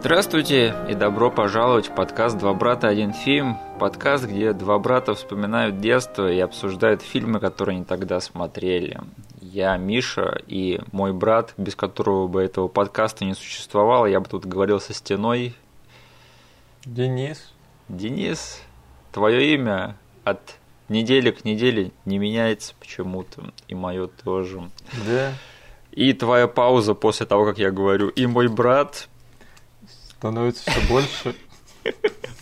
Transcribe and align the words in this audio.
Здравствуйте 0.00 0.74
и 0.88 0.94
добро 0.94 1.30
пожаловать 1.30 1.88
в 1.88 1.94
подкаст 1.94 2.38
«Два 2.38 2.54
брата, 2.54 2.88
один 2.88 3.12
фильм». 3.12 3.58
Подкаст, 3.78 4.24
где 4.24 4.54
два 4.54 4.78
брата 4.78 5.14
вспоминают 5.14 5.78
детство 5.78 6.32
и 6.32 6.40
обсуждают 6.40 7.02
фильмы, 7.02 7.38
которые 7.38 7.76
они 7.76 7.84
тогда 7.84 8.18
смотрели. 8.20 8.98
Я 9.42 9.76
Миша 9.76 10.40
и 10.46 10.80
мой 10.92 11.12
брат, 11.12 11.52
без 11.58 11.76
которого 11.76 12.28
бы 12.28 12.40
этого 12.40 12.68
подкаста 12.68 13.26
не 13.26 13.34
существовало, 13.34 14.06
я 14.06 14.20
бы 14.20 14.26
тут 14.26 14.46
говорил 14.46 14.80
со 14.80 14.94
стеной. 14.94 15.54
Денис. 16.86 17.52
Денис, 17.90 18.62
твое 19.12 19.52
имя 19.52 19.98
от 20.24 20.56
недели 20.88 21.30
к 21.30 21.44
неделе 21.44 21.92
не 22.06 22.16
меняется 22.16 22.72
почему-то, 22.80 23.52
и 23.68 23.74
мое 23.74 24.06
тоже. 24.06 24.62
Да. 25.06 25.34
И 25.92 26.14
твоя 26.14 26.48
пауза 26.48 26.94
после 26.94 27.26
того, 27.26 27.44
как 27.44 27.58
я 27.58 27.70
говорю, 27.70 28.08
и 28.08 28.24
мой 28.24 28.48
брат 28.48 29.09
становится 30.20 30.70
все 30.70 30.80
больше. 30.86 31.34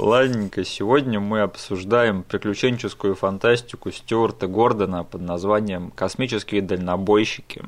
Ладненько, 0.00 0.64
сегодня 0.64 1.20
мы 1.20 1.42
обсуждаем 1.42 2.24
приключенческую 2.24 3.14
фантастику 3.14 3.92
Стюарта 3.92 4.48
Гордона 4.48 5.04
под 5.04 5.22
названием 5.22 5.92
«Космические 5.92 6.60
дальнобойщики». 6.60 7.62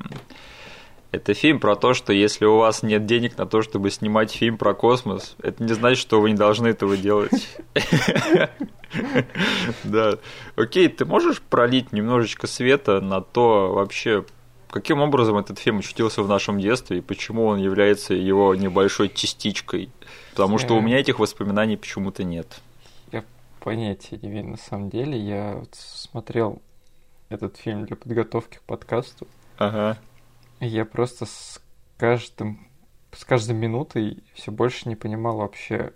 Это 1.11 1.33
фильм 1.33 1.61
про 1.61 1.77
то, 1.77 1.93
что 1.93 2.11
если 2.11 2.43
у 2.43 2.57
вас 2.57 2.83
нет 2.83 3.05
денег 3.05 3.37
на 3.37 3.45
то, 3.45 3.61
чтобы 3.61 3.89
снимать 3.89 4.31
фильм 4.31 4.57
про 4.57 4.73
космос, 4.73 5.37
это 5.41 5.63
не 5.63 5.73
значит, 5.73 6.01
что 6.01 6.19
вы 6.19 6.31
не 6.31 6.37
должны 6.37 6.67
этого 6.67 6.97
делать. 6.97 7.47
Да. 9.85 10.17
Окей, 10.57 10.89
ты 10.89 11.05
можешь 11.05 11.41
пролить 11.41 11.93
немножечко 11.93 12.47
света 12.47 12.99
на 12.99 13.21
то 13.21 13.71
вообще, 13.73 14.25
каким 14.69 14.99
образом 14.99 15.37
этот 15.37 15.59
фильм 15.59 15.79
очутился 15.79 16.23
в 16.23 16.27
нашем 16.27 16.59
детстве 16.59 16.97
и 16.97 17.01
почему 17.01 17.45
он 17.45 17.59
является 17.59 18.13
его 18.13 18.53
небольшой 18.55 19.07
частичкой? 19.07 19.89
Потому 20.31 20.57
что 20.57 20.75
у 20.75 20.81
меня 20.81 20.99
этих 20.99 21.19
воспоминаний 21.19 21.77
почему-то 21.77 22.23
нет. 22.23 22.61
Я 23.11 23.23
понятия 23.59 24.17
не 24.21 24.29
имею 24.29 24.47
на 24.47 24.57
самом 24.57 24.89
деле. 24.89 25.19
Я 25.19 25.55
вот 25.55 25.75
смотрел 25.75 26.61
этот 27.29 27.57
фильм 27.57 27.85
для 27.85 27.95
подготовки 27.95 28.57
к 28.57 28.61
подкасту. 28.63 29.27
Ага. 29.57 29.97
И 30.59 30.67
я 30.67 30.85
просто 30.85 31.25
с 31.25 31.61
каждым 31.97 32.71
с 33.13 33.25
каждой 33.25 33.55
минутой 33.55 34.23
все 34.33 34.51
больше 34.51 34.87
не 34.87 34.95
понимал 34.95 35.37
вообще, 35.37 35.93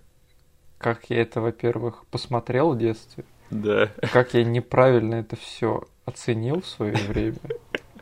как 0.77 1.09
я 1.09 1.21
это, 1.21 1.41
во-первых, 1.41 2.05
посмотрел 2.07 2.73
в 2.73 2.77
детстве. 2.77 3.23
Да. 3.49 3.89
Как 4.11 4.33
я 4.33 4.43
неправильно 4.43 5.15
это 5.15 5.35
все 5.35 5.83
оценил 6.05 6.61
в 6.61 6.67
свое 6.67 6.93
время. 6.93 7.37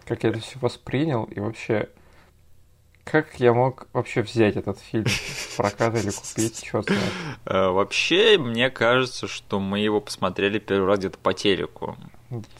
Как 0.05 0.23
я 0.23 0.31
это 0.31 0.39
все 0.39 0.57
воспринял 0.59 1.25
и 1.25 1.39
вообще 1.39 1.89
как 3.03 3.39
я 3.39 3.53
мог 3.53 3.87
вообще 3.93 4.21
взять 4.21 4.55
этот 4.55 4.79
фильм 4.79 5.05
в 5.05 5.55
прокат 5.57 5.95
или 5.95 6.09
купить, 6.09 6.63
черт 6.63 6.85
знает? 6.85 7.03
Э, 7.45 7.67
вообще, 7.69 8.37
мне 8.37 8.69
кажется, 8.69 9.27
что 9.27 9.59
мы 9.59 9.79
его 9.79 9.99
посмотрели 9.99 10.59
первый 10.59 10.87
раз 10.87 10.99
где-то 10.99 11.17
по 11.17 11.33
телеку. 11.33 11.97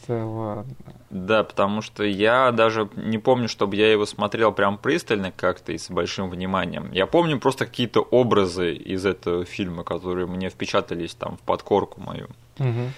Да 0.07 0.25
ладно. 0.25 0.75
Да, 1.09 1.43
потому 1.43 1.81
что 1.81 2.03
я 2.03 2.51
даже 2.51 2.89
не 2.95 3.17
помню, 3.17 3.47
чтобы 3.47 3.75
я 3.75 3.91
его 3.91 4.05
смотрел 4.05 4.51
прям 4.51 4.77
пристально 4.77 5.31
как-то 5.31 5.71
и 5.71 5.77
с 5.77 5.89
большим 5.89 6.29
вниманием. 6.29 6.91
Я 6.91 7.07
помню 7.07 7.39
просто 7.39 7.65
какие-то 7.65 8.01
образы 8.01 8.73
из 8.73 9.05
этого 9.05 9.45
фильма, 9.45 9.83
которые 9.83 10.27
мне 10.27 10.49
впечатались 10.49 11.15
там 11.15 11.37
в 11.37 11.39
подкорку 11.39 12.01
мою. 12.01 12.27
Угу. 12.59 12.91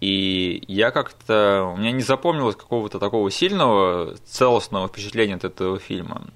И 0.00 0.62
я 0.68 0.90
как-то... 0.90 1.72
У 1.74 1.78
меня 1.78 1.92
не 1.92 2.02
запомнилось 2.02 2.56
какого-то 2.56 2.98
такого 2.98 3.30
сильного, 3.30 4.14
целостного 4.24 4.88
впечатления 4.88 5.34
от 5.34 5.44
этого 5.44 5.78
фильма 5.78 6.26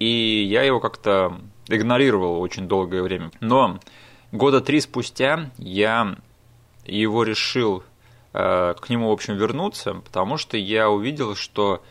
и 0.00 0.42
я 0.50 0.62
его 0.62 0.80
как-то 0.80 1.38
игнорировал 1.68 2.40
очень 2.40 2.66
долгое 2.66 3.02
время. 3.02 3.30
Но 3.40 3.78
года 4.32 4.60
три 4.60 4.80
спустя 4.80 5.50
я 5.58 6.16
его 6.84 7.22
решил 7.22 7.84
э, 8.32 8.74
к 8.80 8.88
нему, 8.88 9.10
в 9.10 9.12
общем, 9.12 9.36
вернуться, 9.36 9.94
потому 9.94 10.36
что 10.36 10.56
я 10.56 10.90
увидел, 10.90 11.36
что 11.36 11.82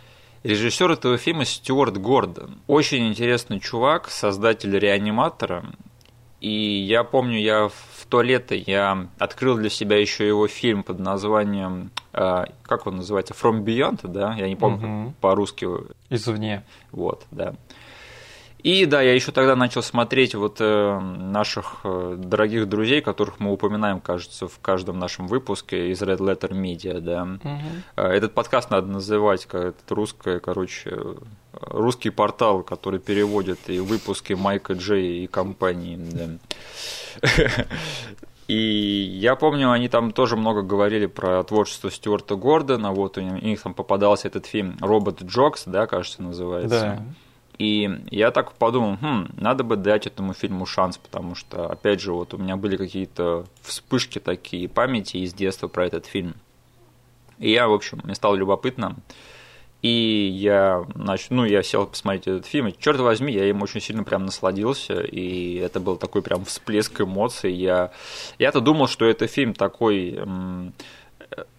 режиссер 0.44 0.92
этого 0.92 1.18
фильма 1.18 1.46
Стюарт 1.46 1.98
Гордон. 1.98 2.58
Очень 2.68 3.08
интересный 3.08 3.60
чувак, 3.60 4.10
создатель 4.10 4.78
реаниматора. 4.78 5.64
И 6.42 6.50
я 6.52 7.04
помню, 7.04 7.38
я 7.40 7.68
в 7.68 8.06
то 8.10 8.22
лето 8.22 8.56
я 8.56 9.08
открыл 9.20 9.58
для 9.58 9.70
себя 9.70 9.98
еще 9.98 10.26
его 10.28 10.48
фильм 10.48 10.84
под 10.84 11.00
названием, 11.00 11.92
э, 12.14 12.46
как 12.64 12.88
он 12.88 12.98
называется, 12.98 13.34
From 13.34 13.64
Beyond, 13.64 14.08
да? 14.08 14.34
Я 14.36 14.48
не 14.48 14.56
помню 14.56 14.88
Угу. 15.08 15.14
по-русски. 15.22 15.68
Извне. 16.10 16.64
Вот, 16.92 17.26
да. 17.32 17.54
И 18.62 18.86
да, 18.86 19.02
я 19.02 19.14
еще 19.14 19.32
тогда 19.32 19.56
начал 19.56 19.82
смотреть 19.82 20.36
вот 20.36 20.58
э, 20.60 21.00
наших 21.00 21.78
э, 21.86 22.16
дорогих 22.18 22.68
друзей, 22.68 23.02
которых 23.02 23.40
мы 23.40 23.54
упоминаем, 23.54 24.02
кажется, 24.02 24.48
в 24.50 24.60
каждом 24.60 25.00
нашем 25.00 25.28
выпуске 25.28 25.92
из 25.92 26.02
Red 26.02 26.18
Letter 26.18 26.52
Media, 26.52 27.00
да. 27.00 27.24
Угу. 27.24 28.04
Этот 28.04 28.34
подкаст 28.34 28.70
надо 28.70 28.88
называть 28.88 29.46
как 29.46 29.64
этот 29.64 29.92
русское, 29.92 30.42
короче, 30.42 30.90
э, 30.92 31.16
русский 31.54 32.10
портал, 32.10 32.64
который 32.64 33.00
переводит 33.00 33.70
и 33.70 33.80
выпуски 33.80 34.34
Майка 34.34 34.74
Джей 34.74 35.24
и 35.24 35.28
компании, 35.28 35.98
да. 35.98 37.28
И 38.50 38.56
я 38.56 39.36
помню, 39.36 39.70
они 39.70 39.90
там 39.90 40.12
тоже 40.12 40.36
много 40.36 40.64
говорили 40.64 41.06
про 41.06 41.44
творчество 41.44 41.92
Стюарта 41.92 42.36
Гордона. 42.36 42.92
Вот 42.92 43.20
у 43.20 43.22
них, 43.22 43.44
у 43.44 43.46
них 43.46 43.62
там 43.62 43.76
попадался 43.76 44.28
этот 44.28 44.48
фильм 44.48 44.76
Робот 44.82 45.22
Джокс, 45.22 45.66
да, 45.68 45.86
кажется, 45.86 46.24
называется. 46.24 46.98
Да. 46.98 47.04
И 47.60 47.90
я 48.10 48.32
так 48.32 48.54
подумал, 48.54 48.98
хм, 49.02 49.28
надо 49.36 49.66
бы 49.66 49.76
дать 49.76 50.08
этому 50.08 50.34
фильму 50.34 50.66
шанс, 50.66 50.98
потому 50.98 51.36
что, 51.36 51.68
опять 51.70 52.00
же, 52.00 52.14
вот 52.14 52.34
у 52.34 52.38
меня 52.38 52.56
были 52.56 52.78
какие-то 52.78 53.46
вспышки 53.62 54.20
такие 54.20 54.70
памяти 54.70 55.18
из 55.18 55.34
детства 55.34 55.68
про 55.68 55.86
этот 55.86 56.06
фильм. 56.06 56.36
И 57.38 57.52
я, 57.52 57.68
в 57.68 57.74
общем, 57.74 58.00
мне 58.04 58.16
стало 58.16 58.36
любопытно. 58.36 58.96
И 59.82 60.30
я, 60.34 60.86
значит, 60.96 61.32
ну, 61.32 61.44
я 61.44 61.62
сел 61.62 61.86
посмотреть 61.86 62.28
этот 62.28 62.46
фильм, 62.46 62.68
и, 62.68 62.76
черт 62.78 63.00
возьми, 63.00 63.34
я 63.34 63.50
им 63.50 63.62
очень 63.62 63.82
сильно 63.82 64.06
прям 64.06 64.26
насладился, 64.26 65.02
и 65.02 65.56
это 65.56 65.82
был 65.82 65.98
такой 65.98 66.22
прям 66.22 66.46
всплеск 66.46 67.02
эмоций. 67.02 67.54
Я, 67.54 67.92
я-то 68.40 68.62
думал, 68.62 68.88
что 68.88 69.06
это 69.06 69.28
фильм 69.28 69.54
такой 69.54 70.18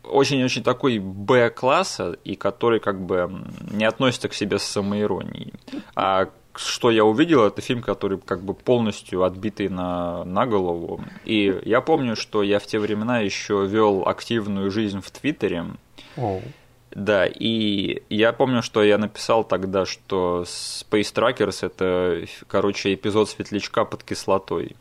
очень-очень 0.05 0.63
такой 0.63 0.99
Б-класса, 0.99 2.17
и 2.25 2.37
который 2.37 2.81
как 2.81 3.01
бы 3.01 3.31
не 3.71 3.85
относится 3.85 4.29
к 4.29 4.35
себе 4.35 4.59
с 4.59 4.65
самоиронией. 4.65 5.53
А 5.95 6.29
что 6.55 6.91
я 6.91 7.05
увидел, 7.05 7.45
это 7.45 7.63
фильм, 7.63 7.83
который 7.83 8.19
как 8.19 8.43
бы 8.43 8.55
полностью 8.55 9.23
отбитый 9.23 9.69
на, 9.69 10.25
на 10.25 10.47
голову. 10.47 11.03
И 11.25 11.61
я 11.65 11.81
помню, 11.81 12.17
что 12.17 12.43
я 12.43 12.59
в 12.59 12.67
те 12.67 12.79
времена 12.79 13.21
еще 13.21 13.67
вел 13.67 14.07
активную 14.07 14.71
жизнь 14.71 15.01
в 15.01 15.11
Твиттере. 15.11 15.67
Оу. 16.17 16.43
Да, 16.91 17.25
и 17.25 18.03
я 18.11 18.33
помню, 18.33 18.63
что 18.63 18.83
я 18.83 18.99
написал 18.99 19.45
тогда, 19.45 19.87
что 19.87 20.45
Space 20.45 21.15
Trackers 21.15 21.65
это, 21.65 22.27
короче, 22.49 22.93
эпизод 22.95 23.31
светлячка 23.31 23.85
под 23.85 24.03
кислотой. 24.03 24.77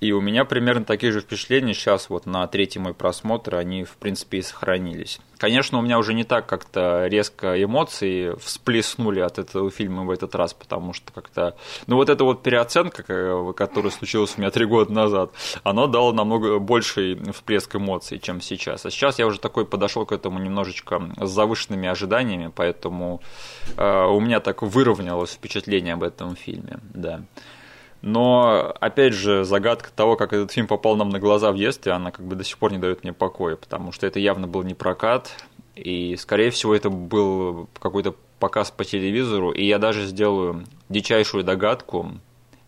И 0.00 0.12
у 0.12 0.20
меня 0.20 0.44
примерно 0.44 0.84
такие 0.84 1.10
же 1.10 1.20
впечатления 1.20 1.72
сейчас 1.72 2.10
вот 2.10 2.26
на 2.26 2.46
третий 2.46 2.78
мой 2.78 2.92
просмотр, 2.92 3.54
они 3.56 3.84
в 3.84 3.96
принципе 3.96 4.38
и 4.38 4.42
сохранились. 4.42 5.20
Конечно, 5.38 5.78
у 5.78 5.82
меня 5.82 5.98
уже 5.98 6.12
не 6.12 6.24
так 6.24 6.46
как-то 6.46 7.06
резко 7.06 7.62
эмоции 7.62 8.34
всплеснули 8.38 9.20
от 9.20 9.38
этого 9.38 9.70
фильма 9.70 10.04
в 10.04 10.10
этот 10.10 10.34
раз, 10.34 10.52
потому 10.52 10.92
что 10.92 11.12
как-то... 11.12 11.56
Ну 11.86 11.96
вот 11.96 12.10
эта 12.10 12.24
вот 12.24 12.42
переоценка, 12.42 13.02
которая 13.54 13.90
случилась 13.90 14.34
у 14.36 14.40
меня 14.40 14.50
три 14.50 14.66
года 14.66 14.92
назад, 14.92 15.32
она 15.62 15.86
дала 15.86 16.12
намного 16.12 16.58
больший 16.58 17.18
всплеск 17.32 17.76
эмоций, 17.76 18.18
чем 18.18 18.40
сейчас. 18.40 18.84
А 18.84 18.90
сейчас 18.90 19.18
я 19.18 19.26
уже 19.26 19.38
такой 19.38 19.66
подошел 19.66 20.04
к 20.04 20.12
этому 20.12 20.38
немножечко 20.38 21.02
с 21.20 21.30
завышенными 21.30 21.88
ожиданиями, 21.88 22.52
поэтому 22.54 23.22
э, 23.76 24.04
у 24.06 24.20
меня 24.20 24.40
так 24.40 24.62
выровнялось 24.62 25.32
впечатление 25.32 25.94
об 25.94 26.02
этом 26.02 26.36
фильме, 26.36 26.78
да. 26.94 27.22
Но, 28.06 28.72
опять 28.78 29.14
же, 29.14 29.42
загадка 29.42 29.90
того, 29.90 30.14
как 30.14 30.32
этот 30.32 30.52
фильм 30.52 30.68
попал 30.68 30.94
нам 30.94 31.08
на 31.08 31.18
глаза 31.18 31.50
в 31.50 31.56
детстве, 31.56 31.90
она 31.90 32.12
как 32.12 32.24
бы 32.24 32.36
до 32.36 32.44
сих 32.44 32.56
пор 32.56 32.70
не 32.70 32.78
дает 32.78 33.02
мне 33.02 33.12
покоя, 33.12 33.56
потому 33.56 33.90
что 33.90 34.06
это 34.06 34.20
явно 34.20 34.46
был 34.46 34.62
не 34.62 34.74
прокат, 34.74 35.32
и, 35.74 36.14
скорее 36.14 36.50
всего, 36.52 36.72
это 36.72 36.88
был 36.88 37.68
какой-то 37.80 38.14
показ 38.38 38.70
по 38.70 38.84
телевизору, 38.84 39.50
и 39.50 39.64
я 39.64 39.80
даже 39.80 40.06
сделаю 40.06 40.66
дичайшую 40.88 41.42
догадку, 41.42 42.12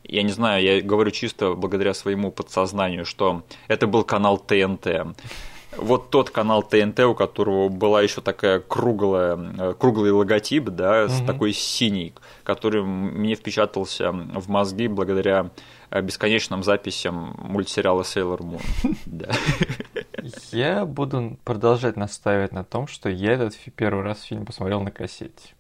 я 0.03 0.25
не 0.25 0.33
знаю, 0.33 0.65
я 0.65 0.81
говорю 0.81 1.13
чисто 1.13 1.55
благодаря 1.55 1.95
своему 1.95 2.33
подсознанию, 2.33 3.05
что 3.05 3.45
это 3.69 3.87
был 3.87 4.03
канал 4.03 4.39
ТНТ. 4.39 5.17
Вот 5.77 6.11
тот 6.11 6.31
канал 6.31 6.63
ТНТ, 6.63 7.01
у 7.01 7.15
которого 7.15 7.69
была 7.69 8.03
еще 8.03 8.21
такая 8.21 8.59
круглая, 8.61 9.75
круглый 9.75 10.11
логотип, 10.13 10.65
да, 10.65 11.09
с 11.09 11.19
Мгм. 11.19 11.27
такой 11.27 11.53
синий, 11.53 12.15
который 12.43 12.83
мне 12.83 13.35
впечатался 13.35 14.11
в 14.13 14.49
мозги 14.49 14.89
благодаря 14.89 15.51
э, 15.91 16.01
бесконечным 16.03 16.63
записям 16.63 17.35
мультсериала 17.39 18.03
Sailor 18.03 18.39
Moon. 19.07 19.33
Я 20.53 20.85
буду 20.85 21.39
продолжать 21.45 21.97
настаивать 21.97 22.53
на 22.53 22.65
том, 22.65 22.87
что 22.87 23.09
я 23.09 23.33
этот 23.33 23.55
первый 23.77 24.03
раз 24.05 24.23
фильм 24.23 24.47
посмотрел 24.47 24.81
на 24.81 24.91
кассете. 24.91 25.55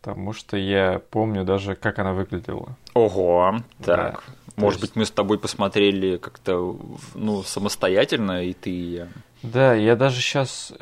Потому 0.00 0.32
что 0.32 0.56
я 0.56 1.00
помню 1.10 1.44
даже, 1.44 1.74
как 1.74 1.98
она 1.98 2.12
выглядела. 2.12 2.76
Ого, 2.94 3.56
так. 3.84 4.24
Да, 4.56 4.62
Может 4.62 4.80
есть- 4.80 4.92
быть, 4.92 4.96
мы 4.96 5.04
с 5.04 5.10
тобой 5.10 5.38
посмотрели 5.38 6.16
как-то, 6.16 6.76
ну, 7.14 7.42
самостоятельно, 7.42 8.44
и 8.44 8.52
ты, 8.54 8.70
и 8.70 8.90
я. 8.94 9.08
Да, 9.42 9.74
я 9.74 9.94
даже 9.96 10.20
сейчас 10.20 10.72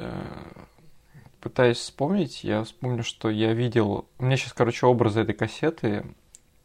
пытаюсь 1.41 1.79
вспомнить, 1.79 2.43
я 2.45 2.65
вспомню, 2.65 3.03
что 3.05 3.31
я 3.31 3.53
видел... 3.53 4.07
У 4.19 4.25
меня 4.25 4.37
сейчас, 4.37 4.53
короче, 4.53 4.87
образы 4.87 5.21
этой 5.21 5.35
кассеты 5.35 6.05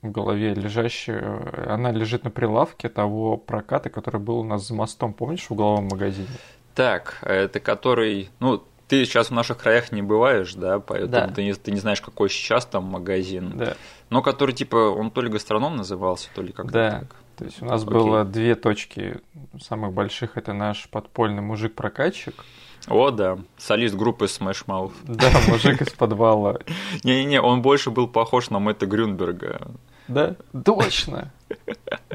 в 0.01 0.09
голове 0.09 0.53
лежащие. 0.53 1.19
Она 1.68 1.92
лежит 1.92 2.24
на 2.24 2.31
прилавке 2.31 2.89
того 2.89 3.38
проката, 3.38 3.89
который 3.89 4.19
был 4.19 4.39
у 4.39 4.44
нас 4.44 4.68
за 4.68 4.74
мостом, 4.74 5.13
помнишь, 5.13 5.45
в 5.48 5.51
угловом 5.51 5.86
магазине? 5.89 6.30
Так, 6.74 7.19
это 7.21 7.59
который, 7.59 8.30
ну, 8.39 8.63
ты 8.92 9.06
сейчас 9.06 9.30
в 9.30 9.34
наших 9.34 9.58
краях 9.58 9.94
не 9.94 10.02
бываешь, 10.02 10.54
да, 10.54 10.82
поэтому 10.82 11.12
Да. 11.12 11.28
Ты, 11.30 11.46
не, 11.46 11.54
ты 11.54 11.72
не 11.72 11.80
знаешь, 11.80 12.02
какой 12.02 12.30
сейчас 12.30 12.66
там 12.66 12.84
магазин. 12.84 13.54
Да. 13.56 13.78
Но 14.10 14.22
который, 14.22 14.52
типа, 14.54 14.76
он 14.76 15.12
то 15.12 15.22
ли 15.22 15.30
гастроном 15.30 15.78
назывался, 15.78 16.28
то 16.36 16.42
ли 16.42 16.52
как-то 16.52 16.74
Да. 16.74 17.00
так. 17.00 17.16
То 17.38 17.46
есть 17.46 17.62
у 17.62 17.66
нас 17.66 17.84
Окей. 17.84 17.94
было 17.94 18.26
две 18.26 18.56
точки 18.56 19.22
самых 19.62 19.94
больших. 19.94 20.36
Это 20.36 20.52
наш 20.52 20.90
подпольный 20.90 21.42
мужик-прокатчик. 21.42 22.44
О, 22.90 23.12
да, 23.12 23.40
солист 23.58 23.96
группы 23.96 24.26
Smash 24.26 24.66
Mouth. 24.66 24.92
Да, 25.06 25.30
мужик 25.48 25.82
из 25.82 25.92
подвала. 25.92 26.60
Не-не-не, 27.06 27.42
он 27.42 27.62
больше 27.62 27.92
был 27.92 28.10
похож 28.10 28.50
на 28.50 28.60
Мэтта 28.60 28.88
Грюнберга. 28.88 29.72
Да, 30.10 30.36
точно. 30.66 31.32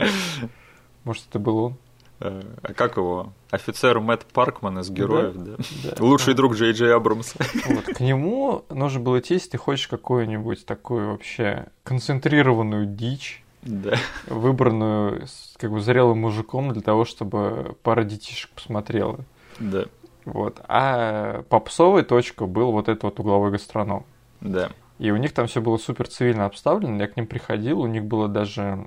Может, 1.05 1.25
это 1.31 1.39
был 1.39 1.57
он? 1.59 1.77
Э, 2.21 2.43
А 2.63 2.73
как 2.73 2.97
его? 2.97 3.33
Офицер 3.51 4.01
Мэтт 4.01 4.27
Паркман 4.33 4.79
из 4.79 4.91
Героев, 4.91 5.35
да? 5.37 5.57
Да. 5.85 6.03
Лучший 6.03 6.35
друг 6.35 6.55
Джей 6.55 6.73
Джей 6.73 6.95
Абрамса. 6.95 7.39
Вот, 7.69 7.85
к 7.85 8.01
нему 8.01 8.65
нужно 8.71 9.01
было 9.01 9.21
идти, 9.21 9.35
если 9.35 9.51
ты 9.51 9.59
хочешь 9.59 9.89
какую-нибудь 9.89 10.65
такую 10.67 11.11
вообще 11.13 11.67
концентрированную 11.85 12.87
дичь, 12.87 13.43
Да. 13.63 13.97
выбранную 14.29 15.27
как 15.59 15.71
бы 15.71 15.81
зрелым 15.81 16.21
мужиком 16.21 16.73
для 16.73 16.83
того, 16.83 17.05
чтобы 17.05 17.77
пара 17.83 18.05
детишек 18.05 18.51
посмотрела. 18.53 19.19
Да. 19.59 19.85
Вот. 20.25 20.61
А 20.69 21.43
попсовой 21.49 22.03
точкой 22.03 22.47
был 22.47 22.73
вот 22.73 22.89
этот 22.89 23.03
вот 23.05 23.21
угловой 23.21 23.51
гастроном. 23.51 24.05
Да. 24.41 24.71
И 24.99 25.11
у 25.11 25.17
них 25.17 25.33
там 25.35 25.47
все 25.47 25.61
было 25.61 25.77
супер 25.77 26.09
цивильно 26.09 26.47
обставлено. 26.47 26.97
Я 27.03 27.07
к 27.09 27.17
ним 27.17 27.27
приходил, 27.27 27.81
у 27.81 27.87
них 27.87 28.05
была 28.05 28.29
даже 28.29 28.87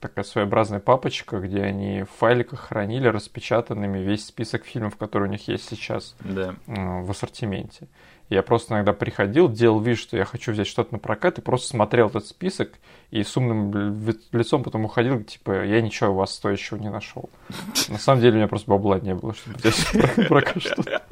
такая 0.00 0.24
своеобразная 0.24 0.80
папочка, 0.80 1.38
где 1.38 1.62
они 1.62 2.02
в 2.04 2.18
файликах 2.18 2.60
хранили 2.60 3.08
распечатанными 3.08 3.98
весь 3.98 4.24
список 4.26 4.64
фильмов, 4.64 4.96
которые 4.96 5.28
у 5.28 5.32
них 5.32 5.46
есть 5.48 5.68
сейчас 5.68 6.16
Да. 6.20 6.54
э, 6.66 7.02
в 7.02 7.10
ассортименте. 7.10 7.88
Я 8.30 8.42
просто 8.44 8.74
иногда 8.74 8.92
приходил, 8.92 9.48
делал 9.50 9.80
вид, 9.80 9.98
что 9.98 10.16
я 10.16 10.24
хочу 10.24 10.52
взять 10.52 10.68
что-то 10.68 10.94
на 10.94 10.98
прокат, 11.00 11.38
и 11.38 11.42
просто 11.42 11.66
смотрел 11.68 12.06
этот 12.08 12.26
список, 12.26 12.70
и 13.10 13.24
с 13.24 13.36
умным 13.36 13.74
ли- 14.06 14.14
лицом 14.30 14.62
потом 14.62 14.84
уходил, 14.84 15.20
типа, 15.24 15.64
я 15.64 15.80
ничего 15.82 16.10
у 16.12 16.14
вас 16.14 16.32
стоящего 16.32 16.78
не 16.78 16.88
нашел. 16.90 17.28
На 17.88 17.98
самом 17.98 18.20
деле 18.20 18.34
у 18.34 18.36
меня 18.36 18.46
просто 18.48 18.70
бабла 18.70 19.00
не 19.00 19.14
было, 19.16 19.34
чтобы 19.34 19.58
взять 19.58 19.84
прокат 20.28 20.62
что-то. 20.62 21.02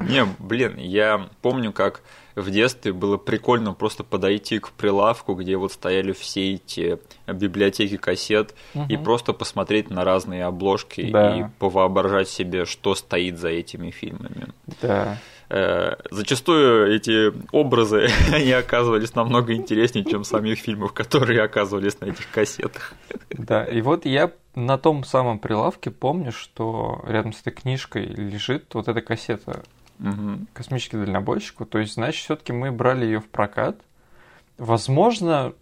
Не, 0.00 0.26
блин, 0.38 0.76
я 0.76 1.28
помню, 1.42 1.72
как 1.72 2.02
в 2.40 2.50
детстве 2.50 2.92
было 2.92 3.16
прикольно 3.16 3.72
просто 3.74 4.04
подойти 4.04 4.58
к 4.58 4.70
прилавку, 4.70 5.34
где 5.34 5.56
вот 5.56 5.72
стояли 5.72 6.12
все 6.12 6.54
эти 6.54 6.98
библиотеки 7.26 7.96
кассет, 7.96 8.54
и 8.74 8.78
Мгм. 8.96 9.04
просто 9.04 9.32
посмотреть 9.32 9.90
на 9.90 10.04
разные 10.04 10.44
обложки 10.44 11.10
Да. 11.10 11.36
и 11.36 11.44
повоображать 11.58 12.28
себе, 12.28 12.64
что 12.64 12.94
стоит 12.94 13.38
за 13.38 13.48
этими 13.48 13.90
фильмами. 13.90 14.48
Да. 14.82 15.18
Э, 15.50 15.96
Зачастую 16.10 16.94
эти 16.94 17.32
образы, 17.52 18.08
они 18.32 18.52
оказывались 18.52 19.14
намного 19.14 19.54
интереснее, 19.54 20.04
чем 20.04 20.22
самих 20.24 20.58
фильмов, 20.58 20.92
которые 20.92 21.42
оказывались 21.42 21.98
на 22.00 22.06
этих 22.06 22.30
кассетах. 22.30 22.92
Да, 23.30 23.64
и 23.64 23.80
вот 23.80 24.04
я 24.04 24.30
на 24.54 24.76
том 24.76 25.04
самом 25.04 25.38
прилавке 25.38 25.90
помню, 25.90 26.32
что 26.32 27.02
рядом 27.06 27.32
с 27.32 27.40
этой 27.40 27.52
книжкой 27.52 28.04
лежит 28.06 28.74
вот 28.74 28.88
эта 28.88 29.00
кассета 29.00 29.62
Мгм. 29.98 30.46
«Космический 30.52 30.96
дальнобойщик». 30.96 31.66
То 31.68 31.78
есть, 31.78 31.94
значит, 31.94 32.24
все-таки 32.24 32.52
мы 32.52 32.70
брали 32.70 33.04
ее 33.04 33.20
в 33.20 33.28
прокат. 33.28 33.80
Возможно, 34.56 35.54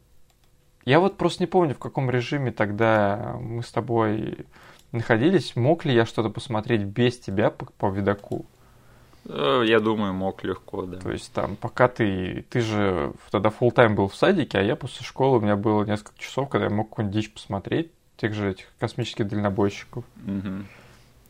я 0.85 1.01
вот 1.01 1.17
просто 1.17 1.43
не 1.43 1.47
помню, 1.47 1.75
в 1.75 1.79
каком 1.79 2.11
режиме 2.11 2.53
тогда 2.53 3.37
мы 3.41 3.63
с 3.63 3.71
тобой 3.71 4.47
находились. 4.93 5.57
Мог 5.57 5.85
ли 5.85 5.95
я 5.95 6.07
что-то 6.07 6.31
посмотреть 6.31 6.83
без 6.83 7.19
тебя 7.19 7.51
по, 7.51 7.67
по 7.67 7.91
видоку? 7.91 8.47
Э, 9.25 9.63
Я 9.65 9.81
думаю, 9.81 10.15
мог 10.15 10.45
легко, 10.45 10.83
да. 10.87 10.99
То 10.99 11.11
есть 11.11 11.33
там, 11.33 11.57
пока 11.57 11.89
ты... 11.89 12.45
Ты 12.51 12.61
же 12.61 13.13
тогда 13.31 13.51
full 13.51 13.71
тайм 13.73 13.95
был 13.95 14.09
в 14.09 14.15
садике, 14.15 14.59
а 14.59 14.63
я 14.63 14.77
после 14.77 15.05
школы, 15.05 15.39
у 15.39 15.41
меня 15.41 15.57
было 15.57 15.85
несколько 15.85 16.19
часов, 16.19 16.49
когда 16.49 16.67
я 16.67 16.73
мог 16.73 16.89
какую-нибудь 16.89 17.17
дичь 17.21 17.33
посмотреть, 17.33 17.91
тех 18.17 18.33
же 18.33 18.51
этих 18.53 18.67
космических 18.79 19.27
дальнобойщиков. 19.29 20.05
Мгм. 20.17 20.67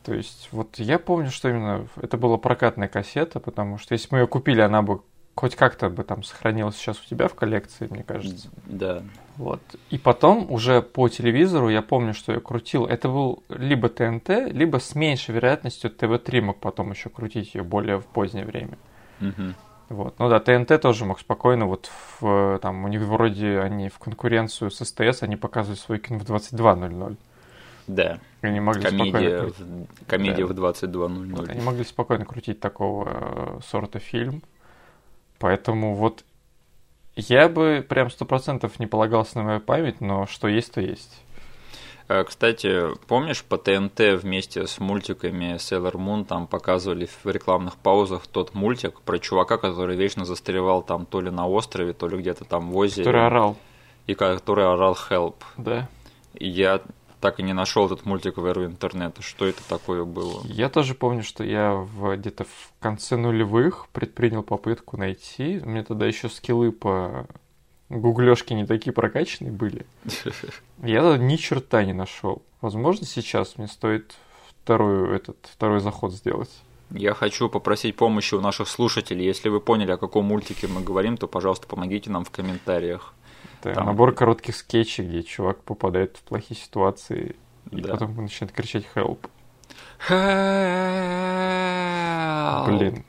То 0.07 0.13
есть, 0.13 0.47
вот 0.53 0.79
я 0.79 0.99
помню, 0.99 1.29
что 1.29 1.49
именно 1.49 1.85
это 2.01 2.15
была 2.15 2.37
прокатная 2.37 2.87
кассета, 2.87 3.41
потому 3.41 3.77
что 3.77 3.91
если 3.91 4.07
мы 4.11 4.19
ее 4.19 4.27
купили, 4.27 4.61
она 4.61 4.81
бы 4.81 5.01
хоть 5.35 5.57
как-то 5.57 5.89
бы 5.89 6.05
там 6.05 6.23
сохранилась 6.23 6.77
сейчас 6.77 6.97
у 6.97 7.05
тебя 7.05 7.27
в 7.27 7.35
коллекции, 7.35 7.89
мне 7.91 8.03
кажется. 8.03 8.47
Да. 8.65 9.03
Вот. 9.35 9.59
И 9.89 9.97
потом 9.97 10.49
уже 10.49 10.81
по 10.81 11.09
телевизору 11.09 11.67
я 11.67 11.81
помню, 11.81 12.13
что 12.13 12.31
я 12.31 12.39
крутил. 12.39 12.85
Это 12.85 13.09
был 13.09 13.43
либо 13.49 13.89
ТНТ, 13.89 14.29
либо 14.47 14.77
с 14.79 14.95
меньшей 14.95 15.35
вероятностью 15.35 15.91
ТВ-3 15.91 16.39
мог 16.39 16.59
потом 16.61 16.91
еще 16.91 17.09
крутить 17.09 17.53
ее 17.53 17.63
более 17.63 17.99
в 17.99 18.05
позднее 18.05 18.45
время. 18.45 18.77
Мгм. 19.19 19.55
Вот. 19.89 20.19
Ну 20.19 20.29
да, 20.29 20.39
ТНТ 20.39 20.81
тоже 20.81 21.03
мог 21.03 21.19
спокойно, 21.19 21.65
вот 21.65 21.91
в, 22.21 22.59
там 22.61 22.85
у 22.85 22.87
них 22.87 23.01
вроде 23.01 23.59
они 23.59 23.89
в 23.89 23.99
конкуренцию 23.99 24.71
с 24.71 24.85
СТС, 24.85 25.23
они 25.23 25.35
показывают 25.35 25.81
свой 25.81 25.99
кино 25.99 26.19
в 26.19 26.23
22.00. 26.23 27.17
Да. 27.87 28.19
Они 28.41 28.59
могли 28.59 28.81
спокойно 28.81 29.11
Комедия, 29.11 29.39
крутить. 29.39 29.59
в, 29.59 30.05
комедия 30.05 30.47
Да. 30.47 30.53
в 30.53 30.57
22.00. 30.59 31.35
Вот, 31.35 31.49
они 31.49 31.61
могли 31.61 31.83
спокойно 31.83 32.25
крутить 32.25 32.59
такого 32.59 33.07
э, 33.09 33.59
сорта 33.65 33.99
фильм. 33.99 34.43
Поэтому 35.39 35.95
вот 35.95 36.23
я 37.15 37.49
бы 37.49 37.85
прям 37.87 38.09
сто 38.09 38.25
процентов 38.25 38.79
не 38.79 38.87
полагался 38.87 39.37
на 39.39 39.43
мою 39.43 39.59
память, 39.59 40.01
но 40.01 40.25
что 40.27 40.47
есть, 40.47 40.73
то 40.73 40.81
есть. 40.81 41.21
Э, 42.09 42.23
Кстати, 42.23 42.95
помнишь, 43.07 43.43
по 43.43 43.57
ТНТ 43.57 43.99
вместе 44.21 44.67
с 44.67 44.79
мультиками 44.79 45.55
Sailor 45.55 45.93
Moon 45.93 46.25
там 46.25 46.47
показывали 46.47 47.05
в 47.23 47.25
рекламных 47.29 47.75
паузах 47.77 48.27
тот 48.27 48.53
мультик 48.53 49.01
про 49.01 49.17
чувака, 49.19 49.57
который 49.57 49.95
вечно 49.95 50.25
застревал 50.25 50.83
там 50.83 51.05
то 51.05 51.21
ли 51.21 51.29
на 51.29 51.47
острове, 51.47 51.93
то 51.93 52.07
ли 52.07 52.17
где-то 52.17 52.45
там 52.45 52.69
в 52.71 52.77
озере. 52.77 53.03
Который 53.05 53.25
орал, 53.27 53.57
И 54.07 54.13
который 54.13 54.65
орал 54.65 54.97
«Help». 55.09 55.35
да. 55.57 55.89
И 56.33 56.47
я 56.47 56.81
так 57.27 57.41
и 57.41 57.43
не 57.43 57.51
нашел 57.51 57.87
этот 57.87 58.05
мультик 58.05 58.37
в 58.37 58.45
эру 58.45 58.63
интернета. 58.63 59.21
Что 59.21 59.45
это 59.45 59.61
такое 59.67 60.05
было? 60.05 60.43
Я 60.45 60.69
тоже 60.69 60.93
помню, 60.93 61.23
что 61.23 61.43
я 61.43 61.73
в, 61.73 62.15
где-то 62.15 62.45
в 62.45 62.71
конце 62.79 63.17
нулевых 63.17 63.87
предпринял 63.91 64.43
попытку 64.43 64.95
найти. 64.95 65.59
У 65.61 65.67
меня 65.67 65.83
тогда 65.83 66.05
еще 66.05 66.29
скиллы 66.29 66.71
по 66.71 67.27
гуглёшке 67.89 68.55
не 68.55 68.65
такие 68.65 68.93
прокачанные 68.93 69.51
были. 69.51 69.85
Я 70.81 71.01
тогда 71.01 71.17
ни 71.17 71.35
черта 71.35 71.83
не 71.83 71.91
нашел. 71.91 72.43
Возможно, 72.61 73.05
сейчас 73.05 73.57
мне 73.57 73.67
стоит 73.67 74.15
второй, 74.63 75.13
этот, 75.13 75.37
второй 75.51 75.81
заход 75.81 76.13
сделать. 76.13 76.51
Я 76.91 77.13
хочу 77.13 77.49
попросить 77.49 77.97
помощи 77.97 78.35
у 78.35 78.39
наших 78.39 78.69
слушателей. 78.69 79.25
Если 79.25 79.49
вы 79.49 79.59
поняли, 79.59 79.91
о 79.91 79.97
каком 79.97 80.23
мультике 80.23 80.67
мы 80.67 80.81
говорим, 80.81 81.17
то, 81.17 81.27
пожалуйста, 81.27 81.67
помогите 81.67 82.09
нам 82.09 82.23
в 82.23 82.31
комментариях. 82.31 83.13
Это 83.61 83.73
Там- 83.75 83.85
набор 83.87 84.13
коротких 84.13 84.55
скетчей, 84.55 85.05
где 85.05 85.23
чувак 85.23 85.63
попадает 85.63 86.17
в 86.17 86.21
плохие 86.21 86.59
ситуации 86.59 87.35
и 87.71 87.81
Да. 87.81 87.91
потом 87.93 88.15
начинает 88.15 88.53
кричать 88.55 88.85
help. 88.95 89.19
Help! 91.37 92.67
Блин, 92.67 93.03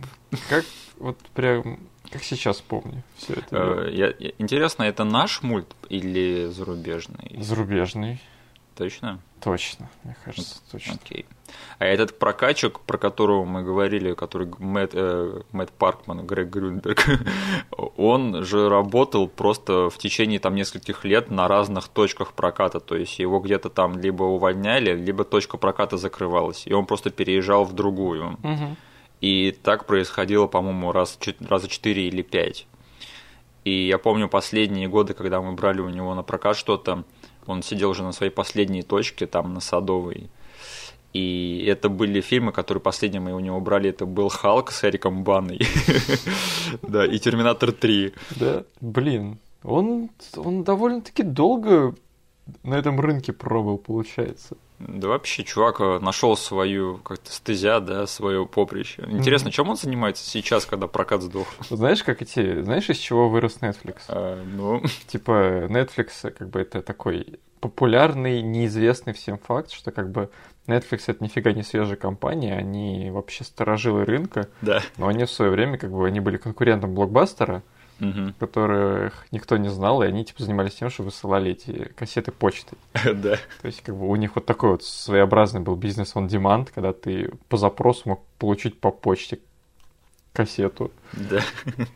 как 0.48 0.64
вот 0.98 1.18
прям 1.34 1.78
как 2.10 2.22
сейчас 2.22 2.60
помню 2.60 3.02
все 3.16 3.34
это. 3.34 3.56
Э, 3.86 3.90
я- 3.92 4.14
я- 4.18 4.32
Интересно, 4.38 4.82
это 4.84 5.04
наш 5.04 5.42
мульт 5.42 5.74
или 5.90 6.46
зарубежный? 6.46 7.36
Зарубежный, 7.40 8.20
Точно? 8.76 9.20
Точно, 9.42 9.88
мне 10.04 10.16
кажется, 10.24 10.60
точно. 10.70 10.94
Окей. 10.94 11.26
А 11.78 11.84
этот 11.84 12.18
прокачик, 12.18 12.80
про 12.80 12.98
которого 12.98 13.44
мы 13.44 13.62
говорили, 13.62 14.14
который 14.14 14.48
Мэтт, 14.58 14.92
э, 14.94 15.40
Мэтт 15.52 15.72
Паркман, 15.72 16.26
Грег 16.26 16.48
Грюнберг, 16.48 17.04
он 17.96 18.44
же 18.44 18.68
работал 18.68 19.28
просто 19.28 19.88
в 19.90 19.98
течение 19.98 20.38
там 20.40 20.54
нескольких 20.54 21.04
лет 21.04 21.30
на 21.30 21.48
разных 21.48 21.88
точках 21.88 22.32
проката. 22.32 22.80
То 22.80 22.96
есть 22.96 23.18
его 23.18 23.40
где-то 23.40 23.70
там 23.70 23.98
либо 23.98 24.24
увольняли, 24.24 24.94
либо 24.94 25.24
точка 25.24 25.56
проката 25.56 25.96
закрывалась. 25.96 26.66
И 26.66 26.72
он 26.72 26.86
просто 26.86 27.10
переезжал 27.10 27.64
в 27.64 27.72
другую. 27.72 28.38
Мгм. 28.42 28.76
И 29.20 29.52
так 29.62 29.86
происходило, 29.86 30.46
по-моему, 30.46 30.92
раз, 30.92 31.18
раза 31.40 31.68
четыре 31.68 32.06
или 32.08 32.22
пять. 32.22 32.66
И 33.64 33.86
я 33.86 33.98
помню 33.98 34.28
последние 34.28 34.88
годы, 34.88 35.14
когда 35.14 35.40
мы 35.42 35.52
брали 35.52 35.80
у 35.80 35.88
него 35.88 36.14
на 36.14 36.22
прокат 36.22 36.56
что-то, 36.56 37.04
он 37.48 37.62
сидел 37.62 37.90
уже 37.90 38.02
на 38.02 38.12
своей 38.12 38.32
последней 38.32 38.82
точке, 38.82 39.26
там 39.26 39.54
на 39.54 39.60
Садовой. 39.60 40.30
И 41.14 41.64
это 41.66 41.88
были 41.88 42.20
фильмы, 42.20 42.52
которые 42.52 42.82
последние 42.82 43.20
мы 43.20 43.34
у 43.34 43.40
него 43.40 43.60
брали. 43.60 43.90
Это 43.90 44.06
был 44.06 44.28
Халк 44.28 44.70
с 44.70 44.84
Эриком 44.84 45.24
Баной. 45.24 45.60
Да, 46.82 47.06
и 47.06 47.18
Терминатор 47.18 47.72
3. 47.72 48.12
Да, 48.36 48.64
блин. 48.80 49.38
Он, 49.62 50.10
он 50.36 50.62
довольно-таки 50.64 51.22
долго 51.22 51.94
на 52.62 52.74
этом 52.74 53.00
рынке 53.00 53.32
пробовал, 53.32 53.78
получается. 53.78 54.56
Да 54.78 55.08
вообще, 55.08 55.42
чувак 55.42 55.80
э, 55.80 55.98
нашел 55.98 56.36
свою 56.36 56.98
как-то 56.98 57.32
стезя, 57.32 57.80
да, 57.80 58.06
свое 58.06 58.46
поприще. 58.46 59.04
Интересно, 59.08 59.48
mm-hmm. 59.48 59.52
чем 59.52 59.68
он 59.70 59.76
занимается 59.76 60.24
сейчас, 60.24 60.66
когда 60.66 60.86
прокат 60.86 61.22
сдох? 61.22 61.48
Знаешь, 61.68 62.04
как 62.04 62.22
эти, 62.22 62.62
знаешь, 62.62 62.88
из 62.88 62.98
чего 62.98 63.28
вырос 63.28 63.58
Netflix? 63.60 63.96
А, 64.08 64.42
ну. 64.44 64.82
Типа 65.08 65.66
Netflix, 65.68 66.30
как 66.30 66.48
бы 66.50 66.60
это 66.60 66.82
такой 66.82 67.40
популярный, 67.60 68.40
неизвестный 68.40 69.12
всем 69.12 69.38
факт, 69.38 69.72
что 69.72 69.90
как 69.90 70.10
бы 70.10 70.30
Netflix 70.68 71.04
это 71.08 71.24
нифига 71.24 71.52
не 71.52 71.62
свежая 71.62 71.96
компания, 71.96 72.54
они 72.54 73.10
вообще 73.10 73.42
сторожилы 73.42 74.04
рынка. 74.04 74.48
Да. 74.62 74.80
Но 74.96 75.08
они 75.08 75.24
в 75.24 75.30
свое 75.30 75.50
время, 75.50 75.78
как 75.78 75.90
бы, 75.90 76.06
они 76.06 76.20
были 76.20 76.36
конкурентом 76.36 76.94
блокбастера 76.94 77.62
угу. 78.00 78.32
которых 78.38 79.26
никто 79.30 79.56
не 79.56 79.68
знал, 79.68 80.02
и 80.02 80.06
они 80.06 80.24
типа 80.24 80.42
занимались 80.42 80.74
тем, 80.74 80.90
что 80.90 81.02
высылали 81.02 81.52
эти 81.52 81.92
кассеты 81.96 82.32
почтой. 82.32 82.78
Да. 83.14 83.36
То 83.60 83.66
есть 83.66 83.82
как 83.82 83.96
бы 83.96 84.08
у 84.08 84.16
них 84.16 84.34
вот 84.34 84.46
такой 84.46 84.72
вот 84.72 84.84
своеобразный 84.84 85.60
был 85.60 85.76
бизнес 85.76 86.14
on 86.14 86.28
demand, 86.28 86.68
когда 86.74 86.92
ты 86.92 87.30
по 87.48 87.56
запросу 87.56 88.08
мог 88.10 88.24
получить 88.38 88.80
по 88.80 88.90
почте 88.90 89.38
кассету. 90.32 90.92
Да. 91.12 91.40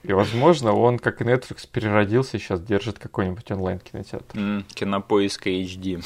И, 0.02 0.12
возможно, 0.12 0.72
он, 0.72 0.98
как 0.98 1.20
и 1.20 1.24
Netflix, 1.24 1.68
переродился 1.70 2.36
и 2.36 2.40
сейчас 2.40 2.60
держит 2.60 2.98
какой-нибудь 2.98 3.48
онлайн-кинотеатр. 3.50 4.36
Mm, 4.36 4.64
кинопоиск 4.74 5.46
HD. 5.46 6.04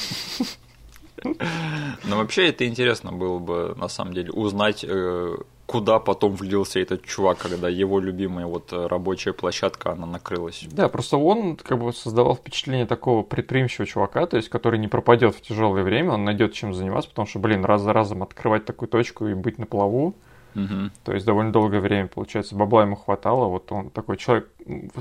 Но 2.05 2.19
вообще 2.19 2.49
это 2.49 2.67
интересно 2.67 3.13
было 3.13 3.39
бы, 3.39 3.75
на 3.77 3.89
самом 3.89 4.13
деле, 4.13 4.33
узнать, 4.33 4.85
э, 4.87 5.37
куда 5.67 5.99
потом 5.99 6.35
влился 6.35 6.79
этот 6.81 7.05
чувак, 7.05 7.39
когда 7.39 7.69
его 7.69 7.99
любимая 7.99 8.47
вот 8.47 8.73
э, 8.73 8.87
рабочая 8.87 9.33
площадка, 9.33 9.93
она 9.93 10.07
накрылась. 10.07 10.65
Да, 10.71 10.89
просто 10.89 11.17
он 11.17 11.57
как 11.57 11.79
бы 11.79 11.93
создавал 11.93 12.37
впечатление 12.37 12.87
такого 12.87 13.23
предприимчивого 13.23 13.87
чувака, 13.87 14.27
то 14.27 14.37
есть 14.37 14.49
который 14.49 14.79
не 14.79 14.89
пропадет 14.89 15.35
в 15.35 15.41
тяжелое 15.41 15.83
время, 15.83 16.13
он 16.13 16.25
найдет 16.25 16.53
чем 16.53 16.73
заниматься, 16.73 17.11
потому 17.11 17.27
что, 17.27 17.41
блин, 17.41 17.65
раз 17.65 17.83
за 17.83 17.93
разом 17.93 18.23
открывать 18.23 18.65
такую 18.65 18.89
точку 18.89 19.27
и 19.27 19.35
быть 19.35 19.59
на 19.59 19.67
плаву, 19.67 20.15
Угу. 20.57 20.91
То 21.05 21.13
есть 21.13 21.27
довольно 21.27 21.53
долгое 21.53 21.81
время, 21.81 22.09
получается, 22.09 22.57
бабла 22.57 22.83
ему 22.83 22.97
хватало. 22.97 23.49
Вот 23.49 23.71
он 23.71 23.91
такой 23.91 24.17
человек, 24.17 24.49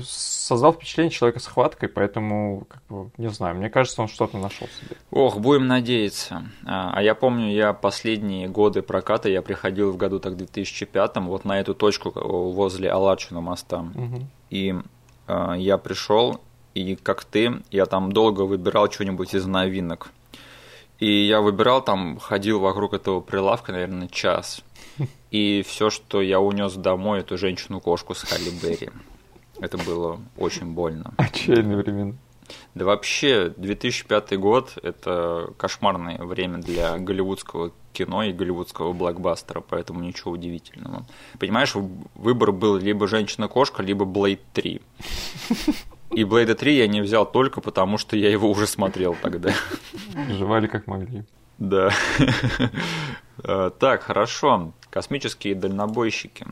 создал 0.02 0.74
впечатление 0.74 1.10
человека 1.10 1.40
с 1.40 1.46
хваткой, 1.46 1.88
поэтому, 1.88 2.66
как 2.68 2.82
бы, 2.88 3.10
не 3.16 3.28
знаю, 3.30 3.56
мне 3.56 3.70
кажется, 3.70 4.02
он 4.02 4.08
что-то 4.08 4.36
нашел 4.36 4.68
себе. 4.68 4.96
Ох, 5.10 5.38
будем 5.38 5.66
надеяться. 5.66 6.44
А, 6.66 6.92
а 6.94 7.02
я 7.02 7.14
помню, 7.14 7.50
я 7.50 7.72
последние 7.72 8.48
годы 8.48 8.82
проката, 8.82 9.30
я 9.30 9.40
приходил 9.40 9.90
в 9.92 9.96
году 9.96 10.20
так 10.20 10.34
в 10.34 10.36
2005 10.36 11.16
вот 11.16 11.46
на 11.46 11.58
эту 11.58 11.74
точку 11.74 12.12
возле 12.14 12.90
Алачина 12.90 13.40
моста. 13.40 13.80
Угу. 13.80 14.26
И 14.50 14.74
э, 15.26 15.54
я 15.56 15.78
пришел, 15.78 16.40
и 16.74 16.96
как 16.96 17.24
ты, 17.24 17.62
я 17.70 17.86
там 17.86 18.12
долго 18.12 18.42
выбирал 18.42 18.90
что-нибудь 18.90 19.34
из 19.34 19.46
новинок. 19.46 20.10
И 20.98 21.26
я 21.26 21.40
выбирал 21.40 21.82
там, 21.82 22.18
ходил 22.18 22.60
вокруг 22.60 22.94
этого 22.94 23.20
прилавка, 23.20 23.72
наверное, 23.72 24.08
час. 24.08 24.62
И 25.30 25.62
все, 25.66 25.90
что 25.90 26.20
я 26.22 26.40
унес 26.40 26.74
домой, 26.74 27.20
эту 27.20 27.36
женщину-кошку 27.36 28.14
с 28.14 28.22
Халли 28.22 28.50
Берри. 28.62 28.90
Это 29.60 29.78
было 29.78 30.20
очень 30.36 30.66
больно. 30.66 31.14
Отчаянные 31.16 31.76
времена. 31.76 32.14
Да 32.74 32.84
вообще, 32.84 33.52
2005 33.56 34.38
год– 34.38 34.78
это 34.82 35.52
кошмарное 35.56 36.18
время 36.18 36.58
для 36.58 36.98
голливудского 36.98 37.72
кино 37.92 38.22
и 38.22 38.32
голливудского 38.32 38.92
блокбастера, 38.92 39.62
поэтому 39.66 40.00
ничего 40.00 40.32
удивительного. 40.32 41.06
Понимаешь, 41.38 41.74
выбор 42.14 42.52
был 42.52 42.76
либо 42.76 43.08
«Женщина-кошка», 43.08 43.82
либо 43.82 44.04
«Блейд 44.04 44.40
3». 44.54 44.80
И 46.12 46.24
Блейда 46.24 46.54
3 46.54 46.76
я 46.76 46.86
не 46.86 47.00
взял 47.00 47.30
только 47.30 47.60
потому, 47.60 47.98
что 47.98 48.16
я 48.16 48.30
его 48.30 48.48
уже 48.50 48.66
смотрел 48.66 49.16
тогда. 49.20 49.52
Жевали 50.28 50.66
как 50.66 50.86
могли. 50.86 51.24
Да. 51.58 51.90
Э, 53.42 53.70
так, 53.78 54.02
хорошо. 54.02 54.72
Космические 54.90 55.54
дальнобойщики. 55.54 56.46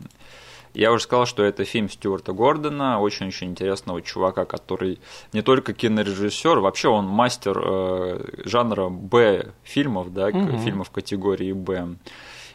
Я 0.75 0.91
уже 0.91 1.05
сказал, 1.05 1.25
что 1.25 1.45
это 1.45 1.64
фильм 1.64 1.88
Стюарта 1.88 2.33
Гордона, 2.33 3.00
очень-очень 3.00 3.49
интересного 3.49 4.03
чувака, 4.03 4.45
который 4.45 4.99
не 5.33 5.41
только 5.41 5.73
кинорежиссер, 5.73 6.59
вообще 6.59 6.88
он 6.88 7.07
мастер 7.07 7.57
э, 7.64 8.43
жанра 8.45 8.88
Б 8.88 9.53
фильмов, 9.62 10.12
да, 10.12 10.26
угу. 10.26 10.59
фильмов 10.59 10.91
категории 10.91 11.53
Б. 11.53 11.97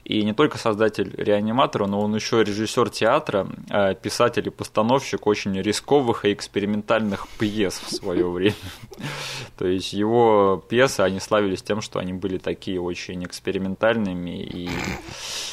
И 0.09 0.23
не 0.23 0.33
только 0.33 0.57
создатель 0.57 1.13
реаниматора, 1.17 1.85
но 1.85 2.01
он 2.01 2.15
еще 2.15 2.43
режиссер 2.43 2.89
театра, 2.89 3.47
э, 3.69 3.93
писатель 3.93 4.47
и 4.47 4.49
постановщик 4.49 5.27
очень 5.27 5.55
рисковых 5.61 6.25
и 6.25 6.33
экспериментальных 6.33 7.27
пьес 7.37 7.79
в 7.79 7.93
свое 7.93 8.27
время. 8.27 8.55
То 9.59 9.67
есть 9.67 9.93
его 9.93 10.65
пьесы, 10.67 11.01
они 11.01 11.19
славились 11.19 11.61
тем, 11.61 11.81
что 11.81 11.99
они 11.99 12.13
были 12.13 12.39
такие 12.39 12.81
очень 12.81 13.23
экспериментальными 13.23 14.41
и, 14.41 14.69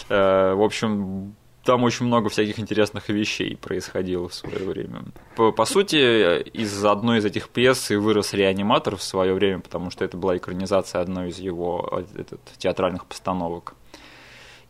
э, 0.08 0.54
в 0.54 0.62
общем, 0.62 1.34
там 1.62 1.84
очень 1.84 2.06
много 2.06 2.30
всяких 2.30 2.58
интересных 2.58 3.10
вещей 3.10 3.56
происходило 3.56 4.26
в 4.26 4.34
свое 4.34 4.64
время. 4.64 5.04
По, 5.36 5.52
по 5.52 5.66
сути, 5.66 6.40
из 6.40 6.82
одной 6.82 7.18
из 7.18 7.26
этих 7.26 7.50
пьес 7.50 7.90
и 7.90 7.96
вырос 7.96 8.32
реаниматор 8.32 8.96
в 8.96 9.02
свое 9.02 9.34
время, 9.34 9.60
потому 9.60 9.90
что 9.90 10.02
это 10.02 10.16
была 10.16 10.38
экранизация 10.38 11.02
одной 11.02 11.28
из 11.28 11.38
его 11.38 11.86
э, 11.92 12.20
этот, 12.20 12.40
театральных 12.56 13.04
постановок. 13.04 13.74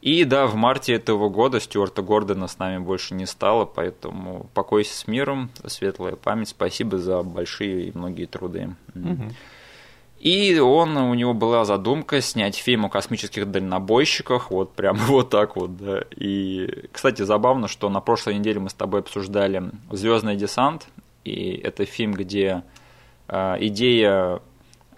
И 0.06 0.22
да, 0.22 0.46
в 0.46 0.54
марте 0.54 0.94
этого 0.94 1.28
года 1.28 1.58
Стюарта 1.58 2.00
Гордона 2.00 2.46
с 2.46 2.60
нами 2.60 2.78
больше 2.78 3.12
не 3.12 3.26
стало, 3.26 3.64
поэтому 3.64 4.48
покойся 4.54 4.96
с 4.96 5.08
миром, 5.08 5.50
светлая 5.66 6.14
память, 6.14 6.50
спасибо 6.50 6.96
за 6.96 7.24
большие 7.24 7.88
и 7.88 7.98
многие 7.98 8.26
труды. 8.26 8.76
Угу. 8.94 9.32
И 10.20 10.60
он, 10.60 10.96
у 10.96 11.12
него 11.14 11.34
была 11.34 11.64
задумка 11.64 12.20
снять 12.20 12.54
фильм 12.54 12.86
о 12.86 12.88
космических 12.88 13.50
дальнобойщиках, 13.50 14.52
вот 14.52 14.74
прям 14.74 14.94
вот 15.08 15.30
так 15.30 15.56
вот, 15.56 15.76
да. 15.76 16.04
И, 16.14 16.84
кстати, 16.92 17.22
забавно, 17.22 17.66
что 17.66 17.88
на 17.88 18.00
прошлой 18.00 18.36
неделе 18.36 18.60
мы 18.60 18.70
с 18.70 18.74
тобой 18.74 19.00
обсуждали 19.00 19.72
Звездный 19.90 20.36
десант, 20.36 20.86
и 21.24 21.60
это 21.64 21.84
фильм, 21.84 22.12
где 22.12 22.62
э, 23.26 23.56
идея, 23.58 24.40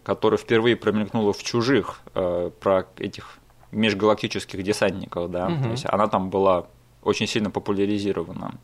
которая 0.03 0.37
впервые 0.37 0.77
промелькнула 0.77 1.33
в 1.33 1.43
чужих, 1.43 2.03
э, 2.15 2.50
про 2.61 2.87
этих 2.99 3.38
межгалактических 3.72 4.62
десантников, 4.62 5.30
да, 5.30 5.46
угу. 5.46 5.62
то 5.64 5.70
есть 5.70 5.84
она 5.88 6.06
там 6.06 6.30
была 6.30 6.66
очень 7.02 7.26
сильно 7.26 7.50
популяризирована. 7.50 8.54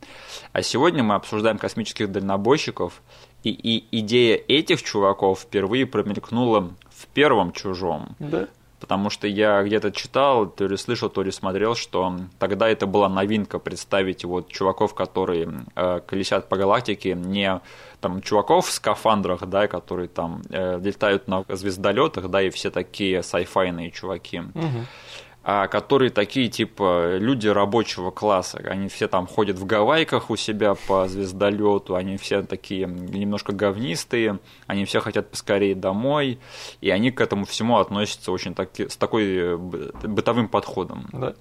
А 0.52 0.62
сегодня 0.62 1.02
мы 1.02 1.14
обсуждаем 1.14 1.58
космических 1.58 2.10
дальнобойщиков, 2.10 3.02
и, 3.42 3.50
и 3.50 4.00
идея 4.00 4.36
этих 4.48 4.82
чуваков 4.82 5.40
впервые 5.40 5.86
промелькнула 5.86 6.72
в 6.90 7.06
первом 7.08 7.52
чужом. 7.52 8.16
Да. 8.18 8.48
Потому 8.84 9.08
что 9.08 9.26
я 9.26 9.62
где-то 9.62 9.92
читал, 9.92 10.46
то 10.46 10.66
ли 10.66 10.76
слышал, 10.76 11.08
то 11.08 11.22
ли 11.22 11.30
смотрел, 11.30 11.74
что 11.74 12.18
тогда 12.38 12.68
это 12.68 12.86
была 12.86 13.08
новинка 13.08 13.58
представить 13.58 14.26
вот 14.26 14.48
чуваков, 14.48 14.94
которые 14.94 15.64
э, 15.74 16.00
колесят 16.06 16.50
по 16.50 16.58
галактике, 16.58 17.14
не 17.14 17.62
там 18.02 18.20
чуваков 18.20 18.66
в 18.66 18.72
скафандрах, 18.72 19.46
да, 19.46 19.68
которые 19.68 20.08
там 20.08 20.42
э, 20.50 20.78
летают 20.80 21.28
на 21.28 21.46
звездолетах, 21.48 22.28
да, 22.28 22.42
и 22.42 22.50
все 22.50 22.70
такие 22.70 23.22
сайфайные 23.22 23.90
чуваки. 23.90 24.40
Угу 24.40 24.84
которые 25.44 26.10
такие, 26.10 26.48
типа, 26.48 27.16
люди 27.18 27.48
рабочего 27.48 28.10
класса. 28.10 28.62
Они 28.64 28.88
все 28.88 29.08
там 29.08 29.26
ходят 29.26 29.58
в 29.58 29.66
гавайках 29.66 30.30
у 30.30 30.36
себя 30.36 30.74
по 30.74 31.06
звездолету, 31.06 31.96
они 31.96 32.16
все 32.16 32.42
такие 32.42 32.86
немножко 32.86 33.52
говнистые, 33.52 34.38
они 34.66 34.86
все 34.86 35.00
хотят 35.00 35.30
поскорее 35.30 35.74
домой, 35.74 36.38
и 36.80 36.88
они 36.90 37.10
к 37.10 37.20
этому 37.20 37.44
всему 37.44 37.78
относятся 37.78 38.32
очень 38.32 38.54
таки, 38.54 38.88
с 38.88 38.96
такой 38.96 39.36
э, 39.36 39.56
бытовым 39.56 40.48
подходом. 40.48 41.08
Да. 41.12 41.34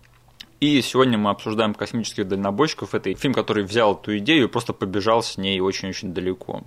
И 0.60 0.82
сегодня 0.82 1.18
мы 1.18 1.30
обсуждаем 1.30 1.74
космических 1.74 2.26
дальнобойщиков. 2.26 2.96
Это 2.96 3.14
фильм, 3.16 3.34
который 3.34 3.64
взял 3.64 3.96
эту 3.96 4.18
идею 4.20 4.46
и 4.46 4.48
просто 4.48 4.72
побежал 4.72 5.22
с 5.22 5.38
ней 5.38 5.60
очень-очень 5.60 6.14
далеко. 6.14 6.62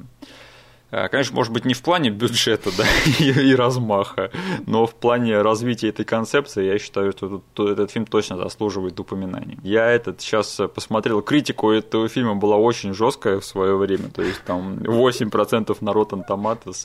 Э, 0.90 1.08
конечно, 1.08 1.34
может 1.34 1.52
быть, 1.52 1.64
не 1.64 1.74
в 1.74 1.82
плане 1.82 2.10
бюджета 2.10 2.70
да, 2.78 2.84
и, 3.18 3.30
и 3.30 3.54
размаха, 3.54 4.30
но 4.66 4.86
в 4.86 4.94
плане 4.94 5.42
развития 5.42 5.88
этой 5.88 6.04
концепции 6.04 6.64
я 6.64 6.78
считаю, 6.78 7.12
что 7.12 7.42
тут, 7.54 7.68
этот 7.68 7.90
фильм 7.90 8.06
точно 8.06 8.36
заслуживает 8.36 8.98
упоминания. 9.00 9.58
Я 9.62 9.86
этот 9.90 10.20
сейчас 10.20 10.60
посмотрел 10.74 11.22
критику 11.22 11.70
этого 11.70 12.08
фильма 12.08 12.36
была 12.36 12.56
очень 12.56 12.94
жесткая 12.94 13.40
в 13.40 13.44
свое 13.44 13.76
время, 13.76 14.10
то 14.10 14.22
есть 14.22 14.42
там 14.44 14.74
8% 14.78 15.76
на 15.80 15.90
Rotten 15.90 16.22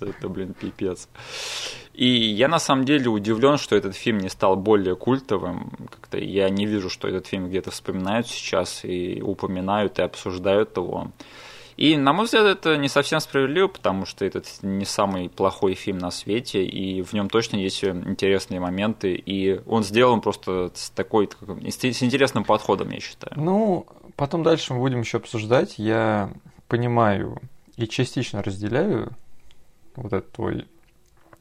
это, 0.02 0.30
блин, 0.30 0.54
пипец. 0.60 1.08
И 1.94 2.08
я 2.08 2.48
на 2.48 2.60
самом 2.60 2.86
деле 2.86 3.10
удивлен, 3.10 3.58
что 3.58 3.76
этот 3.76 3.96
фильм 3.96 4.20
не 4.20 4.30
стал 4.30 4.56
более 4.56 4.96
культовым. 4.96 5.72
Как-то 5.90 6.18
я 6.18 6.50
не 6.50 6.66
вижу, 6.66 6.90
что 6.90 7.08
этот 7.08 7.28
фильм 7.28 7.50
где-то 7.50 7.72
вспоминают 7.72 8.28
сейчас 8.28 8.86
и 8.86 9.22
упоминают 9.22 10.00
и 10.00 10.02
обсуждают 10.02 10.78
его. 10.78 11.12
И, 11.82 11.98
на 11.98 12.14
мой 12.14 12.26
взгляд, 12.26 12.46
это 12.46 12.78
не 12.78 12.88
совсем 12.88 13.20
справедливо, 13.20 13.68
потому 13.68 14.06
что 14.06 14.24
этот 14.24 14.46
не 14.62 14.86
самый 14.86 15.30
плохой 15.30 15.74
фильм 15.74 15.98
на 15.98 16.12
свете, 16.12 16.64
и 16.64 17.02
в 17.02 17.12
нем 17.14 17.28
точно 17.28 17.58
есть 17.58 17.84
интересные 17.84 18.60
моменты, 18.60 19.16
и 19.16 19.60
он 19.66 19.84
сделан 19.84 20.22
просто 20.22 20.70
с 20.76 20.92
такой, 20.92 21.28
с 21.28 22.04
интересным 22.04 22.44
подходом, 22.44 22.92
я 22.92 23.00
считаю. 23.00 23.34
Ну, 23.36 23.88
потом 24.16 24.44
дальше 24.44 24.76
мы 24.76 24.80
будем 24.80 25.00
еще 25.00 25.18
обсуждать. 25.18 25.80
Я 25.80 26.32
понимаю 26.68 27.42
и 27.78 27.88
частично 27.88 28.44
разделяю 28.44 29.14
вот 29.96 30.14
это 30.14 30.32
твой 30.34 30.68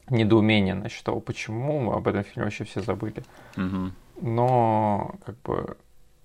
недоумение 0.09 0.73
насчет 0.73 1.03
того, 1.03 1.19
почему 1.19 1.91
об 1.91 2.07
этом 2.07 2.23
фильме 2.23 2.45
вообще 2.45 2.63
все 2.63 2.81
забыли. 2.81 3.23
Угу. 3.57 3.91
Но 4.21 5.13
как 5.23 5.39
бы 5.43 5.77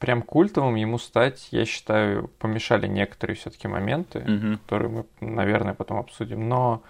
прям 0.07 0.23
культовым 0.23 0.77
ему 0.77 0.99
стать, 0.99 1.49
я 1.51 1.65
считаю, 1.65 2.29
помешали 2.39 2.87
некоторые 2.87 3.37
все-таки 3.37 3.67
моменты, 3.67 4.21
угу. 4.21 4.59
которые 4.59 4.89
мы, 4.89 5.05
наверное, 5.21 5.75
потом 5.75 5.99
обсудим. 5.99 6.49
Но 6.49 6.81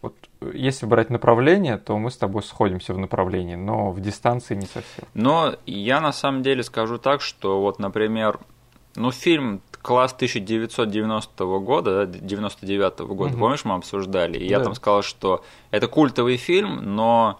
вот 0.00 0.14
если 0.54 0.86
брать 0.86 1.10
направление, 1.10 1.76
то 1.76 1.98
мы 1.98 2.10
с 2.10 2.16
тобой 2.16 2.42
сходимся 2.42 2.94
в 2.94 2.98
направлении, 2.98 3.56
но 3.56 3.90
в 3.90 4.00
дистанции 4.00 4.54
не 4.54 4.64
совсем. 4.64 5.04
Но 5.12 5.54
я 5.66 6.00
на 6.00 6.12
самом 6.12 6.42
деле 6.42 6.62
скажу 6.62 6.96
так, 6.96 7.20
что 7.20 7.60
вот, 7.60 7.78
например, 7.78 8.40
ну, 8.96 9.12
фильм 9.12 9.60
класс 9.82 10.14
1990 10.14 11.44
года, 11.58 12.06
99 12.06 13.00
-го 13.00 13.14
года, 13.14 13.34
угу. 13.34 13.40
помнишь, 13.40 13.66
мы 13.66 13.74
обсуждали? 13.74 14.38
И 14.38 14.48
да. 14.48 14.56
я 14.56 14.60
там 14.64 14.74
сказал, 14.74 15.02
что 15.02 15.44
это 15.70 15.88
культовый 15.88 16.38
фильм, 16.38 16.94
но 16.96 17.38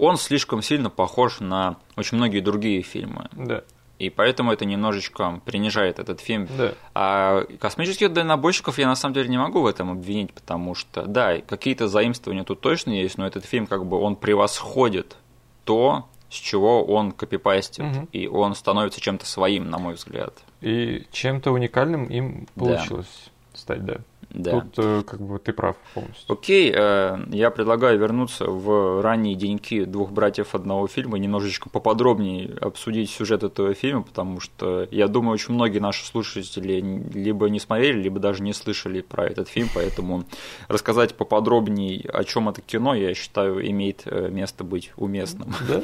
он 0.00 0.16
слишком 0.16 0.62
сильно 0.62 0.90
похож 0.90 1.38
на 1.38 1.76
очень 1.96 2.16
многие 2.16 2.40
другие 2.40 2.82
фильмы. 2.82 3.28
Да. 3.30 3.62
И 3.98 4.10
поэтому 4.10 4.52
это 4.52 4.64
немножечко 4.64 5.40
принижает 5.44 5.98
этот 5.98 6.20
фильм. 6.20 6.48
Да. 6.58 6.72
А 6.94 7.44
космических 7.60 8.12
дальнобойщиков 8.12 8.78
я 8.78 8.88
на 8.88 8.96
самом 8.96 9.14
деле 9.14 9.28
не 9.28 9.38
могу 9.38 9.60
в 9.62 9.66
этом 9.66 9.90
обвинить, 9.92 10.32
потому 10.32 10.74
что, 10.74 11.06
да, 11.06 11.40
какие-то 11.40 11.86
заимствования 11.86 12.44
тут 12.44 12.60
точно 12.60 12.90
есть, 12.90 13.18
но 13.18 13.26
этот 13.26 13.44
фильм 13.44 13.66
как 13.66 13.86
бы 13.86 13.98
он 13.98 14.16
превосходит 14.16 15.16
то, 15.64 16.08
с 16.28 16.34
чего 16.34 16.84
он 16.84 17.12
копипастит, 17.12 17.84
угу. 17.84 18.08
и 18.10 18.26
он 18.26 18.54
становится 18.56 19.00
чем-то 19.00 19.24
своим, 19.26 19.70
на 19.70 19.78
мой 19.78 19.94
взгляд. 19.94 20.34
И 20.60 21.06
чем-то 21.12 21.52
уникальным 21.52 22.06
им 22.06 22.48
получилось 22.56 23.30
да. 23.52 23.58
стать, 23.58 23.84
да. 23.84 23.98
Да. 24.34 24.60
Тут 24.60 24.74
э, 24.78 25.02
как 25.06 25.20
бы 25.20 25.38
ты 25.38 25.52
прав 25.52 25.76
полностью. 25.94 26.32
Окей, 26.32 26.72
э, 26.74 27.18
я 27.30 27.50
предлагаю 27.50 27.98
вернуться 28.00 28.46
в 28.46 29.00
ранние 29.00 29.36
деньки 29.36 29.84
двух 29.84 30.10
братьев 30.10 30.56
одного 30.56 30.88
фильма, 30.88 31.18
немножечко 31.18 31.70
поподробнее 31.70 32.56
обсудить 32.60 33.10
сюжет 33.10 33.44
этого 33.44 33.74
фильма, 33.74 34.02
потому 34.02 34.40
что 34.40 34.88
я 34.90 35.06
думаю, 35.06 35.34
очень 35.34 35.54
многие 35.54 35.78
наши 35.78 36.04
слушатели 36.04 36.80
либо 37.14 37.48
не 37.48 37.60
смотрели, 37.60 38.02
либо 38.02 38.18
даже 38.18 38.42
не 38.42 38.52
слышали 38.52 39.02
про 39.02 39.24
этот 39.24 39.48
фильм, 39.48 39.68
поэтому 39.72 40.24
рассказать 40.66 41.14
поподробнее, 41.14 42.00
о 42.12 42.24
чем 42.24 42.48
это 42.48 42.60
кино, 42.60 42.94
я 42.94 43.14
считаю, 43.14 43.64
имеет 43.70 44.02
э, 44.06 44.30
место 44.30 44.64
быть 44.64 44.92
уместным. 44.96 45.54
Да? 45.68 45.82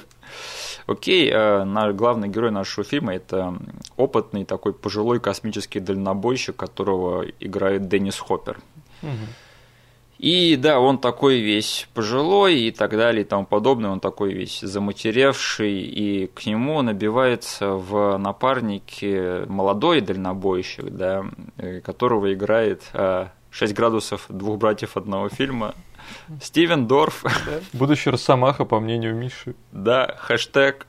Окей, 0.87 1.31
э, 1.31 1.65
наш 1.65 1.95
главный 1.95 2.29
герой 2.29 2.51
нашего 2.51 2.85
фильма 2.85 3.15
это 3.15 3.57
опытный 3.97 4.45
такой 4.45 4.73
пожилой 4.73 5.21
космический 5.21 5.81
дальнобойщик, 5.81 6.57
которого 6.57 7.25
играет 7.41 7.89
Деннис 7.89 8.19
Хоппер. 8.19 8.59
Угу. 9.03 9.11
И 10.21 10.57
да, 10.57 10.81
он 10.81 10.99
такой 10.99 11.41
весь 11.41 11.89
пожилой 11.95 12.61
и 12.61 12.71
так 12.71 12.91
далее 12.91 13.23
и 13.23 13.25
тому 13.25 13.47
подобное, 13.47 13.91
он 13.91 14.01
такой 14.01 14.35
весь 14.35 14.61
заматеревший, 14.61 15.81
и 15.81 16.27
к 16.27 16.45
нему 16.45 16.83
набивается 16.83 17.71
в 17.71 18.19
напарнике 18.19 19.47
молодой 19.49 20.03
дальнобойщик, 20.03 20.91
да, 20.91 21.25
э, 21.57 21.81
которого 21.81 22.35
играет 22.35 22.83
6 22.93 23.73
э, 23.73 23.75
градусов 23.75 24.27
двух 24.29 24.59
братьев 24.59 24.99
одного 24.99 25.31
фильма 25.31 25.75
Стивен 26.41 26.87
Дорф. 26.87 27.25
Будущий 27.73 28.11
Росомаха, 28.11 28.65
по 28.65 28.81
мнению 28.81 29.15
Миши. 29.15 29.55
Да, 29.73 30.17
хэштег 30.19 30.87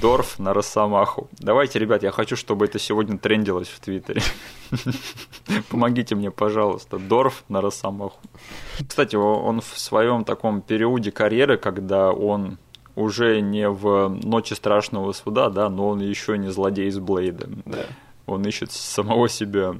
Дорф 0.00 0.38
на 0.38 0.54
Росомаху. 0.54 1.28
Давайте, 1.38 1.78
ребят, 1.78 2.02
я 2.02 2.10
хочу, 2.10 2.36
чтобы 2.36 2.64
это 2.64 2.78
сегодня 2.78 3.18
трендилось 3.18 3.68
в 3.68 3.80
Твиттере. 3.80 4.22
Помогите 5.68 6.14
мне, 6.14 6.30
пожалуйста. 6.30 6.98
Дорф 6.98 7.44
на 7.48 7.60
Росомаху. 7.60 8.18
Кстати, 8.88 9.16
он 9.16 9.60
в 9.60 9.78
своем 9.78 10.24
таком 10.24 10.62
периоде 10.62 11.10
карьеры, 11.12 11.58
когда 11.58 12.12
он 12.12 12.58
уже 12.94 13.40
не 13.40 13.68
в 13.68 14.08
Ночи 14.08 14.54
страшного 14.54 15.12
суда, 15.12 15.50
да, 15.50 15.68
но 15.68 15.88
он 15.88 16.00
еще 16.00 16.38
не 16.38 16.50
злодей 16.50 16.88
из 16.88 16.98
Блейда. 16.98 17.48
Да. 17.64 17.86
Он 18.26 18.44
ищет 18.46 18.72
самого 18.72 19.28
себя. 19.28 19.74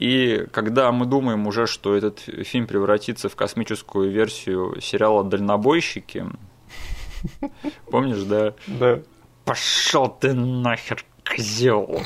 И 0.00 0.46
когда 0.50 0.90
мы 0.92 1.04
думаем 1.04 1.46
уже, 1.46 1.66
что 1.66 1.94
этот 1.94 2.20
фильм 2.20 2.66
превратится 2.66 3.28
в 3.28 3.36
космическую 3.36 4.10
версию 4.10 4.80
сериала 4.80 5.22
«Дальнобойщики», 5.22 6.24
помнишь, 7.90 8.22
да? 8.22 8.54
Да. 8.66 9.00
Пошел 9.44 10.08
ты 10.08 10.32
нахер, 10.32 11.04
козел. 11.22 12.00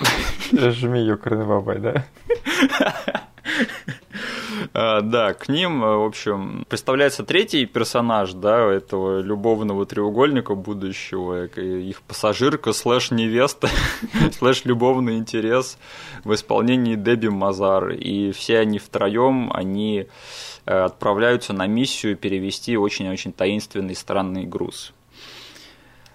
Жми 0.50 1.04
ёкарный 1.04 1.46
бабай, 1.46 1.78
да? 1.78 2.04
А, 4.72 5.00
да, 5.00 5.34
к 5.34 5.48
ним, 5.48 5.80
в 5.80 6.04
общем, 6.04 6.64
представляется 6.68 7.24
третий 7.24 7.66
персонаж, 7.66 8.32
да, 8.32 8.72
этого 8.72 9.20
любовного 9.20 9.86
треугольника 9.86 10.54
будущего, 10.54 11.46
их 11.46 12.02
пассажирка 12.02 12.72
слэш 12.72 13.10
невеста, 13.10 13.68
слэш 14.32 14.64
любовный 14.64 15.16
интерес 15.16 15.78
в 16.24 16.34
исполнении 16.34 16.96
Дебби 16.96 17.28
Мазар. 17.28 17.90
И 17.90 18.32
все 18.32 18.58
они 18.58 18.78
втроем, 18.78 19.50
они 19.52 20.06
э, 20.66 20.72
отправляются 20.72 21.52
на 21.52 21.66
миссию 21.66 22.16
перевезти 22.16 22.76
очень-очень 22.76 23.32
таинственный 23.32 23.94
странный 23.94 24.44
груз. 24.44 24.92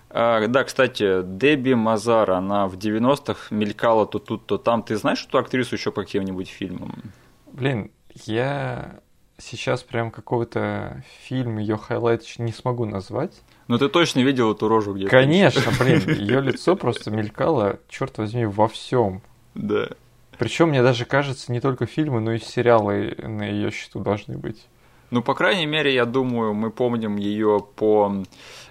А, 0.10 0.48
да, 0.48 0.64
кстати, 0.64 1.22
Дебби 1.24 1.74
Мазар, 1.74 2.32
она 2.32 2.68
в 2.68 2.76
90-х 2.76 3.54
мелькала 3.54 4.06
то 4.06 4.20
тут, 4.20 4.46
то 4.46 4.58
там. 4.58 4.84
Ты 4.84 4.98
знаешь 4.98 5.26
эту 5.26 5.38
актрису 5.38 5.76
еще 5.76 5.92
по 5.92 6.02
каким-нибудь 6.02 6.50
фильмам? 6.50 7.04
Блин, 7.52 7.92
я 8.28 9.00
сейчас 9.38 9.84
прям 9.84 10.12
какого-то 10.12 11.04
фильм 11.24 11.58
ее 11.58 11.78
highlight 11.78 12.24
не 12.38 12.52
смогу 12.52 12.86
назвать. 12.86 13.42
Но 13.68 13.78
ты 13.78 13.88
точно 13.88 14.22
видел 14.22 14.52
эту 14.52 14.68
рожу 14.68 14.94
где-то? 14.94 15.12
Конечно, 15.12 15.72
блин, 15.80 16.02
ее 16.08 16.42
лицо 16.42 16.76
просто 16.76 17.12
мелькало, 17.12 17.80
черт 17.88 18.18
возьми, 18.18 18.46
во 18.46 18.68
всем. 18.68 19.22
Да. 19.56 19.90
Причем 20.38 20.70
мне 20.70 20.82
даже 20.82 21.06
кажется, 21.06 21.52
не 21.52 21.60
только 21.60 21.86
фильмы, 21.86 22.22
но 22.22 22.34
и 22.34 22.40
сериалы 22.40 23.16
на 23.22 23.44
ее 23.44 23.72
счету 23.72 24.00
должны 24.00 24.38
быть. 24.38 24.68
Ну, 25.12 25.24
по 25.24 25.34
крайней 25.34 25.66
мере, 25.66 25.94
я 25.94 26.06
думаю, 26.06 26.54
мы 26.54 26.70
помним 26.70 27.18
ее 27.18 27.66
по 27.76 28.24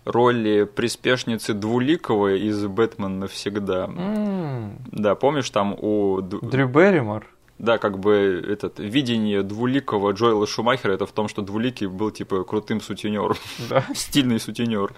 роли 0.05 0.65
приспешницы 0.65 1.53
Двуликого 1.53 2.35
из 2.37 2.65
«Бэтмен 2.67 3.19
навсегда». 3.19 3.87
Мм. 3.87 4.71
Да, 4.93 5.15
помнишь, 5.17 5.51
там 5.51 5.75
у... 5.79 6.21
Дрю 6.21 6.69
Берримор? 6.69 7.27
Да, 7.59 7.79
как 7.79 7.99
бы 7.99 8.45
этот 8.49 8.79
видение 8.79 9.43
двуликого 9.43 10.13
Джоэла 10.13 10.47
Шумахера 10.47 10.93
это 10.93 11.07
в 11.07 11.13
том, 11.13 11.27
что 11.29 11.43
двуликий 11.43 11.89
был 11.89 12.13
типа 12.13 12.45
крутым 12.45 12.81
сутенером, 12.81 13.37
да. 13.69 13.85
стильный 13.95 14.39
сутенер. 14.39 14.95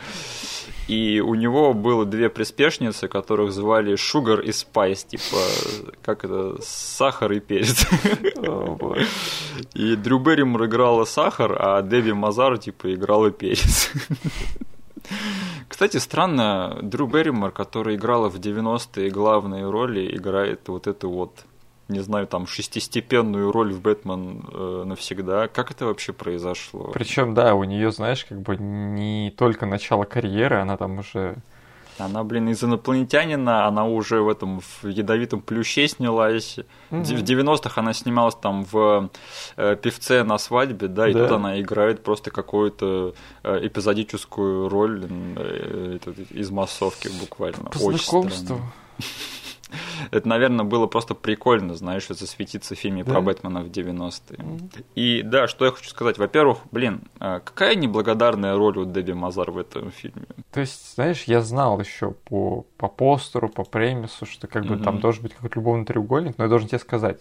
И 0.86 1.20
у 1.20 1.34
него 1.34 1.72
было 1.72 2.04
две 2.04 2.28
приспешницы, 2.28 3.08
которых 3.08 3.52
звали 3.52 3.96
Sugar 3.96 4.40
и 4.40 4.52
Spice, 4.52 5.04
типа 5.04 5.38
как 6.02 6.24
это 6.24 6.56
сахар 6.60 7.32
и 7.32 7.40
перец. 7.40 7.86
и 9.74 9.96
Дрю 9.96 10.18
Берримор 10.18 10.66
играла 10.66 11.06
сахар, 11.06 11.56
а 11.58 11.80
Дэви 11.80 12.12
Мазар 12.12 12.58
типа 12.58 12.92
играла 12.92 13.30
перец. 13.30 13.90
Кстати, 15.68 15.96
странно, 15.96 16.78
Дрю 16.82 17.06
Берримор, 17.06 17.52
которая 17.52 17.96
играла 17.96 18.28
в 18.28 18.36
90-е 18.36 19.08
главные 19.08 19.70
роли, 19.70 20.14
играет 20.14 20.68
вот 20.68 20.86
эту 20.86 21.08
вот 21.08 21.46
не 21.90 22.00
знаю, 22.00 22.26
там, 22.26 22.46
шестистепенную 22.46 23.52
роль 23.52 23.72
в 23.72 23.80
Бэтмен 23.80 24.44
э, 24.52 24.82
навсегда. 24.86 25.48
Как 25.48 25.70
это 25.70 25.86
вообще 25.86 26.12
произошло? 26.12 26.90
Причем, 26.92 27.34
да, 27.34 27.54
у 27.54 27.64
нее, 27.64 27.92
знаешь, 27.92 28.24
как 28.24 28.40
бы 28.40 28.56
не 28.56 29.32
только 29.36 29.66
начало 29.66 30.04
карьеры, 30.04 30.60
она 30.60 30.76
там 30.76 30.98
уже 30.98 31.36
она, 32.00 32.24
блин, 32.24 32.48
из 32.48 32.62
инопланетянина, 32.64 33.66
она 33.66 33.84
уже 33.84 34.20
в 34.22 34.28
этом 34.28 34.60
в 34.60 34.86
ядовитом 34.86 35.40
плюще 35.40 35.86
снялась. 35.86 36.58
Mm-hmm. 36.90 37.16
В 37.16 37.22
90-х 37.22 37.80
она 37.80 37.92
снималась 37.92 38.34
там 38.34 38.64
в 38.64 39.10
э, 39.56 39.76
певце 39.76 40.24
на 40.24 40.38
свадьбе, 40.38 40.88
да, 40.88 41.08
и 41.08 41.12
да. 41.12 41.24
тут 41.24 41.32
она 41.36 41.60
играет 41.60 42.02
просто 42.02 42.30
какую-то 42.30 43.14
э, 43.42 43.66
эпизодическую 43.66 44.68
роль 44.68 45.06
э, 45.36 45.98
из 46.30 46.50
массовки 46.50 47.08
буквально. 47.20 47.64
По 47.64 47.78
Очень 47.78 47.98
знакомству. 47.98 48.44
Странно. 48.44 48.72
Это, 50.10 50.28
наверное, 50.28 50.64
было 50.64 50.86
просто 50.86 51.14
прикольно, 51.14 51.74
знаешь, 51.74 52.06
засветиться 52.08 52.74
в 52.74 52.78
фильме 52.78 53.04
да? 53.04 53.12
про 53.12 53.20
Бэтмена 53.20 53.62
в 53.62 53.68
90-е. 53.68 54.38
Mm-hmm. 54.38 54.84
И 54.94 55.22
да, 55.22 55.48
что 55.48 55.64
я 55.64 55.70
хочу 55.70 55.88
сказать. 55.90 56.18
Во-первых, 56.18 56.58
блин, 56.70 57.02
а 57.18 57.40
какая 57.40 57.74
неблагодарная 57.74 58.56
роль 58.56 58.78
у 58.78 58.84
Дебби 58.84 59.12
Мазар 59.12 59.50
в 59.50 59.58
этом 59.58 59.90
фильме? 59.90 60.26
То 60.52 60.60
есть, 60.60 60.94
знаешь, 60.94 61.24
я 61.24 61.40
знал 61.40 61.80
еще 61.80 62.12
по, 62.12 62.66
по 62.76 62.88
постеру, 62.88 63.48
по 63.48 63.64
премису, 63.64 64.26
что 64.26 64.46
как 64.46 64.66
бы 64.66 64.74
mm-hmm. 64.74 64.84
там 64.84 65.00
должен 65.00 65.22
быть 65.22 65.34
какой-то 65.34 65.56
любовный 65.56 65.84
треугольник, 65.84 66.38
но 66.38 66.44
я 66.44 66.50
должен 66.50 66.68
тебе 66.68 66.78
сказать, 66.78 67.20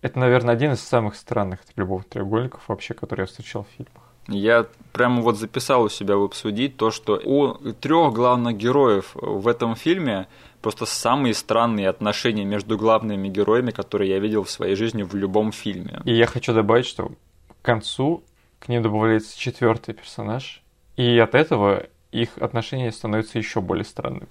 Это, 0.00 0.18
наверное, 0.18 0.54
один 0.54 0.72
из 0.72 0.80
самых 0.80 1.16
странных 1.16 1.60
любовных 1.76 2.08
треугольников 2.08 2.62
вообще, 2.68 2.94
которые 2.94 3.24
я 3.24 3.26
встречал 3.26 3.64
в 3.64 3.76
фильмах. 3.76 4.08
Я 4.28 4.66
прямо 4.92 5.22
вот 5.22 5.38
записал 5.38 5.84
у 5.84 5.88
себя 5.88 6.16
в 6.16 6.22
обсудить 6.22 6.76
то, 6.76 6.90
что 6.90 7.18
у 7.24 7.54
трех 7.72 8.12
главных 8.12 8.58
героев 8.58 9.12
в 9.14 9.48
этом 9.48 9.74
фильме 9.74 10.28
просто 10.60 10.86
самые 10.86 11.34
странные 11.34 11.88
отношения 11.88 12.44
между 12.44 12.76
главными 12.76 13.28
героями, 13.28 13.70
которые 13.70 14.10
я 14.10 14.18
видел 14.18 14.44
в 14.44 14.50
своей 14.50 14.74
жизни 14.74 15.02
в 15.02 15.14
любом 15.14 15.52
фильме. 15.52 16.00
И 16.04 16.14
я 16.14 16.26
хочу 16.26 16.52
добавить, 16.52 16.86
что 16.86 17.12
к 17.60 17.64
концу 17.64 18.24
к 18.58 18.68
ним 18.68 18.82
добавляется 18.82 19.38
четвертый 19.38 19.94
персонаж, 19.94 20.62
и 20.96 21.18
от 21.18 21.34
этого 21.34 21.86
их 22.10 22.38
отношения 22.38 22.90
становятся 22.90 23.38
еще 23.38 23.60
более 23.60 23.84
странными. 23.84 24.28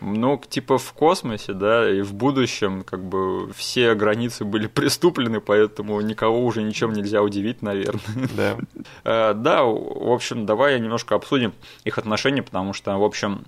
Ну, 0.00 0.40
типа 0.48 0.78
в 0.78 0.92
космосе, 0.92 1.54
да, 1.54 1.90
и 1.90 2.02
в 2.02 2.14
будущем, 2.14 2.84
как 2.84 3.02
бы 3.02 3.52
все 3.52 3.94
границы 3.94 4.44
были 4.44 4.66
приступлены, 4.68 5.40
поэтому 5.40 6.00
никого 6.00 6.44
уже 6.44 6.62
ничем 6.62 6.92
нельзя 6.92 7.22
удивить, 7.22 7.62
наверное. 7.62 8.28
Да. 8.36 8.56
Э, 9.04 9.32
да, 9.34 9.64
в 9.64 10.12
общем, 10.12 10.44
давай 10.46 10.78
немножко 10.80 11.14
обсудим 11.14 11.52
их 11.84 11.98
отношения, 11.98 12.42
потому 12.42 12.72
что, 12.72 12.96
в 12.96 13.02
общем, 13.02 13.44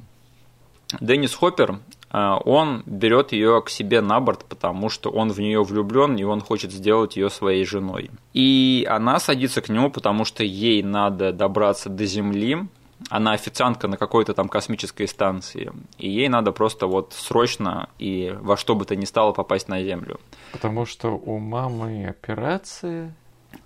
Деннис 1.00 1.34
Хоппер, 1.34 1.78
он 2.12 2.82
берет 2.86 3.32
ее 3.32 3.62
к 3.62 3.68
себе 3.68 4.00
на 4.00 4.20
борт, 4.20 4.44
потому 4.44 4.88
что 4.88 5.10
он 5.10 5.30
в 5.30 5.38
нее 5.38 5.62
влюблен 5.62 6.16
и 6.16 6.24
он 6.24 6.40
хочет 6.40 6.72
сделать 6.72 7.16
ее 7.16 7.30
своей 7.30 7.64
женой. 7.64 8.10
И 8.32 8.86
она 8.88 9.20
садится 9.20 9.62
к 9.62 9.68
нему, 9.68 9.90
потому 9.90 10.24
что 10.24 10.42
ей 10.42 10.82
надо 10.82 11.32
добраться 11.32 11.88
до 11.88 12.04
Земли, 12.06 12.66
она 13.08 13.32
официантка 13.32 13.88
на 13.88 13.96
какой-то 13.96 14.34
там 14.34 14.48
космической 14.48 15.06
станции, 15.06 15.72
и 15.98 16.10
ей 16.10 16.28
надо 16.28 16.52
просто 16.52 16.86
вот 16.86 17.14
срочно 17.14 17.88
и 17.98 18.36
во 18.40 18.56
что 18.56 18.74
бы 18.74 18.84
то 18.84 18.94
ни 18.94 19.04
стало 19.04 19.32
попасть 19.32 19.68
на 19.68 19.82
Землю. 19.82 20.20
Потому 20.52 20.84
что 20.86 21.10
у 21.16 21.38
мамы 21.38 22.06
операция. 22.06 23.14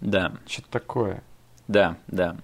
Да. 0.01 0.35
Что-то 0.47 0.71
такое. 0.71 1.23
Да, 1.67 1.97
да. 2.07 2.37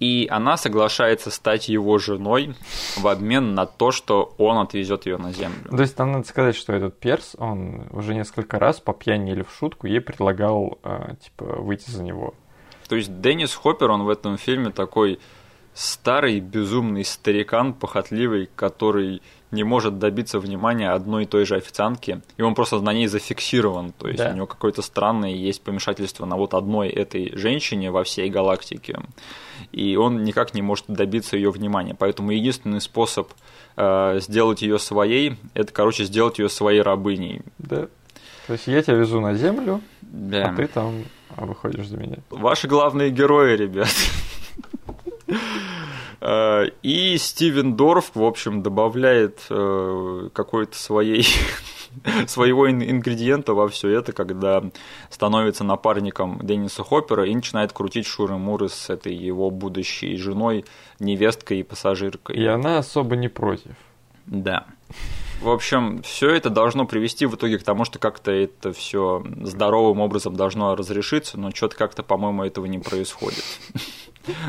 И 0.00 0.28
она 0.30 0.56
соглашается 0.56 1.30
стать 1.30 1.68
его 1.68 1.98
женой 1.98 2.54
в 2.96 3.06
обмен 3.08 3.54
на 3.54 3.66
то, 3.66 3.90
что 3.90 4.34
он 4.38 4.58
отвезет 4.58 5.06
ее 5.06 5.18
на 5.18 5.32
землю. 5.32 5.68
То 5.70 5.80
есть 5.80 5.96
там 5.96 6.12
надо 6.12 6.26
сказать, 6.26 6.54
что 6.54 6.72
этот 6.72 6.98
перс, 6.98 7.34
он 7.38 7.88
уже 7.90 8.14
несколько 8.14 8.58
раз 8.58 8.80
по 8.80 8.92
пьяни 8.92 9.32
или 9.32 9.42
в 9.42 9.52
шутку 9.58 9.86
ей 9.86 10.00
предлагал, 10.00 10.78
э, 10.84 11.14
типа, 11.22 11.44
выйти 11.60 11.90
за 11.90 12.02
него. 12.02 12.34
То 12.88 12.96
есть 12.96 13.20
Деннис 13.20 13.54
Хоппер, 13.54 13.90
он 13.90 14.04
в 14.04 14.08
этом 14.08 14.38
фильме 14.38 14.70
такой 14.70 15.18
старый 15.74 16.40
безумный 16.40 17.04
старикан, 17.04 17.72
похотливый, 17.72 18.48
который 18.56 19.22
не 19.50 19.64
может 19.64 19.98
добиться 19.98 20.38
внимания 20.38 20.90
одной 20.90 21.24
и 21.24 21.26
той 21.26 21.44
же 21.44 21.56
официантки, 21.56 22.20
и 22.36 22.42
он 22.42 22.54
просто 22.54 22.80
на 22.80 22.92
ней 22.92 23.06
зафиксирован. 23.06 23.92
То 23.92 24.08
есть 24.08 24.18
да. 24.18 24.30
у 24.30 24.34
него 24.34 24.46
какое-то 24.46 24.82
странное 24.82 25.30
есть 25.30 25.62
помешательство 25.62 26.26
на 26.26 26.36
вот 26.36 26.54
одной 26.54 26.88
этой 26.88 27.36
женщине 27.36 27.90
во 27.90 28.04
всей 28.04 28.28
галактике, 28.28 29.00
и 29.72 29.96
он 29.96 30.24
никак 30.24 30.54
не 30.54 30.62
может 30.62 30.86
добиться 30.88 31.36
ее 31.36 31.50
внимания. 31.50 31.94
Поэтому 31.98 32.30
единственный 32.30 32.80
способ 32.80 33.32
э, 33.76 34.20
сделать 34.20 34.62
ее 34.62 34.78
своей, 34.78 35.36
это, 35.54 35.72
короче, 35.72 36.04
сделать 36.04 36.38
ее 36.38 36.48
своей 36.48 36.82
рабыней. 36.82 37.42
Да. 37.58 37.88
То 38.46 38.52
есть 38.54 38.66
я 38.66 38.82
тебя 38.82 38.96
везу 38.96 39.20
на 39.20 39.34
Землю, 39.34 39.80
да. 40.00 40.50
а 40.50 40.54
ты 40.54 40.66
там 40.66 41.04
выходишь 41.36 41.86
за 41.86 41.96
меня. 41.96 42.16
Ваши 42.30 42.66
главные 42.66 43.10
герои, 43.10 43.56
ребят. 43.56 43.94
Э, 46.20 46.66
и 46.82 47.16
Стивен 47.18 47.76
Дорф, 47.76 48.12
в 48.14 48.22
общем, 48.22 48.62
добавляет 48.62 49.46
э, 49.50 50.28
какой-то 50.32 50.76
своей 50.76 51.26
своего 52.26 52.70
ингредиента 52.70 53.54
во 53.54 53.68
все 53.68 53.88
это, 53.90 54.12
когда 54.12 54.62
становится 55.10 55.64
напарником 55.64 56.40
Денниса 56.42 56.82
Хоппера 56.82 57.26
и 57.26 57.34
начинает 57.34 57.72
крутить 57.72 58.06
шуры-муры 58.06 58.68
с 58.68 58.90
этой 58.90 59.14
его 59.14 59.50
будущей 59.50 60.16
женой, 60.16 60.64
невесткой 60.98 61.60
и 61.60 61.62
пассажиркой. 61.62 62.36
И 62.36 62.46
она 62.46 62.78
особо 62.78 63.16
не 63.16 63.28
против. 63.28 63.72
Да. 64.26 64.66
В 65.40 65.50
общем, 65.50 66.02
все 66.02 66.30
это 66.30 66.50
должно 66.50 66.84
привести 66.84 67.24
в 67.24 67.36
итоге 67.36 67.58
к 67.58 67.62
тому, 67.62 67.84
что 67.84 68.00
как-то 68.00 68.32
это 68.32 68.72
все 68.72 69.24
здоровым 69.42 70.00
образом 70.00 70.34
должно 70.34 70.74
разрешиться, 70.74 71.38
но 71.38 71.52
что-то 71.52 71.76
как-то, 71.76 72.02
по-моему, 72.02 72.42
этого 72.44 72.66
не 72.66 72.78
происходит. 72.78 73.44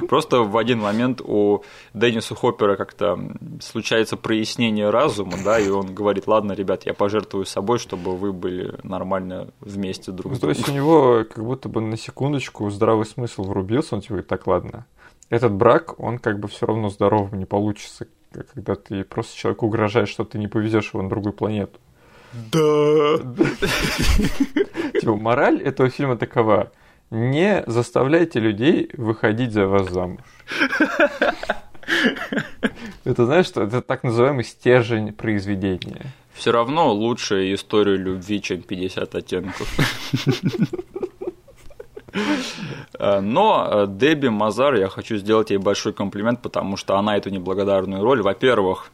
Просто 0.07 0.41
в 0.41 0.57
один 0.57 0.79
момент 0.79 1.21
у 1.21 1.63
Денниса 1.93 2.35
Хоппера 2.35 2.75
как-то 2.75 3.19
случается 3.61 4.17
прояснение 4.17 4.89
разума, 4.89 5.33
да, 5.43 5.59
и 5.59 5.69
он 5.69 5.93
говорит, 5.93 6.27
ладно, 6.27 6.53
ребят, 6.53 6.85
я 6.85 6.93
пожертвую 6.93 7.45
собой, 7.45 7.79
чтобы 7.79 8.15
вы 8.15 8.33
были 8.33 8.75
нормально 8.83 9.49
вместе 9.59 10.11
друг 10.11 10.35
с 10.35 10.39
другом. 10.39 10.55
То 10.55 10.59
есть 10.59 10.69
у 10.69 10.73
него 10.73 11.25
как 11.29 11.43
будто 11.43 11.69
бы 11.69 11.81
на 11.81 11.97
секундочку 11.97 12.69
здравый 12.69 13.05
смысл 13.05 13.43
врубился, 13.43 13.95
он 13.95 14.01
типа, 14.01 14.21
так, 14.23 14.47
ладно, 14.47 14.85
этот 15.29 15.53
брак, 15.53 15.99
он 15.99 16.17
как 16.19 16.39
бы 16.39 16.47
все 16.47 16.65
равно 16.65 16.89
здоровым 16.89 17.37
не 17.37 17.45
получится, 17.45 18.07
когда 18.53 18.75
ты 18.75 19.03
просто 19.03 19.37
человеку 19.37 19.67
угрожаешь, 19.67 20.09
что 20.09 20.23
ты 20.23 20.37
не 20.37 20.47
повезешь 20.47 20.91
его 20.93 21.03
на 21.03 21.09
другую 21.09 21.33
планету. 21.33 21.79
Да. 22.51 23.17
Типа, 24.99 25.15
мораль 25.15 25.61
этого 25.61 25.89
фильма 25.89 26.15
такова 26.17 26.71
не 27.11 27.63
заставляйте 27.67 28.39
людей 28.39 28.89
выходить 28.93 29.51
за 29.51 29.67
вас 29.67 29.89
замуж. 29.89 30.21
Это 33.03 33.25
знаешь, 33.25 33.47
что 33.47 33.63
это 33.63 33.81
так 33.81 34.03
называемый 34.03 34.43
стержень 34.43 35.13
произведения. 35.13 36.05
Все 36.33 36.51
равно 36.51 36.93
лучше 36.93 37.53
историю 37.53 37.97
любви, 37.97 38.41
чем 38.41 38.61
50 38.61 39.15
оттенков. 39.15 39.67
Но 42.99 43.67
э, 43.71 43.85
Дебби 43.87 44.27
Мазар, 44.27 44.75
я 44.75 44.89
хочу 44.89 45.17
сделать 45.17 45.51
ей 45.51 45.57
большой 45.57 45.93
комплимент, 45.93 46.41
потому 46.41 46.75
что 46.75 46.97
она 46.97 47.15
эту 47.17 47.29
неблагодарную 47.29 48.03
роль, 48.03 48.21
во-первых, 48.21 48.91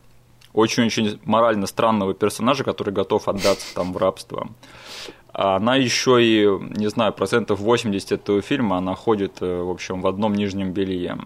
очень-очень 0.54 1.20
морально 1.24 1.66
странного 1.66 2.14
персонажа, 2.14 2.64
который 2.64 2.94
готов 2.94 3.28
отдаться 3.28 3.74
там 3.74 3.94
в 3.94 3.98
рабство. 3.98 4.50
Она 5.38 5.76
еще 5.76 6.24
и, 6.24 6.48
не 6.80 6.88
знаю, 6.88 7.12
процентов 7.12 7.60
80 7.60 8.12
этого 8.14 8.42
фильма, 8.42 8.78
она 8.78 8.96
ходит, 8.96 9.42
э, 9.42 9.62
в 9.62 9.70
общем, 9.70 10.02
в 10.02 10.08
одном 10.08 10.34
нижнем 10.34 10.72
белье. 10.72 11.18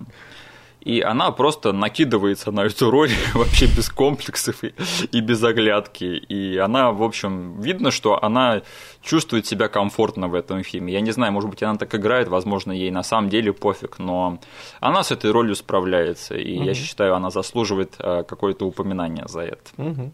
И 0.82 1.02
она 1.02 1.30
просто 1.32 1.74
накидывается 1.74 2.52
на 2.52 2.62
эту 2.62 2.90
роль 2.90 3.12
вообще 3.36 3.68
без 3.68 3.90
комплексов 3.90 4.64
и, 4.64 4.74
и 5.12 5.22
без 5.22 5.44
оглядки. 5.44 6.06
И 6.06 6.58
она, 6.58 6.92
в 6.92 7.04
общем, 7.04 7.62
видно, 7.62 7.92
что 7.92 8.24
она 8.24 8.64
чувствует 9.04 9.46
себя 9.46 9.68
комфортно 9.68 10.28
в 10.28 10.34
этом 10.34 10.64
фильме. 10.64 10.94
Я 10.94 11.02
не 11.02 11.12
знаю, 11.12 11.32
может 11.32 11.52
быть, 11.52 11.62
она 11.62 11.78
так 11.78 11.94
играет, 11.94 12.30
возможно, 12.30 12.72
ей 12.72 12.90
на 12.90 13.04
самом 13.04 13.30
деле 13.30 13.54
пофиг, 13.54 14.00
но 14.00 14.40
она 14.80 15.04
с 15.04 15.12
этой 15.12 15.32
ролью 15.32 15.56
справляется. 15.56 16.36
И 16.36 16.58
угу. 16.58 16.64
я 16.64 16.74
считаю, 16.74 17.14
она 17.14 17.30
заслуживает 17.30 17.94
э, 18.00 18.24
какое-то 18.28 18.66
упоминание 18.66 19.26
за 19.28 19.42
это. 19.42 19.70
Угу. 19.78 20.12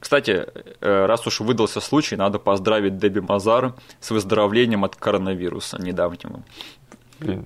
Кстати, 0.00 0.46
э, 0.80 1.06
раз 1.06 1.26
уж 1.26 1.40
выдался 1.40 1.80
случай, 1.80 2.16
надо 2.16 2.38
поздравить 2.38 2.96
Дебби 2.96 3.20
Мазар 3.20 3.74
с 4.00 4.10
выздоровлением 4.10 4.84
от 4.84 4.96
коронавируса 4.96 5.80
недавнего. 5.80 6.42
Блин, 7.20 7.44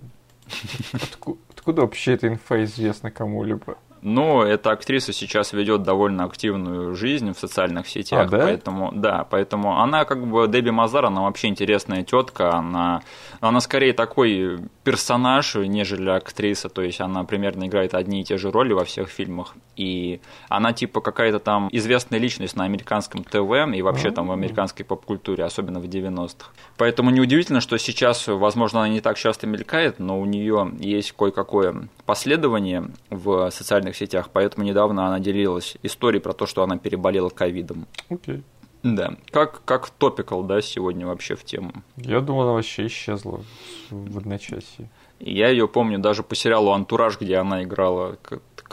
откуда, 0.93 1.39
откуда 1.51 1.83
вообще 1.83 2.13
эта 2.13 2.29
инфа 2.29 2.63
известна 2.65 3.11
кому-либо? 3.11 3.77
Ну, 4.07 4.43
эта 4.43 4.71
актриса 4.71 5.15
сейчас 5.15 5.55
ведет 5.55 5.83
довольно 5.83 6.25
активную 6.25 6.95
жизнь 6.95 7.33
в 7.33 7.39
социальных 7.39 7.89
сетях, 7.89 8.27
а, 8.27 8.31
да? 8.31 8.39
поэтому 8.45 8.93
да, 8.93 9.27
поэтому 9.31 9.81
она 9.81 10.05
как 10.05 10.27
бы 10.27 10.47
Дебби 10.47 10.69
Мазар, 10.69 11.07
она 11.07 11.23
вообще 11.23 11.49
интересная 11.49 12.05
тетка, 12.05 12.55
она, 12.55 13.01
она 13.41 13.61
скорее 13.61 13.95
такой 13.95 14.59
персонаж, 14.83 15.55
нежели 15.55 16.11
актриса, 16.11 16.69
то 16.69 16.83
есть 16.83 17.01
она 17.01 17.25
примерно 17.25 17.65
играет 17.67 17.95
одни 17.95 18.21
и 18.21 18.25
те 18.25 18.37
же 18.37 18.51
роли 18.51 18.75
во 18.75 18.85
всех 18.85 19.09
фильмах, 19.09 19.55
и 19.75 20.21
она 20.51 20.75
типа 20.75 21.01
какая-то 21.01 21.39
там 21.39 21.71
известная 21.73 22.19
личность 22.19 22.57
на 22.57 22.65
американском 22.65 23.25
ТВ 23.25 23.75
и 23.75 23.81
вообще 23.81 24.11
там 24.11 24.29
в 24.29 24.33
американской 24.33 24.85
поп-культуре, 24.85 25.45
особенно 25.45 25.81
в 25.81 25.85
90-х. 25.85 26.51
Поэтому 26.77 27.09
неудивительно, 27.09 27.63
что 27.63 27.79
сейчас, 27.79 28.29
возможно, 28.29 28.81
она 28.81 28.91
не 28.91 29.01
так 29.01 29.17
часто 29.17 29.47
мелькает, 29.47 29.99
но 29.99 30.21
у 30.21 30.27
нее 30.27 30.71
есть 30.79 31.13
кое-какое 31.13 31.89
последование 32.05 32.91
в 33.09 33.51
социальных 33.51 33.94
социальных 33.95 33.97
сетях, 33.97 34.31
поэтому 34.33 34.67
недавно 34.67 35.07
она 35.07 35.21
делилась 35.21 35.77
историей 35.83 36.21
про 36.21 36.33
то, 36.33 36.47
что 36.47 36.63
она 36.63 36.77
переболела 36.77 37.31
ковидом. 37.31 37.87
Окей. 38.11 38.37
Okay. 38.37 38.43
Да. 38.83 39.15
Как, 39.31 39.65
как 39.65 39.89
топикал, 39.89 40.43
да, 40.43 40.61
сегодня 40.61 41.07
вообще 41.07 41.37
в 41.37 41.45
тему? 41.45 41.73
Я 41.97 42.21
думал, 42.21 42.43
она 42.43 42.53
вообще 42.53 42.87
исчезла 42.87 43.43
в 43.89 44.19
одночасье. 44.19 44.91
Я 45.21 45.49
ее 45.49 45.67
помню 45.69 45.99
даже 45.99 46.23
по 46.23 46.35
сериалу 46.35 46.71
«Антураж», 46.73 47.19
где 47.19 47.37
она 47.37 47.63
играла 47.63 48.19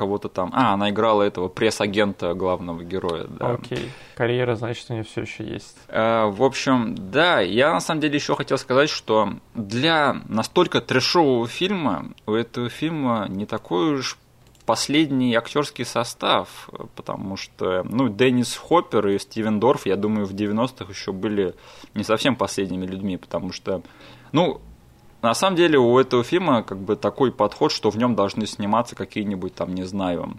кого-то 0.01 0.27
там. 0.27 0.51
А, 0.53 0.73
она 0.73 0.89
играла 0.89 1.23
этого 1.23 1.47
пресс-агента 1.47 2.33
главного 2.33 2.83
героя. 2.83 3.25
Да. 3.29 3.51
Окей. 3.51 3.89
Карьера, 4.15 4.55
значит, 4.55 4.85
у 4.89 4.93
нее 4.93 5.03
все 5.03 5.21
еще 5.21 5.45
есть. 5.45 5.77
А, 5.87 6.27
в 6.27 6.43
общем, 6.43 6.95
да, 6.97 7.39
я 7.39 7.71
на 7.71 7.79
самом 7.79 8.01
деле 8.01 8.15
еще 8.15 8.35
хотел 8.35 8.57
сказать, 8.57 8.89
что 8.89 9.29
для 9.53 10.17
настолько 10.27 10.81
трешового 10.81 11.47
фильма 11.47 12.07
у 12.25 12.33
этого 12.33 12.69
фильма 12.69 13.27
не 13.29 13.45
такой 13.45 13.93
уж 13.93 14.17
последний 14.61 15.33
актерский 15.35 15.85
состав, 15.85 16.69
потому 16.95 17.37
что, 17.37 17.83
ну, 17.83 18.09
Деннис 18.09 18.55
Хоппер 18.55 19.07
и 19.09 19.19
Стивен 19.19 19.59
Дорф, 19.59 19.85
я 19.85 19.95
думаю, 19.95 20.25
в 20.25 20.33
90-х 20.33 20.85
еще 20.89 21.11
были 21.11 21.53
не 21.93 22.03
совсем 22.03 22.35
последними 22.35 22.85
людьми, 22.85 23.17
потому 23.17 23.51
что, 23.51 23.81
ну, 24.31 24.61
на 25.21 25.33
самом 25.35 25.55
деле 25.55 25.77
у 25.77 25.99
этого 25.99 26.23
фильма 26.23 26.63
как 26.63 26.79
бы 26.79 26.95
такой 26.95 27.31
подход, 27.31 27.71
что 27.71 27.89
в 27.91 27.97
нем 27.97 28.15
должны 28.15 28.47
сниматься 28.47 28.95
какие-нибудь 28.95 29.53
там, 29.53 29.73
не 29.75 29.83
знаю, 29.83 30.37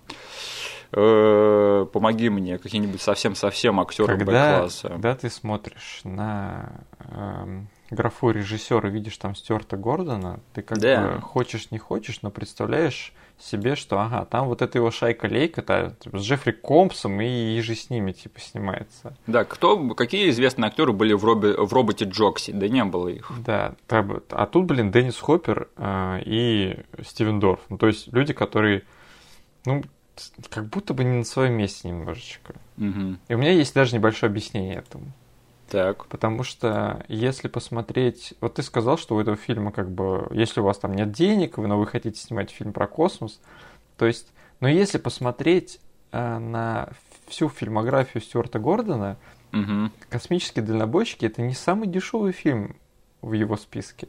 э, 0.93 1.87
помоги 1.93 2.29
мне, 2.29 2.59
какие-нибудь 2.59 3.01
совсем-совсем 3.01 3.81
актеры 3.81 4.17
Б-класса. 4.17 4.89
Когда 4.89 5.15
ты 5.15 5.31
смотришь 5.31 6.01
на 6.05 6.73
э, 6.99 7.61
графу 7.91 8.31
режиссера, 8.31 8.89
видишь 8.89 9.17
там 9.19 9.35
Стюарта 9.35 9.77
Гордона, 9.77 10.41
ты 10.53 10.63
как 10.63 10.79
Да. 10.79 11.03
бы 11.17 11.21
хочешь 11.21 11.71
не 11.71 11.79
хочешь, 11.79 12.21
но 12.23 12.31
представляешь 12.31 13.13
себе, 13.43 13.75
что 13.75 14.01
ага, 14.01 14.25
там 14.25 14.47
вот 14.47 14.63
эта 14.63 14.79
его 14.79 14.91
шайка-лейка 14.91 15.95
типа, 15.99 16.19
с 16.19 16.23
Джеффри 16.23 16.53
Компсом 16.53 17.21
и, 17.21 17.57
и 17.57 17.61
же 17.61 17.75
с 17.75 17.91
ними 17.91 18.13
типа 18.13 18.41
снимается. 18.41 19.17
Да, 19.27 19.45
кто, 19.45 19.95
какие 19.95 20.31
известные 20.31 20.69
актеры 20.69 20.93
были 20.93 21.13
в, 21.13 21.25
робе, 21.25 21.55
в 21.55 21.73
роботе 21.73 22.05
Джокси? 22.05 22.53
Да 22.53 22.69
не 22.69 22.85
было 22.85 23.09
их. 23.09 23.31
Да, 23.45 23.75
а 23.89 24.47
тут, 24.47 24.67
блин, 24.67 24.93
Деннис 24.93 25.19
Хоппер 25.19 25.69
э, 25.77 26.21
и 26.25 26.77
Стивен 27.03 27.41
Дорф. 27.41 27.61
Ну, 27.69 27.79
то 27.79 27.89
есть 27.89 28.13
люди, 28.13 28.33
которые, 28.33 28.85
ну, 29.65 29.83
как 30.49 30.67
будто 30.67 30.95
бы 30.95 31.05
не 31.05 31.19
на 31.19 31.25
своем 31.25 31.55
месте 31.55 31.89
немножечко. 31.89 32.55
Мгм. 32.77 33.19
И 33.29 33.35
у 33.35 33.39
меня 33.39 33.53
есть 33.53 33.75
даже 33.75 33.95
небольшое 33.95 34.31
объяснение 34.31 34.77
этому. 34.77 35.13
Так. 35.73 36.07
Потому 36.07 36.45
что 36.45 37.05
если 37.09 37.49
посмотреть... 37.49 38.35
Вот 38.41 38.55
ты 38.55 38.63
сказал, 38.63 38.99
что 38.99 39.17
у 39.17 39.21
этого 39.21 39.37
фильма 39.37 39.73
как 39.73 39.91
бы... 39.91 40.29
Если 40.31 40.61
у 40.61 40.65
вас 40.65 40.79
там 40.79 40.93
нет 40.95 41.13
денег, 41.13 41.59
вы- 41.59 41.67
но 41.67 41.79
вы 41.79 41.87
хотите 41.87 42.21
снимать 42.21 42.51
фильм 42.51 42.73
про 42.73 42.87
космос, 42.87 43.41
то 43.97 44.07
есть... 44.07 44.33
Но 44.61 44.69
если 44.69 44.99
посмотреть 44.99 45.81
э, 46.13 46.39
на 46.39 46.91
всю 47.27 47.49
фильмографию 47.49 48.23
Стюарта 48.23 48.59
Гордона, 48.59 49.17
Мгм. 49.53 49.93
«Космические 50.09 50.65
дальнобойщики»— 50.65 51.25
это 51.27 51.43
не 51.43 51.55
самый 51.55 51.87
дешевый 51.87 52.33
фильм 52.33 52.77
в 53.21 53.35
его 53.35 53.57
списке. 53.57 54.09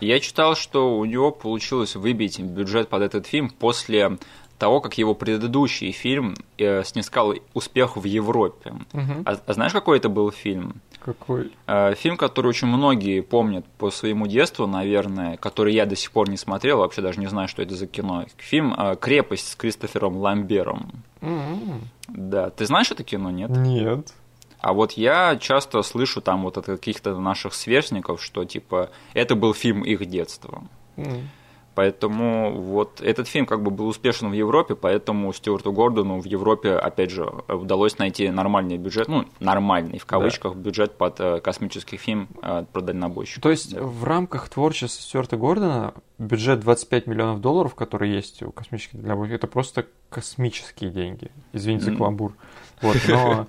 Я 0.00 0.18
читал, 0.18 0.56
что 0.56 0.98
у 0.98 1.04
него 1.04 1.30
получилось 1.30 1.94
выбить 1.94 2.40
бюджет 2.40 2.88
под 2.88 3.02
этот 3.02 3.26
фильм 3.26 3.50
после 3.50 4.18
того, 4.58 4.80
как 4.80 4.98
его 4.98 5.14
предыдущий 5.14 5.92
фильм 5.92 6.36
э, 6.58 6.82
снискал 6.84 7.34
успех 7.54 7.96
в 7.96 8.04
Европе. 8.04 8.74
Мгм. 8.92 9.22
А, 9.24 9.38
а 9.46 9.52
знаешь, 9.52 9.72
какой 9.72 9.98
это 9.98 10.08
был 10.08 10.30
фильм? 10.30 10.80
Какой? 11.00 11.50
Э, 11.66 11.94
Фильм, 11.94 12.16
который 12.16 12.48
очень 12.48 12.68
многие 12.68 13.20
помнят 13.20 13.64
по 13.78 13.90
своему 13.90 14.26
детству, 14.26 14.66
наверное, 14.66 15.36
который 15.36 15.74
я 15.74 15.86
до 15.86 15.96
сих 15.96 16.12
пор 16.12 16.28
не 16.28 16.36
смотрел, 16.36 16.78
вообще 16.78 17.00
даже 17.02 17.20
не 17.20 17.26
знаю, 17.26 17.48
что 17.48 17.62
это 17.62 17.74
за 17.74 17.86
кино. 17.86 18.26
Фильм 18.36 18.74
э, 18.76 18.96
«Крепость» 19.00 19.48
с 19.48 19.56
Кристофером 19.56 20.16
Ламбером. 20.16 20.90
М-м. 21.22 21.88
Да, 22.08 22.50
ты 22.50 22.66
знаешь 22.66 22.90
это 22.90 23.02
кино, 23.02 23.30
нет? 23.30 23.50
Нет. 23.50 24.12
А 24.58 24.74
вот 24.74 24.92
я 24.92 25.36
часто 25.36 25.82
слышу 25.82 26.20
там 26.20 26.42
вот 26.42 26.58
от 26.58 26.66
каких-то 26.66 27.18
наших 27.18 27.54
сверстников, 27.54 28.22
что 28.22 28.44
типа 28.44 28.90
это 29.14 29.34
был 29.34 29.54
фильм 29.54 29.82
их 29.82 30.04
детства. 30.04 30.64
М. 30.96 31.30
Поэтому 31.74 32.52
вот 32.60 33.00
этот 33.00 33.28
фильм 33.28 33.46
как 33.46 33.62
бы 33.62 33.70
был 33.70 33.86
успешен 33.86 34.30
в 34.30 34.32
Европе, 34.32 34.74
поэтому 34.74 35.32
Стюарту 35.32 35.72
Гордону 35.72 36.20
в 36.20 36.24
Европе, 36.24 36.74
опять 36.74 37.10
же, 37.10 37.24
удалось 37.48 37.98
найти 37.98 38.28
нормальный 38.30 38.76
бюджет, 38.76 39.08
ну, 39.08 39.24
нормальный, 39.38 39.98
в 39.98 40.06
кавычках, 40.06 40.54
бюджет 40.56 40.96
под 40.96 41.20
э, 41.20 41.40
космический 41.40 41.96
фильм 41.96 42.28
э, 42.42 42.64
про 42.72 42.80
дальнобойщиков. 42.80 43.42
То 43.42 43.50
есть 43.50 43.74
в 43.74 44.04
рамках 44.04 44.48
творчества 44.48 45.02
Стюарта 45.02 45.36
Гордона 45.36 45.94
бюджет 46.20 46.60
25 46.60 47.06
миллионов 47.06 47.40
долларов, 47.40 47.74
который 47.74 48.10
есть 48.10 48.42
у 48.42 48.52
космических 48.52 49.00
дальнобойщиков, 49.00 49.38
это 49.38 49.46
просто 49.46 49.86
космические 50.10 50.90
деньги. 50.90 51.30
Извините 51.52 51.86
за 51.86 51.96
каламбур. 51.96 52.36
Вот, 52.82 52.96
но 53.08 53.46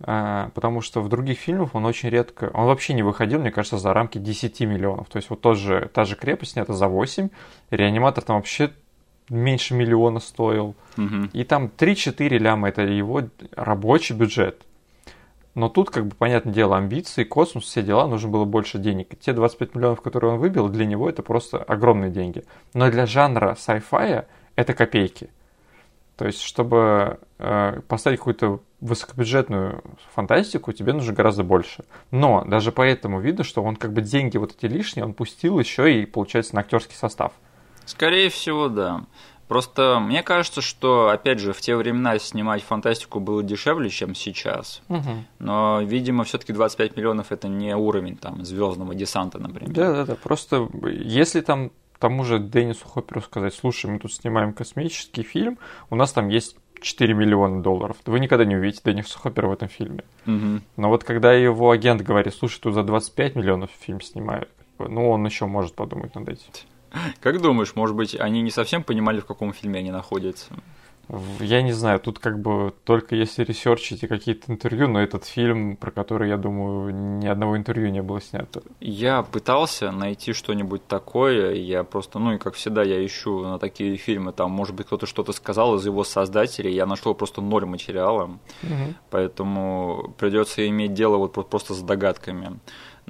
а, 0.00 0.50
потому 0.54 0.80
что 0.80 1.00
в 1.00 1.08
других 1.08 1.38
фильмах 1.38 1.74
он 1.74 1.84
очень 1.84 2.08
редко, 2.10 2.50
он 2.54 2.66
вообще 2.66 2.94
не 2.94 3.02
выходил, 3.02 3.38
мне 3.40 3.52
кажется, 3.52 3.78
за 3.78 3.92
рамки 3.92 4.18
10 4.18 4.60
миллионов. 4.60 5.08
То 5.08 5.16
есть 5.16 5.30
вот 5.30 5.40
тот 5.40 5.58
же, 5.58 5.90
та 5.94 6.04
же 6.04 6.16
крепость 6.16 6.52
снята 6.52 6.72
за 6.72 6.88
8, 6.88 7.28
реаниматор 7.70 8.24
там 8.24 8.36
вообще 8.36 8.72
меньше 9.30 9.74
миллиона 9.74 10.18
стоил. 10.18 10.74
Мгм. 10.96 11.30
И 11.32 11.44
там 11.44 11.70
3-4 11.76 12.36
ляма 12.38 12.68
это 12.68 12.82
его 12.82 13.22
рабочий 13.54 14.14
бюджет. 14.14 14.62
Но 15.58 15.68
тут, 15.68 15.90
как 15.90 16.06
бы, 16.06 16.14
понятное 16.14 16.54
дело, 16.54 16.76
амбиции, 16.76 17.24
космос, 17.24 17.64
все 17.64 17.82
дела, 17.82 18.06
нужно 18.06 18.28
было 18.28 18.44
больше 18.44 18.78
денег. 18.78 19.12
И 19.14 19.16
те 19.16 19.32
25 19.32 19.74
миллионов, 19.74 20.00
которые 20.02 20.34
он 20.34 20.38
выбил, 20.38 20.68
для 20.68 20.86
него 20.86 21.10
это 21.10 21.24
просто 21.24 21.58
огромные 21.58 22.12
деньги. 22.12 22.44
Но 22.74 22.88
для 22.92 23.06
жанра 23.06 23.56
sci-fi 23.58 24.26
это 24.54 24.72
копейки. 24.72 25.30
То 26.16 26.26
есть, 26.26 26.42
чтобы 26.42 27.18
э, 27.40 27.80
поставить 27.88 28.18
какую-то 28.20 28.60
высокобюджетную 28.80 29.82
фантастику, 30.14 30.72
тебе 30.72 30.92
нужно 30.92 31.12
гораздо 31.12 31.42
больше. 31.42 31.84
Но 32.12 32.44
даже 32.44 32.70
поэтому 32.70 33.18
видно, 33.18 33.42
что 33.42 33.64
он 33.64 33.74
как 33.74 33.92
бы 33.92 34.00
деньги 34.00 34.36
вот 34.36 34.54
эти 34.56 34.72
лишние, 34.72 35.06
он 35.06 35.12
пустил 35.12 35.58
еще 35.58 35.92
и, 35.92 36.06
получается, 36.06 36.54
на 36.54 36.60
актерский 36.60 36.94
состав. 36.94 37.32
Скорее 37.84 38.28
всего, 38.28 38.68
да. 38.68 39.02
Просто 39.48 39.98
мне 40.00 40.22
кажется, 40.22 40.60
что, 40.60 41.08
опять 41.08 41.40
же, 41.40 41.52
в 41.52 41.60
те 41.60 41.74
времена 41.74 42.18
снимать 42.18 42.62
фантастику 42.62 43.18
было 43.18 43.42
дешевле, 43.42 43.90
чем 43.90 44.14
сейчас. 44.14 44.82
Но, 45.38 45.80
видимо, 45.82 46.24
все-таки 46.24 46.52
25 46.52 46.96
миллионов 46.96 47.32
это 47.32 47.48
не 47.48 47.74
уровень 47.74 48.16
там 48.16 48.44
звездного 48.44 48.94
десанта, 48.94 49.38
например. 49.38 49.72
Да, 49.72 49.92
да, 49.92 50.04
да. 50.04 50.14
Просто 50.14 50.68
если 50.84 51.40
там 51.40 51.70
тому 51.98 52.24
же 52.24 52.38
Деннису 52.38 52.86
Хопперу 52.86 53.20
сказать, 53.20 53.54
слушай, 53.54 53.90
мы 53.90 53.98
тут 53.98 54.12
снимаем 54.12 54.52
космический 54.52 55.22
фильм, 55.22 55.58
у 55.90 55.96
нас 55.96 56.12
там 56.12 56.28
есть 56.28 56.56
4 56.80 57.14
миллиона 57.14 57.62
долларов. 57.62 57.96
Вы 58.06 58.20
никогда 58.20 58.44
не 58.44 58.56
увидите 58.56 58.82
Денниса 58.84 59.18
Хоппера 59.18 59.48
в 59.48 59.52
этом 59.52 59.68
фильме. 59.68 60.04
Мгм. 60.26 60.62
Но 60.76 60.88
вот 60.88 61.04
когда 61.04 61.32
его 61.32 61.70
агент 61.70 62.02
говорит, 62.02 62.34
слушай, 62.34 62.60
тут 62.60 62.74
за 62.74 62.84
25 62.84 63.36
миллионов 63.36 63.70
фильм 63.80 64.00
снимают, 64.00 64.48
ну, 64.78 65.10
он 65.10 65.24
еще 65.26 65.46
может 65.46 65.74
подумать 65.74 66.14
над 66.14 66.28
этим. 66.28 66.50
Как 67.20 67.40
думаешь, 67.40 67.74
может 67.74 67.96
быть, 67.96 68.14
они 68.18 68.42
не 68.42 68.50
совсем 68.50 68.82
понимали, 68.82 69.20
в 69.20 69.26
каком 69.26 69.52
фильме 69.52 69.80
они 69.80 69.90
находятся? 69.90 70.52
Я 71.40 71.62
не 71.62 71.72
знаю, 71.72 72.00
тут 72.00 72.18
как 72.18 72.38
бы 72.38 72.74
только 72.84 73.16
если 73.16 73.42
ресерчить 73.42 74.02
и 74.02 74.06
какие-то 74.06 74.52
интервью, 74.52 74.88
но 74.88 75.00
этот 75.00 75.24
фильм, 75.24 75.76
про 75.76 75.90
который, 75.90 76.28
я 76.28 76.36
думаю, 76.36 76.94
ни 77.18 77.26
одного 77.26 77.56
интервью 77.56 77.88
не 77.88 78.02
было 78.02 78.20
снято. 78.20 78.62
Я 78.80 79.22
пытался 79.22 79.90
найти 79.90 80.34
что-нибудь 80.34 80.86
такое, 80.86 81.54
я 81.54 81.82
просто, 81.82 82.18
ну 82.18 82.32
и 82.34 82.38
как 82.38 82.56
всегда, 82.56 82.82
я 82.82 83.04
ищу 83.06 83.40
на 83.40 83.58
такие 83.58 83.96
фильмы, 83.96 84.32
там, 84.32 84.50
может 84.50 84.76
быть, 84.76 84.86
кто-то 84.86 85.06
что-то 85.06 85.32
сказал 85.32 85.76
из 85.76 85.86
его 85.86 86.04
создателей, 86.04 86.74
я 86.74 86.84
нашел 86.84 87.14
просто 87.14 87.40
ноль 87.40 87.64
материала, 87.64 88.38
поэтому 89.10 90.14
придется 90.18 90.68
иметь 90.68 90.92
дело 90.92 91.16
вот 91.16 91.32
про- 91.32 91.42
просто 91.42 91.72
с 91.72 91.80
догадками. 91.80 92.58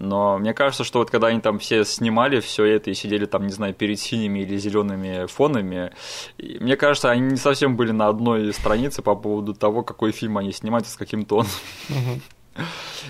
Но 0.01 0.39
мне 0.39 0.55
кажется, 0.55 0.85
что 0.85 1.01
вот 1.01 1.11
когда 1.11 1.27
они 1.27 1.41
там 1.41 1.59
все 1.59 1.85
снимали 1.85 2.39
все 2.39 2.65
это 2.65 2.91
и 2.91 2.95
сидели 2.95 3.27
там, 3.27 3.47
не 3.47 3.53
знаю, 3.53 3.75
перед 3.75 3.99
синими 3.99 4.41
или 4.41 4.57
зелеными 4.57 5.27
фонами, 5.27 5.93
мне 6.39 6.77
кажется, 6.77 7.11
они 7.11 7.23
не 7.23 7.37
совсем 7.37 7.77
были 7.77 7.91
на 7.91 8.07
одной 8.07 8.53
странице 8.53 9.03
по 9.03 9.17
поводу 9.17 9.55
того, 9.55 9.83
какой 9.83 10.13
фильм 10.13 10.39
они 10.39 10.53
снимают 10.53 10.87
и 10.87 10.91
с 10.91 10.97
каким 10.97 11.25
тоном. 11.25 11.49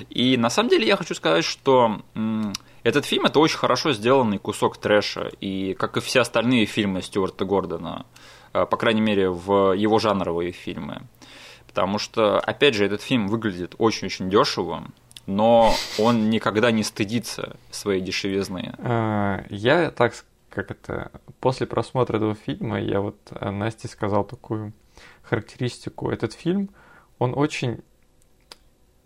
И 0.09 0.37
на 0.37 0.51
самом 0.51 0.71
деле 0.71 0.87
я 0.87 0.97
хочу 0.97 1.15
сказать, 1.15 1.45
что 1.45 2.01
этот 2.83 3.05
фильм 3.05 3.27
это 3.27 3.39
очень 3.39 3.59
хорошо 3.59 3.93
сделанный 3.93 4.39
кусок 4.39 4.79
трэша, 4.79 5.31
и 5.41 5.75
как 5.75 5.99
и 5.99 6.01
все 6.01 6.21
остальные 6.21 6.67
фильмы 6.67 7.03
Стюарта 7.03 7.45
Гордона, 7.45 8.07
э, 8.53 8.67
по 8.67 8.77
крайней 8.77 9.01
мере 9.01 9.31
в 9.31 9.73
его 9.73 9.99
жанровые 9.99 10.53
фильмы. 10.53 11.03
Потому 11.67 11.99
что, 11.99 12.39
опять 12.41 12.75
же, 12.75 12.85
этот 12.85 13.03
фильм 13.03 13.29
выглядит 13.29 13.75
очень-очень 13.79 14.31
дешево, 14.31 14.85
но 15.29 15.75
он 15.99 16.31
никогда 16.31 16.71
не 16.71 16.83
стыдится 16.83 17.57
своей 17.71 18.01
дешевизны. 18.01 18.75
А, 18.79 19.45
Я 19.51 19.91
так, 19.91 20.15
как 20.49 20.71
это, 20.71 21.13
после 21.39 21.67
просмотра 21.67 22.17
этого 22.17 22.35
фильма, 22.35 22.81
я 22.81 23.01
вот 23.01 23.17
э, 23.31 23.51
Насте 23.51 23.89
сказал 23.89 24.25
такую 24.25 24.73
характеристику. 25.23 26.11
Этот 26.11 26.33
фильм, 26.33 26.71
он 27.19 27.35
очень 27.37 27.83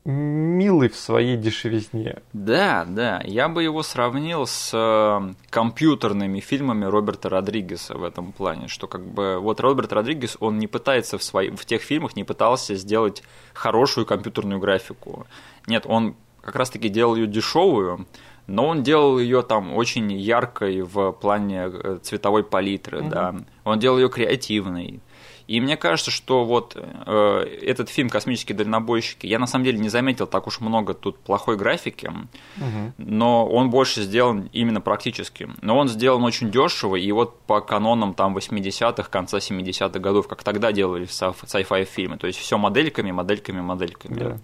милый 0.04 0.88
в 0.88 0.96
своей 0.96 1.37
дешевизне. 1.37 2.22
Да, 2.32 2.85
да, 2.88 3.20
я 3.24 3.48
бы 3.48 3.62
его 3.62 3.82
сравнил 3.82 4.46
с 4.46 4.70
э, 4.72 5.35
компьютерными 5.50 6.40
фильмами 6.40 6.85
Роберта 6.85 7.28
Родригеса 7.28 7.94
в 7.96 8.02
этом 8.02 8.32
плане, 8.32 8.66
что 8.66 8.88
как 8.88 9.04
бы 9.04 9.38
вот 9.38 9.61
Роберт 9.61 9.92
Родригес, 9.92 10.37
он 10.40 10.58
не 10.58 10.66
пытается 10.66 11.18
в, 11.18 11.22
свои, 11.22 11.50
в 11.50 11.64
тех 11.64 11.82
фильмах 11.82 12.16
не 12.16 12.24
пытался 12.24 12.74
сделать 12.74 13.22
хорошую 13.54 14.06
компьютерную 14.06 14.61
графику. 14.61 15.26
Нет, 15.66 15.85
он 15.87 16.16
как 16.40 16.57
раз-таки 16.57 16.88
делал 16.88 17.14
ее 17.14 17.27
дешевую, 17.27 18.07
но 18.46 18.66
он 18.66 18.83
делал 18.83 19.18
ее 19.18 19.42
там 19.42 19.75
очень 19.75 20.12
яркой 20.12 20.83
в 20.83 21.12
плане 21.12 21.70
э, 21.72 21.98
цветовой 22.03 22.44
палитры, 22.44 23.01
Мгм. 23.01 23.11
да. 23.11 23.35
Он 23.64 23.79
делал 23.79 23.98
ее 23.98 24.09
креативной. 24.09 25.01
И 25.48 25.61
мне 25.61 25.77
кажется, 25.77 26.11
что 26.11 26.44
вот 26.44 26.77
э, 26.77 27.59
этот 27.62 27.88
фильм 27.88 28.09
«Космические 28.09 28.57
дальнобойщики», 28.57 29.27
я 29.27 29.38
на 29.38 29.46
самом 29.46 29.64
деле 29.64 29.79
не 29.79 29.88
заметил 29.88 30.27
так 30.27 30.46
уж 30.46 30.61
много 30.61 30.94
тут 30.94 31.18
плохой 31.18 31.57
графики, 31.57 32.07
угу. 32.07 32.92
но 32.96 33.46
он 33.46 33.70
больше 33.70 34.03
сделан 34.03 34.48
именно 34.53 34.81
практически. 34.81 35.48
Но 35.61 35.77
он 35.79 35.88
сделан 35.88 36.22
очень 36.25 36.51
дешево, 36.51 36.96
и 36.96 37.11
вот 37.12 37.40
по 37.40 37.61
канонам 37.61 38.14
там 38.14 38.37
80-х, 38.37 39.11
конца 39.11 39.38
70-х 39.38 39.98
годов, 39.98 40.29
как 40.29 40.42
тогда 40.42 40.72
делали 40.72 41.07
sci-fi 41.07 41.85
фильмы, 41.85 42.18
то 42.18 42.27
есть 42.27 42.38
все 42.38 42.57
модельками, 42.57 43.11
модельками, 43.11 43.61
модельками. 43.61 44.18
Да. 44.18 44.38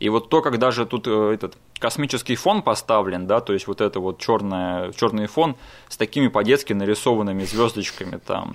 И 0.00 0.08
вот 0.08 0.30
то, 0.30 0.40
когда 0.40 0.70
же 0.70 0.86
тут 0.86 1.06
э, 1.06 1.32
этот 1.34 1.58
космический 1.78 2.34
фон 2.34 2.62
поставлен, 2.62 3.26
да, 3.26 3.40
то 3.40 3.52
есть 3.52 3.66
вот 3.66 3.82
это 3.82 4.00
вот 4.00 4.18
черное, 4.18 4.92
черный 4.92 5.26
фон 5.26 5.56
с 5.88 5.98
такими 5.98 6.28
по-детски 6.28 6.72
нарисованными 6.72 7.44
звездочками 7.44 8.16
там, 8.16 8.54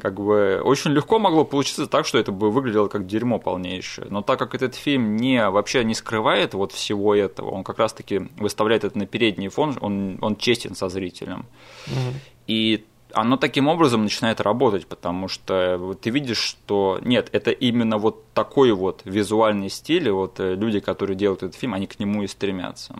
как 0.00 0.14
бы 0.14 0.60
очень 0.62 0.92
легко 0.92 1.18
могло 1.18 1.44
получиться 1.44 1.88
так, 1.88 2.06
что 2.06 2.18
это 2.18 2.30
бы 2.30 2.52
выглядело 2.52 2.86
как 2.86 3.06
дерьмо 3.06 3.40
полнейшее. 3.40 4.06
Но 4.08 4.22
так 4.22 4.38
как 4.38 4.54
этот 4.54 4.76
фильм 4.76 5.16
не 5.16 5.48
вообще 5.50 5.82
не 5.82 5.94
скрывает 5.94 6.54
вот 6.54 6.70
всего 6.70 7.12
этого, 7.12 7.50
он 7.50 7.64
как 7.64 7.78
раз-таки 7.80 8.28
выставляет 8.36 8.84
это 8.84 8.96
на 8.96 9.06
передний 9.06 9.48
фон, 9.48 9.76
он, 9.80 10.18
он 10.20 10.36
честен 10.36 10.76
со 10.76 10.88
зрителем. 10.88 11.46
Угу. 11.88 12.14
И 12.46 12.84
оно 13.14 13.36
таким 13.36 13.68
образом 13.68 14.02
начинает 14.02 14.40
работать, 14.40 14.86
потому 14.86 15.28
что 15.28 15.96
ты 16.00 16.10
видишь, 16.10 16.38
что 16.38 16.98
нет, 17.02 17.28
это 17.32 17.50
именно 17.50 17.98
вот 17.98 18.24
такой 18.34 18.72
вот 18.72 19.02
визуальный 19.04 19.70
стиль, 19.70 20.08
и 20.08 20.10
вот 20.10 20.40
э, 20.40 20.54
люди, 20.54 20.80
которые 20.80 21.16
делают 21.16 21.42
этот 21.42 21.56
фильм, 21.56 21.74
они 21.74 21.86
к 21.86 21.98
нему 21.98 22.22
и 22.22 22.26
стремятся. 22.26 22.96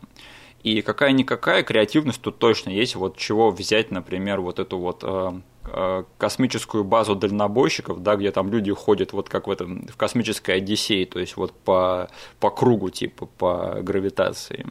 И 0.62 0.80
какая-никакая 0.80 1.62
креативность 1.62 2.22
тут 2.22 2.38
точно 2.38 2.70
есть, 2.70 2.96
вот 2.96 3.18
чего 3.18 3.50
взять, 3.50 3.90
например, 3.90 4.40
вот 4.40 4.58
эту 4.58 4.78
вот 4.78 5.00
э, 5.02 5.32
э, 5.64 6.04
космическую 6.16 6.84
базу 6.84 7.14
дальнобойщиков, 7.14 8.02
да, 8.02 8.16
где 8.16 8.30
там 8.30 8.50
люди 8.50 8.72
ходят 8.72 9.12
вот 9.12 9.28
как 9.28 9.46
в 9.46 9.50
этом 9.50 9.86
в 9.86 9.96
космической 9.96 10.56
Одиссее, 10.56 11.04
то 11.04 11.20
есть 11.20 11.36
вот 11.36 11.52
по, 11.52 12.08
по 12.40 12.50
кругу, 12.50 12.88
типа 12.88 13.26
по 13.26 13.78
гравитации. 13.82 14.66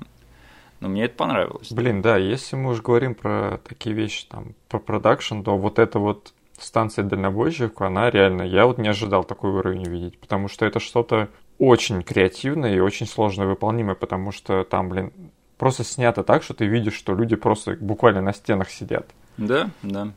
Но 0.84 0.90
мне 0.90 1.06
это 1.06 1.16
понравилось. 1.16 1.72
Блин, 1.72 2.02
да, 2.02 2.18
если 2.18 2.58
мы 2.58 2.72
уже 2.72 2.82
говорим 2.82 3.16
про 3.16 3.62
такие 3.64 3.96
вещи, 3.96 4.26
там, 4.28 4.54
про 4.68 4.80
продакшн, 4.80 5.40
то 5.42 5.58
вот 5.58 5.80
эта 5.80 5.98
вот 5.98 6.34
станция 6.60 7.06
дальнобойщиков, 7.06 7.82
она 7.82 8.10
реально, 8.10 8.42
я 8.42 8.66
вот 8.66 8.80
не 8.80 8.90
ожидал 8.90 9.24
такой 9.24 9.52
уровень 9.52 9.88
увидеть, 9.88 10.20
потому 10.20 10.50
что 10.50 10.66
это 10.66 10.82
что-то 10.82 11.30
очень 11.58 12.04
креативное 12.04 12.76
и 12.76 12.82
очень 12.82 13.08
сложно 13.08 13.46
выполнимое, 13.48 13.96
потому 13.96 14.34
что 14.34 14.66
там, 14.66 14.90
блин, 14.90 15.14
просто 15.58 15.86
снято 15.86 16.22
так, 16.22 16.44
что 16.44 16.54
ты 16.54 16.66
видишь, 16.66 16.96
что 16.96 17.16
люди 17.16 17.38
просто 17.38 17.78
буквально 17.80 18.20
на 18.20 18.34
стенах 18.34 18.70
сидят. 18.70 19.08
Да, 19.38 19.70
да. 19.84 20.10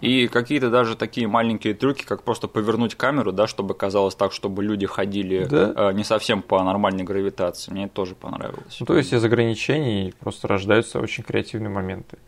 И 0.00 0.28
какие-то 0.28 0.70
даже 0.70 0.96
такие 0.96 1.28
маленькие 1.28 1.74
трюки, 1.74 2.04
как 2.04 2.22
просто 2.22 2.48
повернуть 2.48 2.94
камеру, 2.94 3.32
да, 3.32 3.46
чтобы 3.46 3.74
казалось 3.74 4.14
так, 4.14 4.32
чтобы 4.32 4.64
люди 4.64 4.86
ходили 4.86 5.44
да? 5.44 5.72
э, 5.76 5.92
не 5.92 6.04
совсем 6.04 6.42
по 6.42 6.62
нормальной 6.62 7.04
гравитации. 7.04 7.70
Мне 7.70 7.84
это 7.84 7.94
тоже 7.94 8.14
понравилось. 8.14 8.76
Ну, 8.80 8.86
то 8.86 8.96
есть 8.96 9.12
из 9.12 9.22
ограничений 9.22 10.14
просто 10.18 10.48
рождаются 10.48 11.00
очень 11.00 11.22
креативные 11.22 11.70
моменты. 11.70 12.18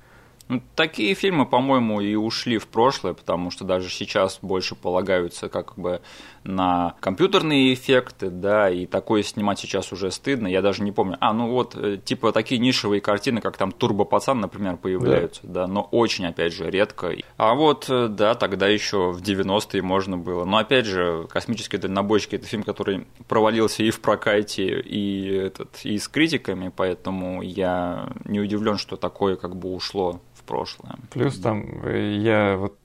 Ну, 0.48 0.60
такие 0.74 1.14
фильмы, 1.14 1.46
по-моему, 1.46 2.02
и 2.02 2.14
ушли 2.14 2.58
в 2.58 2.66
прошлое, 2.66 3.14
потому 3.14 3.50
что 3.50 3.64
даже 3.64 3.88
сейчас 3.88 4.38
больше 4.42 4.74
полагаются 4.74 5.48
как 5.48 5.74
бы 5.78 6.02
на 6.44 6.94
компьютерные 7.00 7.74
эффекты, 7.74 8.30
да, 8.30 8.70
и 8.70 8.86
такое 8.86 9.22
снимать 9.22 9.58
сейчас 9.58 9.92
уже 9.92 10.10
стыдно. 10.10 10.46
Я 10.46 10.62
даже 10.62 10.82
не 10.82 10.92
помню. 10.92 11.16
А, 11.20 11.32
ну 11.32 11.50
вот, 11.50 11.76
э, 11.76 11.98
типа 12.02 12.32
такие 12.32 12.60
нишевые 12.60 13.00
картины, 13.00 13.40
как 13.40 13.56
там 13.56 13.72
Турбо 13.72 14.04
Пацан, 14.04 14.40
например, 14.40 14.76
появляются, 14.76 15.40
да. 15.44 15.62
да, 15.62 15.66
но 15.66 15.82
очень, 15.90 16.26
опять 16.26 16.52
же, 16.52 16.70
редко. 16.70 17.12
А 17.36 17.54
вот, 17.54 17.86
э, 17.88 18.08
да, 18.08 18.34
тогда 18.34 18.68
еще 18.68 19.12
в 19.12 19.22
90-е 19.22 19.82
можно 19.82 20.18
было. 20.18 20.44
Но 20.44 20.58
опять 20.58 20.86
же, 20.86 21.26
«Космические 21.28 21.80
дальнобойщики»— 21.80 22.34
это 22.36 22.46
фильм, 22.46 22.62
который 22.62 23.06
провалился 23.28 23.82
и 23.82 23.90
в 23.90 24.00
прокате, 24.00 24.80
и, 24.80 25.26
этот, 25.28 25.80
и 25.84 25.98
с 25.98 26.08
критиками, 26.08 26.72
поэтому 26.74 27.42
я 27.42 28.08
не 28.24 28.40
удивлен, 28.40 28.78
что 28.78 28.96
такое 28.96 29.36
как 29.36 29.56
бы 29.56 29.72
ушло 29.72 30.20
в 30.34 30.42
прошлое. 30.44 30.96
Плюс 31.10 31.38
там 31.38 31.84
э, 31.84 32.16
я 32.16 32.56
вот 32.56 32.76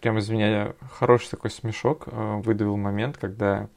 прям 0.00 0.18
из 0.18 0.28
меня 0.28 0.72
хороший 0.98 1.30
такой 1.30 1.50
смешок 1.50 2.04
э, 2.06 2.40
выдавил 2.44 2.76
момент, 2.76 3.18
когда 3.18 3.68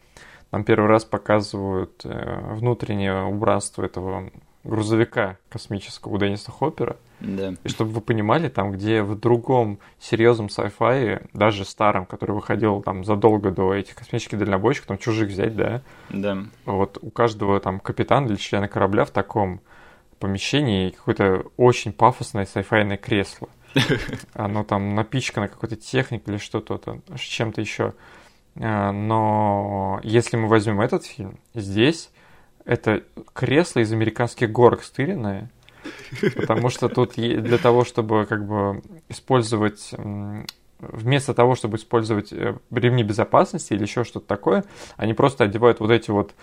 нам 0.51 0.63
первый 0.63 0.87
раз 0.87 1.05
показывают 1.05 2.01
э, 2.03 2.53
внутреннее 2.55 3.23
убранство 3.23 3.83
этого 3.83 4.29
грузовика 4.63 5.37
космического 5.49 6.13
у 6.13 6.17
Денниса 6.17 6.51
Хоппера. 6.51 6.97
Да. 7.19 7.55
И 7.63 7.69
чтобы 7.69 7.91
вы 7.91 8.01
понимали, 8.01 8.49
там, 8.49 8.71
где 8.71 9.01
в 9.01 9.19
другом 9.19 9.79
серьезном 9.99 10.47
sci-fi, 10.47 11.27
даже 11.33 11.65
старом, 11.65 12.05
который 12.05 12.31
выходил 12.31 12.81
там 12.81 13.03
задолго 13.03 13.51
до 13.51 13.73
этих 13.73 13.95
космических 13.95 14.37
дальнобойщиков, 14.37 14.87
там 14.87 14.97
чужих 14.97 15.29
взять, 15.29 15.55
да? 15.55 15.81
Да. 16.09 16.37
Вот 16.65 16.97
у 17.01 17.09
каждого 17.09 17.59
там 17.59 17.79
капитана 17.79 18.27
или 18.27 18.35
члена 18.35 18.67
корабля 18.67 19.05
в 19.05 19.11
таком 19.11 19.61
помещении 20.19 20.91
какое-то 20.91 21.45
очень 21.57 21.93
пафосное 21.93 22.45
sci-fi 22.45 22.97
кресло. 22.97 23.49
Оно 24.33 24.63
там 24.63 24.95
напичкано 24.95 25.47
какой-то 25.47 25.75
техникой 25.75 26.33
или 26.33 26.39
что-то, 26.39 27.01
чем-то 27.15 27.61
еще. 27.61 27.93
А, 28.59 28.91
но 28.91 29.99
если 30.03 30.37
мы 30.37 30.47
возьмем 30.47 30.81
этот 30.81 31.05
фильм, 31.05 31.39
здесь 31.53 32.09
это 32.65 33.03
кресло 33.33 33.79
из 33.79 33.91
американских 33.91 34.51
горок 34.51 34.83
стыренное, 34.83 35.49
потому 36.35 36.69
что 36.69 36.89
тут 36.89 37.15
для 37.15 37.57
того, 37.57 37.85
чтобы 37.85 38.25
как 38.25 38.45
бы 38.45 38.81
использовать 39.09 39.93
вместо 40.81 41.33
того, 41.33 41.55
чтобы 41.55 41.77
использовать 41.77 42.33
э, 42.33 42.57
ремни 42.71 43.03
безопасности 43.03 43.73
или 43.73 43.83
еще 43.83 44.03
что-то 44.03 44.25
такое, 44.25 44.63
они 44.97 45.13
просто 45.13 45.43
одевают 45.43 45.79
вот 45.79 45.91
эти 45.91 46.09
вот 46.11 46.33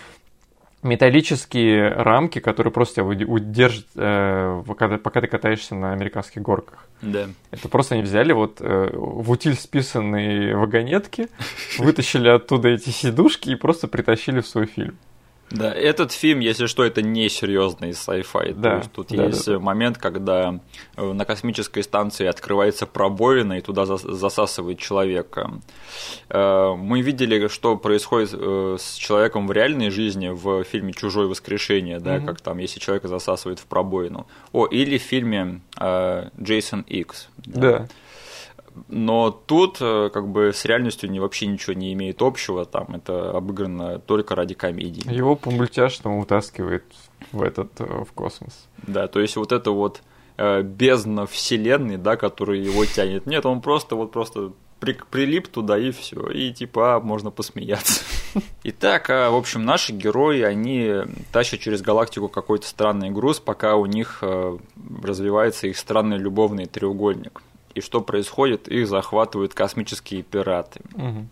металлические 0.82 1.88
рамки, 1.88 2.38
которые 2.38 2.72
просто 2.72 3.02
удержат, 3.02 3.86
э, 3.96 4.62
когда, 4.78 4.98
пока 4.98 5.20
ты 5.20 5.26
катаешься 5.26 5.74
на 5.74 5.92
американских 5.92 6.42
горках. 6.42 6.88
Да. 7.02 7.28
Это 7.50 7.68
просто 7.68 7.94
они 7.94 8.04
взяли 8.04 8.32
вот 8.32 8.60
э, 8.60 8.90
в 8.92 9.30
утиль 9.30 9.54
списанные 9.54 10.56
вагонетки, 10.56 11.28
вытащили 11.78 12.28
оттуда 12.28 12.68
эти 12.68 12.90
сидушки 12.90 13.50
и 13.50 13.56
просто 13.56 13.88
притащили 13.88 14.40
в 14.40 14.46
свой 14.46 14.66
фильм. 14.66 14.96
Да, 15.50 15.72
этот 15.72 16.12
фильм, 16.12 16.40
если 16.40 16.66
что, 16.66 16.84
это 16.84 17.00
не 17.00 17.28
серьезный 17.28 17.90
sci-fi. 17.90 18.54
Да, 18.54 18.70
То 18.70 18.76
есть 18.76 18.92
тут 18.92 19.08
да, 19.08 19.24
есть 19.24 19.46
да. 19.46 19.58
момент, 19.58 19.96
когда 19.98 20.60
э, 20.96 21.12
на 21.12 21.24
космической 21.24 21.82
станции 21.82 22.26
открывается 22.26 22.86
пробоина 22.86 23.58
и 23.58 23.60
туда 23.60 23.86
засасывает 23.86 24.78
человека. 24.78 25.52
Э, 26.28 26.74
мы 26.76 27.00
видели, 27.00 27.48
что 27.48 27.76
происходит 27.76 28.30
э, 28.34 28.76
с 28.78 28.94
человеком 28.96 29.46
в 29.46 29.52
реальной 29.52 29.90
жизни 29.90 30.28
в 30.28 30.64
фильме 30.64 30.92
Чужое 30.92 31.26
воскрешение, 31.26 31.98
да, 31.98 32.16
угу. 32.16 32.26
как 32.26 32.40
там, 32.40 32.58
если 32.58 32.78
человека 32.78 33.08
засасывает 33.08 33.58
в 33.58 33.66
пробоину. 33.66 34.26
О, 34.52 34.66
или 34.66 34.98
в 34.98 35.02
фильме 35.02 35.60
Джейсон 35.78 36.82
Икс. 36.82 37.28
Да. 37.38 37.60
да 37.60 37.88
но 38.88 39.30
тут 39.30 39.78
э, 39.80 40.10
как 40.12 40.28
бы 40.28 40.52
с 40.52 40.64
реальностью 40.64 41.10
не, 41.10 41.20
вообще 41.20 41.46
ничего 41.46 41.72
не 41.72 41.92
имеет 41.92 42.22
общего, 42.22 42.64
там 42.64 42.94
это 42.94 43.30
обыграно 43.30 43.98
только 43.98 44.34
ради 44.34 44.54
комедии. 44.54 45.02
Его 45.12 45.36
по 45.36 45.50
мультяшному 45.50 46.20
утаскивает 46.20 46.84
в 47.32 47.42
этот, 47.42 47.80
э, 47.80 48.04
в 48.04 48.12
космос. 48.12 48.68
Да, 48.86 49.08
то 49.08 49.20
есть 49.20 49.36
вот 49.36 49.52
это 49.52 49.70
вот 49.70 50.02
э, 50.36 50.62
бездна 50.62 51.26
вселенной, 51.26 51.96
да, 51.96 52.16
который 52.16 52.60
его 52.60 52.84
тянет. 52.84 53.26
Нет, 53.26 53.46
он 53.46 53.60
просто 53.60 53.96
вот 53.96 54.12
просто 54.12 54.52
при, 54.80 54.96
прилип 55.10 55.48
туда 55.48 55.78
и 55.78 55.90
все. 55.90 56.28
И 56.28 56.52
типа 56.52 56.96
а, 56.96 57.00
можно 57.00 57.30
посмеяться. 57.30 58.02
Итак, 58.64 59.10
а, 59.10 59.30
в 59.30 59.36
общем, 59.36 59.64
наши 59.64 59.92
герои, 59.92 60.42
они 60.42 60.92
тащат 61.32 61.60
через 61.60 61.82
галактику 61.82 62.28
какой-то 62.28 62.66
странный 62.66 63.10
груз, 63.10 63.40
пока 63.40 63.76
у 63.76 63.86
них 63.86 64.22
развивается 65.02 65.66
их 65.66 65.76
странный 65.76 66.18
любовный 66.18 66.66
треугольник 66.66 67.42
и 67.74 67.80
что 67.80 68.00
происходит, 68.00 68.68
их 68.68 68.86
захватывают 68.86 69.54
космические 69.54 70.22
пираты. 70.22 70.80
Угу. 70.94 71.26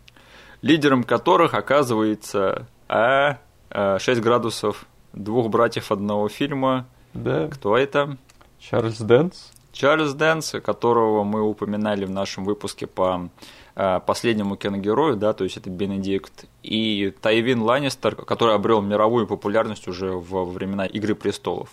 Лидером 0.62 1.04
которых 1.04 1.54
оказывается 1.54 2.66
а, 2.88 3.38
а 3.70 3.98
6 3.98 4.20
градусов 4.20 4.86
двух 5.12 5.48
братьев 5.48 5.92
одного 5.92 6.28
фильма. 6.28 6.86
Да. 7.14 7.48
Кто 7.48 7.76
это? 7.76 8.16
Чарльз 8.58 8.98
Дэнс. 8.98 9.52
Чарльз 9.72 10.14
Дэнс, 10.14 10.56
которого 10.64 11.24
мы 11.24 11.42
упоминали 11.42 12.04
в 12.04 12.10
нашем 12.10 12.44
выпуске 12.44 12.86
по 12.86 13.28
а, 13.74 14.00
последнему 14.00 14.56
киногерою, 14.56 15.16
да, 15.16 15.34
то 15.34 15.44
есть 15.44 15.58
это 15.58 15.68
Бенедикт, 15.68 16.46
и 16.62 17.12
Тайвин 17.20 17.60
Ланнистер, 17.60 18.16
который 18.16 18.54
обрел 18.54 18.80
мировую 18.80 19.26
популярность 19.26 19.86
уже 19.86 20.12
во 20.12 20.46
времена 20.46 20.86
Игры 20.86 21.14
престолов. 21.14 21.68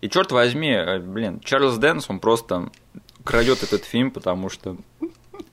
И 0.00 0.08
черт 0.08 0.32
возьми, 0.32 0.72
э, 0.72 0.98
блин, 0.98 1.38
Чарльз 1.40 1.76
Дэнс, 1.76 2.10
он 2.10 2.18
просто 2.18 2.70
крадет 3.24 3.62
этот 3.62 3.84
фильм, 3.84 4.10
потому 4.10 4.48
что 4.48 4.76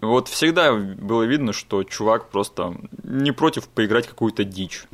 вот 0.01 0.27
всегда 0.27 0.73
было 0.73 1.23
видно, 1.23 1.53
что 1.53 1.83
чувак 1.83 2.29
просто 2.29 2.75
не 3.03 3.31
против 3.31 3.67
поиграть 3.67 4.07
какую-то 4.07 4.43
дичь. 4.43 4.85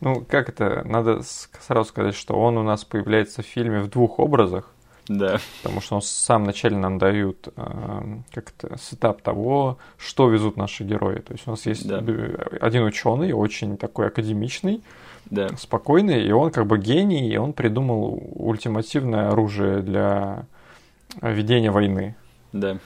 Ну, 0.00 0.24
как 0.28 0.48
это? 0.48 0.82
Надо 0.84 1.22
сразу 1.60 1.88
сказать, 1.88 2.14
что 2.14 2.34
он 2.34 2.56
у 2.58 2.62
нас 2.62 2.84
появляется 2.84 3.42
в 3.42 3.46
фильме 3.46 3.80
в 3.80 3.88
двух 3.90 4.18
образах. 4.18 4.70
Да. 5.08 5.40
Потому 5.62 5.80
что 5.80 5.96
он 5.96 6.00
в 6.02 6.06
самом 6.06 6.46
начале 6.46 6.76
нам 6.76 6.98
дают 6.98 7.48
э, 7.56 8.02
как-то 8.32 8.76
setup 8.78 9.22
того, 9.22 9.78
что 9.98 10.28
везут 10.28 10.56
наши 10.56 10.84
герои. 10.84 11.18
То 11.18 11.32
есть 11.32 11.48
у 11.48 11.50
нас 11.50 11.66
есть 11.66 11.88
Да. 11.88 11.98
один 12.60 12.84
ученый, 12.84 13.32
очень 13.32 13.76
такой 13.76 14.06
академичный, 14.06 14.82
Да. 15.28 15.48
спокойный, 15.56 16.24
и 16.24 16.30
он 16.30 16.52
как 16.52 16.66
бы 16.66 16.78
гений, 16.78 17.28
и 17.28 17.36
он 17.38 17.52
придумал 17.54 18.22
ультимативное 18.36 19.30
оружие 19.30 19.82
для 19.82 20.46
ведения 21.20 21.70
войны. 21.70 22.16
Да. 22.52 22.78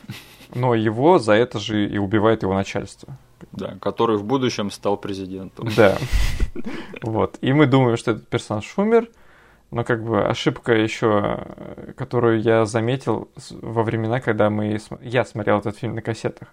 Но 0.55 0.75
его 0.75 1.19
за 1.19 1.33
это 1.33 1.59
же 1.59 1.87
и 1.87 1.99
убивает 1.99 2.43
его 2.43 2.55
начальство. 2.55 3.17
Да. 3.53 3.77
Который 3.81 4.17
в 4.17 4.25
будущем 4.25 4.71
стал 4.71 4.97
президентом. 4.97 5.69
Да. 5.77 5.99
Вот. 7.03 7.39
И 7.41 7.53
мы 7.53 7.67
думаем, 7.67 7.97
что 7.97 8.13
этот 8.13 8.29
персонаж 8.29 8.73
умер, 8.77 9.09
но 9.71 9.85
как 9.85 10.05
бы 10.05 10.25
ошибка 10.25 10.73
еще, 10.73 11.47
которую 11.97 12.41
я 12.41 12.65
заметил 12.65 13.29
во 13.51 13.83
времена, 13.83 14.21
когда 14.21 14.51
мы, 14.51 14.79
я 15.03 15.25
смотрел 15.25 15.59
этот 15.59 15.77
фильм 15.77 15.95
на 15.95 16.03
кассетах. 16.03 16.49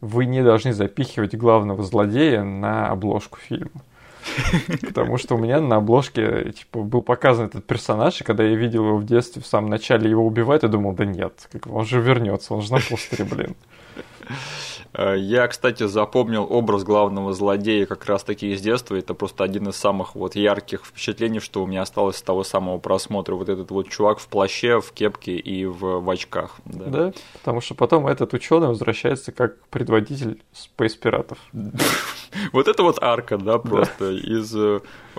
Вы 0.00 0.26
не 0.26 0.42
должны 0.42 0.72
запихивать 0.72 1.36
главного 1.36 1.82
злодея 1.82 2.42
на 2.42 2.88
обложку 2.88 3.38
фильма. 3.38 3.82
Потому 4.82 5.18
что 5.18 5.34
у 5.34 5.38
меня 5.38 5.60
на 5.60 5.76
обложке 5.76 6.52
типа, 6.52 6.80
был 6.80 7.02
показан 7.02 7.46
этот 7.46 7.64
персонаж, 7.64 8.20
и 8.20 8.24
когда 8.24 8.44
я 8.44 8.54
видел 8.54 8.86
его 8.86 8.96
в 8.96 9.04
детстве, 9.04 9.42
в 9.42 9.46
самом 9.46 9.70
начале 9.70 10.08
его 10.08 10.24
убивать, 10.24 10.62
я 10.62 10.68
думал, 10.68 10.92
да 10.92 11.04
нет, 11.04 11.48
как 11.52 11.66
он 11.66 11.84
же 11.84 12.00
вернется, 12.00 12.54
он 12.54 12.62
же 12.62 12.72
на 12.72 12.80
постере, 12.80 13.24
блин. 13.24 13.56
Э, 14.94 15.16
Я, 15.18 15.48
кстати, 15.48 15.86
запомнил 15.86 16.46
образ 16.48 16.84
главного 16.84 17.32
злодея 17.32 17.86
как 17.86 18.04
раз-таки 18.06 18.52
из 18.52 18.60
детства. 18.60 18.94
Это 18.96 19.14
просто 19.14 19.44
один 19.44 19.68
из 19.68 19.76
самых 19.76 20.14
вот 20.14 20.36
ярких 20.36 20.84
впечатлений, 20.84 21.40
что 21.40 21.62
у 21.62 21.66
меня 21.66 21.82
осталось 21.82 22.16
с 22.16 22.22
того 22.22 22.44
самого 22.44 22.78
просмотра. 22.78 23.34
Вот 23.34 23.48
этот 23.48 23.70
вот 23.70 23.88
чувак 23.88 24.18
в 24.18 24.28
плаще, 24.28 24.80
в 24.80 24.92
кепке 24.92 25.36
и 25.36 25.64
в, 25.64 26.00
в 26.00 26.10
очках. 26.10 26.56
Да. 26.64 26.84
Да, 26.86 27.12
потому 27.34 27.60
что 27.60 27.74
потом 27.74 28.06
этот 28.06 28.34
ученый 28.34 28.68
возвращается 28.68 29.32
как 29.32 29.58
предводитель 29.68 30.42
спейс-пиратов. 30.52 31.38
Вот 32.52 32.68
это 32.68 32.82
вот 32.82 33.02
арка, 33.02 33.36
да, 33.38 33.58
просто 33.58 34.10
из 34.12 34.54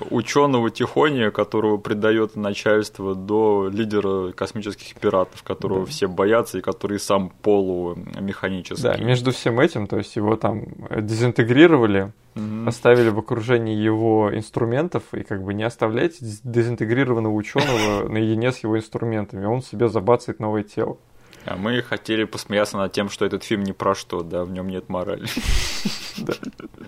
ученого 0.10 0.70
тихоня, 0.72 1.32
которого 1.32 1.78
предает 1.78 2.36
начальство, 2.36 3.14
до 3.16 3.70
лидера 3.72 4.32
космических 4.32 4.96
пиратов, 4.96 5.44
которого 5.44 5.82
Да. 5.86 5.92
все 5.92 6.08
боятся 6.08 6.58
и 6.58 6.62
который 6.62 7.00
сам 7.00 7.32
полумеханический. 7.42 8.84
Да, 8.84 8.98
между 8.98 9.32
всем 9.32 9.60
этим, 9.60 9.88
то 9.88 9.98
есть 9.98 10.16
его 10.16 10.36
там 10.36 10.64
э, 10.90 11.02
дезинтегрировали, 11.02 12.12
Мгм. 12.36 12.68
оставили 12.68 13.10
в 13.10 13.20
окружении 13.20 13.76
его 13.76 14.32
инструментов, 14.34 15.04
и 15.14 15.22
как 15.24 15.44
бы 15.44 15.54
не 15.54 15.64
оставляйте 15.64 16.26
дез- 16.26 16.42
дезинтегрированного 16.44 17.34
ученого 17.34 18.08
наедине 18.10 18.52
с 18.52 18.60
его 18.64 18.78
инструментами, 18.78 19.46
он 19.46 19.62
себе 19.62 19.88
забацает 19.88 20.40
новое 20.40 20.64
тело. 20.64 20.98
А 21.46 21.56
мы 21.56 21.82
хотели 21.82 22.24
посмеяться 22.24 22.78
над 22.78 22.92
тем, 22.94 23.10
что 23.10 23.26
этот 23.26 23.44
фильм 23.44 23.64
ни 23.64 23.72
про 23.72 23.96
что, 23.96 24.22
да, 24.24 24.44
в 24.44 24.52
нем 24.52 24.68
нет 24.70 24.90
морали. 24.90 25.28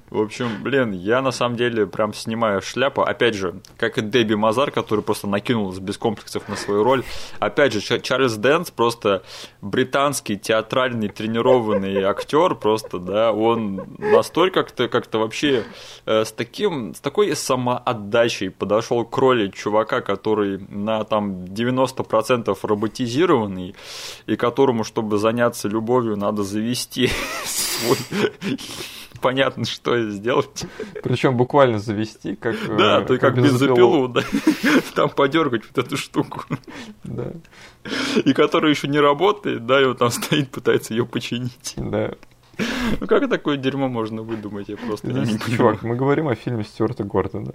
В 0.10 0.22
общем, 0.22 0.62
блин, 0.62 0.91
я 0.91 1.22
на 1.22 1.32
самом 1.32 1.58
деле 1.58 1.88
прям 1.88 2.14
снимаю 2.14 2.62
шляпу. 2.62 3.01
Опять 3.01 3.36
же, 3.36 3.60
как 3.78 3.97
и 3.97 4.01
Дебби 4.01 4.36
Мазар, 4.36 4.72
который 4.72 5.01
просто 5.01 5.28
накинулся 5.28 5.82
без 5.82 5.97
комплексов 5.97 6.47
на 6.47 6.56
свою 6.56 6.84
роль. 6.84 7.03
Опять 7.39 7.74
же, 7.74 7.82
Ча- 7.82 7.99
Чарльз 7.99 8.36
Дэнс 8.36 8.72
просто 8.72 9.24
британский 9.62 10.38
театральный 10.38 11.10
тренированный 11.10 12.03
актер, 12.03 12.56
просто, 12.56 12.99
да, 12.99 13.34
он 13.34 13.97
настолько 13.97 14.64
как-то 14.64 14.88
как-то 14.88 15.20
вообще 15.20 15.66
э, 16.06 16.24
с 16.24 16.32
таким, 16.32 16.93
с 16.93 16.99
такой 16.99 17.36
самоотдачей 17.36 18.49
подошел 18.51 19.03
к 19.06 19.18
роли 19.18 19.49
чувака, 19.49 20.01
который 20.01 20.60
на 20.70 21.03
там 21.03 21.43
90% 21.45 22.58
роботизированный, 22.62 23.76
и 24.28 24.36
которому, 24.46 24.84
чтобы 24.84 25.18
заняться 25.18 25.68
любовью, 25.68 26.18
надо 26.18 26.43
завести 26.43 27.10
свой 27.46 27.98
понятно, 29.22 29.66
что 29.66 30.10
сделать. 30.12 30.66
Причем 31.04 31.36
буквально 31.36 31.80
завести, 31.80 32.36
как, 32.36 32.56
э, 32.70 32.78
Да, 32.78 33.02
ты 33.02 33.18
как 33.18 33.36
бензопилу. 33.36 34.08
бензопилу, 34.08 34.08
да. 34.10 34.22
Там 34.93 35.10
подергать 35.10 35.64
вот 35.68 35.84
эту 35.86 35.98
штуку. 35.98 36.43
Да, 37.04 37.32
И 38.24 38.34
которая 38.34 38.70
еще 38.72 38.88
не 38.88 39.00
работает, 39.00 39.66
да, 39.66 39.82
и 39.82 39.86
он 39.86 39.96
там 39.96 40.12
стоит, 40.12 40.52
пытается 40.52 40.93
ее 40.93 41.06
починить. 41.06 41.74
да. 41.78 42.12
Ну 43.00 43.08
как 43.08 43.28
такое 43.30 43.58
дерьмо 43.58 43.88
можно 43.89 44.22
выдумать? 44.22 44.70
Я 44.70 44.78
просто 44.78 45.08
не 45.08 45.14
понимаю. 45.14 45.39
чувак, 45.58 45.84
мы 45.84 45.96
говорим 45.96 46.28
о 46.28 46.36
фильме 46.36 46.64
Стюарта 46.64 47.04
Гордона. 47.04 47.54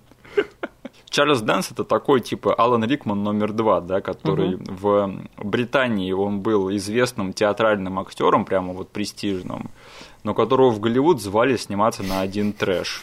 Чарльз 1.11 1.41
Дэнс 1.41 1.73
это 1.73 1.85
такой 1.85 2.21
типа 2.21 2.55
Алан 2.55 2.85
Рикман 2.85 3.23
номер 3.23 3.53
два, 3.53 3.81
да, 3.81 4.01
который 4.01 4.59
в 4.61 5.21
Британии 5.39 6.13
он 6.13 6.41
был 6.41 6.71
известным 6.77 7.33
театральным 7.33 7.99
актером, 7.99 8.45
прямо 8.45 8.73
вот 8.73 8.91
престижным, 8.91 9.71
но 10.23 10.35
которого 10.35 10.71
в 10.71 10.79
Голливуд 10.81 11.21
звали 11.21 11.57
сниматься 11.57 12.03
на 12.05 12.21
один 12.21 12.53
трэш. 12.53 13.03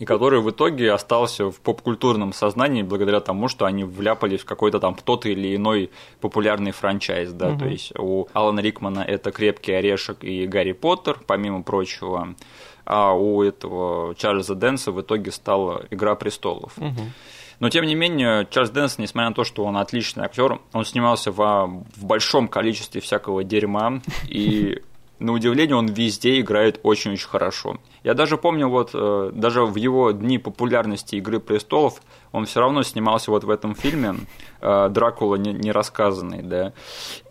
И 0.00 0.04
который 0.06 0.40
в 0.40 0.50
итоге 0.50 0.90
остался 0.92 1.52
в 1.52 1.60
попкультурном 1.60 2.32
сознании 2.32 2.82
благодаря 2.82 3.20
тому, 3.20 3.46
что 3.46 3.64
они 3.64 3.84
вляпались 3.84 4.40
в 4.40 4.44
какой-то 4.44 4.80
там 4.80 4.96
тот 4.96 5.24
или 5.24 5.54
иной 5.54 5.90
популярный 6.20 6.72
franchise, 6.72 7.30
да, 7.32 7.50
Мгм. 7.50 7.58
то 7.60 7.66
есть 7.66 7.92
у 7.96 8.26
Алана 8.32 8.58
Рикмана 8.58 9.00
это 9.00 9.30
«Крепкий 9.30 9.72
орешек» 9.72 10.24
и 10.24 10.46
«Гарри 10.48 10.72
Поттер», 10.72 11.20
помимо 11.24 11.62
прочего, 11.62 12.34
а 12.84 13.12
у 13.12 13.42
этого 13.42 14.14
Чарльза 14.14 14.54
Дэнса 14.54 14.92
в 14.92 15.00
итоге 15.00 15.30
стала 15.32 15.84
«Игра 15.90 16.14
престолов». 16.14 16.76
Мгм. 16.76 17.12
Но 17.60 17.70
тем 17.70 17.86
не 17.86 17.94
менее, 17.94 18.46
Чарльз 18.50 18.70
Дэнс, 18.70 18.98
несмотря 18.98 19.28
на 19.28 19.34
то, 19.34 19.44
что 19.44 19.64
он 19.64 19.76
отличный 19.76 20.24
актер, 20.24 20.60
он 20.72 20.84
снимался 20.84 21.30
во, 21.30 21.66
в 21.66 22.04
большом 22.04 22.48
количестве 22.48 23.00
всякого 23.00 23.44
дерьма, 23.44 24.00
и 24.28 24.82
на 25.18 25.32
удивление 25.32 25.76
он 25.76 25.86
везде 25.86 26.40
играет 26.40 26.80
очень-очень 26.82 27.28
хорошо. 27.28 27.78
Я 28.02 28.14
даже 28.14 28.36
помню, 28.36 28.68
вот 28.68 28.90
э, 28.92 29.30
даже 29.32 29.64
в 29.64 29.76
его 29.76 30.10
дни 30.10 30.38
популярности 30.38 31.16
Игры 31.16 31.40
престолов 31.40 32.02
он 32.32 32.46
все 32.46 32.60
равно 32.60 32.82
снимался 32.82 33.30
вот 33.30 33.44
в 33.44 33.50
этом 33.50 33.74
фильме 33.74 34.16
э, 34.60 34.88
Дракула 34.90 35.36
не, 35.36 35.52
не 35.52 35.72
рассказанный, 35.72 36.42
да. 36.42 36.72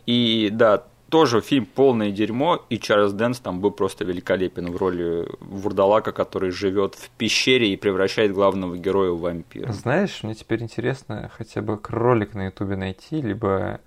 И 0.06 0.50
да, 0.52 0.84
тоже 1.14 1.42
фильм 1.42 1.68
полное 1.68 2.10
дерьмо, 2.10 2.66
и 2.72 2.80
Чарльз 2.80 3.14
Дэнс 3.14 3.40
там 3.40 3.60
был 3.60 3.70
просто 3.70 4.04
великолепен 4.04 4.72
в 4.72 4.78
роли 4.78 5.28
вурдалака, 5.42 6.12
который 6.12 6.50
живет 6.50 6.96
в 6.96 7.12
пещере 7.12 7.72
и 7.72 7.78
превращает 7.78 8.34
главного 8.34 8.76
героя 8.78 9.12
в 9.12 9.20
вампира. 9.20 9.72
Знаешь, 9.72 10.24
мне 10.24 10.34
теперь 10.34 10.64
интересно 10.64 11.30
хотя 11.38 11.62
бы 11.62 11.80
ролик 11.88 12.34
на 12.34 12.46
Ютубе 12.46 12.78
найти, 12.78 13.22
либо 13.22 13.80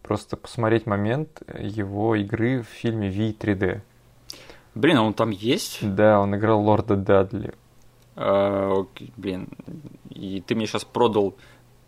просто 0.00 0.38
посмотреть 0.38 0.86
момент 0.86 1.42
его 1.58 2.14
игры 2.16 2.62
в 2.62 2.68
фильме 2.68 3.10
V 3.10 3.34
3D. 3.38 3.82
Блин, 4.74 4.96
а 4.96 5.02
он 5.02 5.12
там 5.12 5.28
есть? 5.28 5.80
Да, 5.82 6.18
он 6.18 6.34
играл 6.34 6.62
Лорда 6.62 6.96
Дадли. 6.96 7.52
А, 8.16 8.86
блин, 9.18 9.48
и 10.08 10.40
ты 10.40 10.54
мне 10.54 10.66
сейчас 10.66 10.86
продал, 10.86 11.36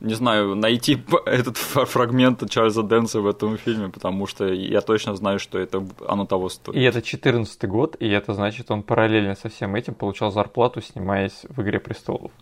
не 0.03 0.15
знаю, 0.15 0.55
найти 0.55 1.03
этот 1.27 1.57
фрагмент 1.57 2.49
Чарльза 2.51 2.83
Дэнса 2.83 3.21
в 3.21 3.27
этом 3.27 3.57
фильме, 3.57 3.89
потому 3.89 4.27
что 4.27 4.47
я 4.53 4.81
точно 4.81 5.15
знаю, 5.15 5.39
что 5.39 5.59
это 5.59 5.87
оно 6.07 6.27
того 6.27 6.49
стоит. 6.49 6.77
И 6.77 6.83
это 6.83 7.01
14 7.01 7.65
год, 7.69 7.97
и 8.01 8.09
это 8.09 8.35
значит, 8.35 8.71
он 8.71 8.83
параллельно 8.83 9.35
со 9.35 9.49
всем 9.49 9.75
этим 9.77 9.95
получал 9.95 10.33
зарплату, 10.33 10.81
снимаясь 10.81 11.45
в 11.49 11.63
«Игре 11.63 11.79
престолов». 11.79 12.33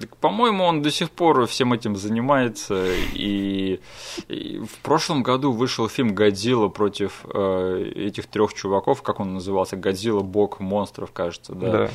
Так, 0.00 0.16
по-моему, 0.16 0.64
он 0.64 0.82
до 0.82 0.90
сих 0.90 1.10
пор 1.10 1.46
всем 1.46 1.72
этим 1.72 1.96
занимается. 1.96 2.86
И, 3.14 3.80
и 4.28 4.58
в 4.58 4.78
прошлом 4.82 5.22
году 5.22 5.52
вышел 5.52 5.88
фильм 5.88 6.14
«Годзилла» 6.14 6.68
против 6.68 7.24
э, 7.32 7.92
этих 7.96 8.26
трех 8.26 8.54
чуваков, 8.54 9.02
как 9.02 9.20
он 9.20 9.34
назывался, 9.34 9.76
«Годзилла. 9.76 10.22
Бог 10.22 10.60
монстров», 10.60 11.12
кажется, 11.12 11.54
да. 11.54 11.72
Да. 11.72 11.90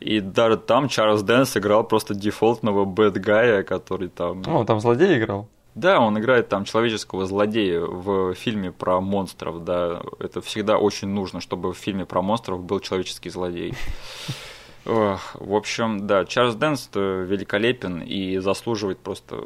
И 0.00 0.20
даже 0.20 0.56
там 0.56 0.88
Чарльз 0.88 1.22
Дэнс 1.22 1.56
играл 1.56 1.84
просто 1.84 2.14
дефолтного 2.14 2.84
bad 2.84 3.10
guy 3.10 3.36
я, 3.36 3.62
который 3.62 4.08
там... 4.08 4.42
Ну, 4.42 4.58
он 4.58 4.66
там 4.66 4.80
злодей 4.80 5.18
играл. 5.18 5.48
Да, 5.74 6.00
он 6.00 6.18
играет 6.18 6.48
там 6.48 6.64
человеческого 6.64 7.26
злодея 7.26 7.80
в 7.80 8.34
фильме 8.34 8.72
про 8.72 9.00
монстров, 9.00 9.64
да. 9.64 10.02
Это 10.18 10.40
всегда 10.40 10.78
очень 10.78 11.08
нужно, 11.08 11.40
чтобы 11.40 11.72
в 11.72 11.76
фильме 11.76 12.04
про 12.06 12.22
монстров 12.22 12.62
был 12.62 12.80
человеческий 12.80 13.30
злодей. 13.30 13.74
В 14.84 15.54
общем, 15.54 16.06
да, 16.06 16.24
Чарльз 16.24 16.54
Дэнс 16.54 16.90
великолепен 16.94 18.00
и 18.00 18.38
заслуживает 18.38 18.98
просто... 18.98 19.36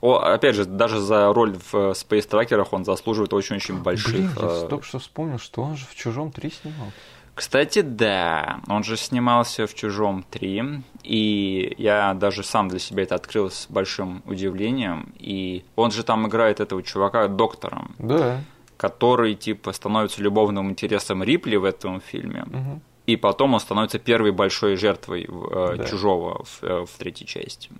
О, 0.00 0.18
опять 0.18 0.54
же, 0.54 0.64
даже 0.64 1.00
за 1.00 1.32
роль 1.32 1.54
в 1.70 1.74
Space 1.74 2.28
Tracker'ах 2.28 2.68
он 2.72 2.84
заслуживает 2.84 3.32
очень-очень 3.32 3.82
больших... 3.82 4.14
Блин, 4.14 4.30
я 4.40 4.64
э, 4.64 4.68
только 4.68 4.84
что 4.86 4.98
вспомнил, 4.98 5.38
что 5.38 5.62
он 5.62 5.76
же 5.76 5.84
в 5.86 5.94
«Чужом 5.94 6.28
3» 6.28 6.52
снимал. 6.62 6.92
Кстати, 7.34 7.80
да, 7.80 8.60
он 8.68 8.84
же 8.84 8.96
снимался 8.96 9.66
в 9.66 9.74
«Чужом 9.74 10.24
3», 10.30 10.82
и 11.02 11.74
я 11.78 12.14
даже 12.14 12.44
сам 12.44 12.68
для 12.68 12.78
себя 12.78 13.02
это 13.02 13.16
открыл 13.16 13.50
с 13.50 13.66
большим 13.68 14.22
удивлением, 14.26 15.12
и 15.18 15.64
он 15.74 15.90
же 15.90 16.04
там 16.04 16.28
играет 16.28 16.60
этого 16.60 16.82
чувака 16.84 17.26
доктором, 17.26 17.96
Да. 17.98 18.40
который, 18.76 19.34
типа, 19.34 19.72
становится 19.72 20.22
любовным 20.22 20.70
интересом 20.70 21.24
Рипли 21.24 21.56
в 21.56 21.64
этом 21.64 22.00
фильме, 22.00 22.44
Мгм. 22.46 22.80
И 23.06 23.16
потом 23.16 23.54
он 23.54 23.60
становится 23.60 23.98
первой 23.98 24.32
большой 24.32 24.76
жертвой 24.76 25.24
э, 25.28 25.74
Да. 25.78 25.84
чужого 25.84 26.44
в, 26.44 26.62
э, 26.62 26.84
в 26.86 26.98
третьей 26.98 27.26
части. 27.26 27.70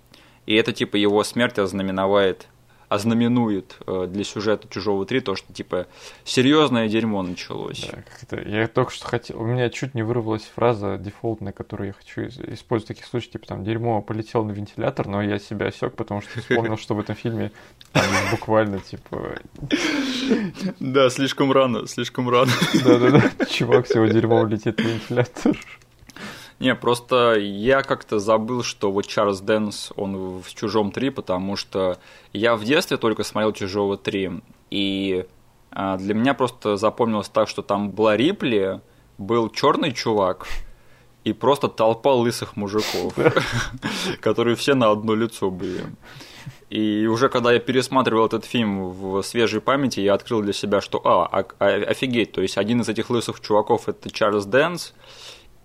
И 0.45 0.55
это, 0.55 0.71
типа, 0.73 0.95
его 0.97 1.23
смерть 1.23 1.57
ознаменовает 1.57 2.47
ознаменует 2.89 3.77
э, 3.87 4.07
для 4.09 4.23
сюжета 4.23 4.67
Чужого 4.69 5.05
3 5.05 5.19
то, 5.21 5.35
что 5.35 5.53
типа 5.53 5.87
серьезное 6.23 6.87
дерьмо 6.87 7.21
началось. 7.21 7.87
Да, 7.91 8.03
как-то, 8.03 8.47
я 8.47 8.67
только 8.67 8.91
что 8.91 9.05
хотел, 9.05 9.41
у 9.41 9.45
меня 9.45 9.69
чуть 9.69 9.93
не 9.95 10.03
вырвалась 10.03 10.43
фраза 10.43 10.97
дефолтная, 10.97 11.53
которую 11.53 11.87
я 11.87 11.93
хочу 11.93 12.27
использовать 12.51 12.85
в 12.85 12.87
таких 12.87 13.05
случаях, 13.05 13.33
типа 13.33 13.47
там 13.47 13.63
дерьмо 13.63 14.01
полетело 14.01 14.43
на 14.43 14.51
вентилятор, 14.51 15.07
но 15.07 15.21
я 15.21 15.39
себя 15.39 15.67
осек, 15.67 15.95
потому 15.95 16.21
что 16.21 16.39
вспомнил, 16.39 16.77
что 16.77 16.95
в 16.95 16.99
этом 16.99 17.15
фильме 17.15 17.51
буквально 18.31 18.79
типа... 18.79 19.39
Да, 20.79 21.09
слишком 21.09 21.51
рано, 21.51 21.87
слишком 21.87 22.29
рано. 22.29 22.51
Да-да-да, 22.83 23.45
чувак, 23.45 23.85
всего 23.85 24.05
дерьмо 24.05 24.45
летит 24.45 24.77
на 24.77 24.83
вентилятор. 24.83 25.57
Не, 26.59 26.73
просто 26.73 27.35
я 27.35 27.83
как-то 27.83 28.19
забыл, 28.19 28.63
что 28.63 28.91
вот 28.91 29.05
Чарльз 29.07 29.41
Дэнс, 29.41 29.91
он 29.97 30.39
в 30.39 30.53
«Чужом 30.53 30.89
3», 30.89 31.11
потому 31.11 31.57
что 31.57 31.97
я 32.31 32.55
в 32.55 32.63
детстве 32.63 32.97
только 32.97 33.23
смотрел 33.23 33.51
«Чужого 33.51 33.95
3», 33.95 34.41
и 34.71 35.25
а, 35.71 35.97
для 35.97 36.13
меня 36.13 36.33
просто 36.33 36.77
запомнилось 36.77 37.27
так, 37.27 37.49
что 37.49 37.61
там 37.61 37.91
была 37.91 38.15
Рипли, 38.15 38.79
был 39.17 39.49
черный 39.49 39.91
чувак, 39.91 40.47
и 41.25 41.33
просто 41.33 41.67
толпа 41.67 42.13
лысых 42.13 42.55
мужиков, 42.55 43.13
которые 44.21 44.55
все 44.55 44.75
на 44.75 44.91
одно 44.91 45.13
лицо 45.15 45.51
были. 45.51 45.83
И 46.69 47.07
уже 47.07 47.29
когда 47.29 47.51
я 47.51 47.59
пересматривал 47.59 48.27
этот 48.27 48.45
фильм 48.45 48.89
в 48.89 49.21
свежей 49.23 49.59
памяти, 49.59 49.99
я 49.99 50.13
открыл 50.13 50.41
для 50.41 50.53
себя, 50.53 50.81
что 50.81 51.01
а, 51.03 51.45
а, 51.59 51.65
офигеть, 51.65 52.31
то 52.31 52.41
есть 52.41 52.57
один 52.57 52.81
из 52.81 52.89
этих 52.89 53.09
лысых 53.09 53.41
чуваков 53.41 53.89
это 53.89 54.09
Чарльз 54.09 54.45
Дэнс, 54.45 54.93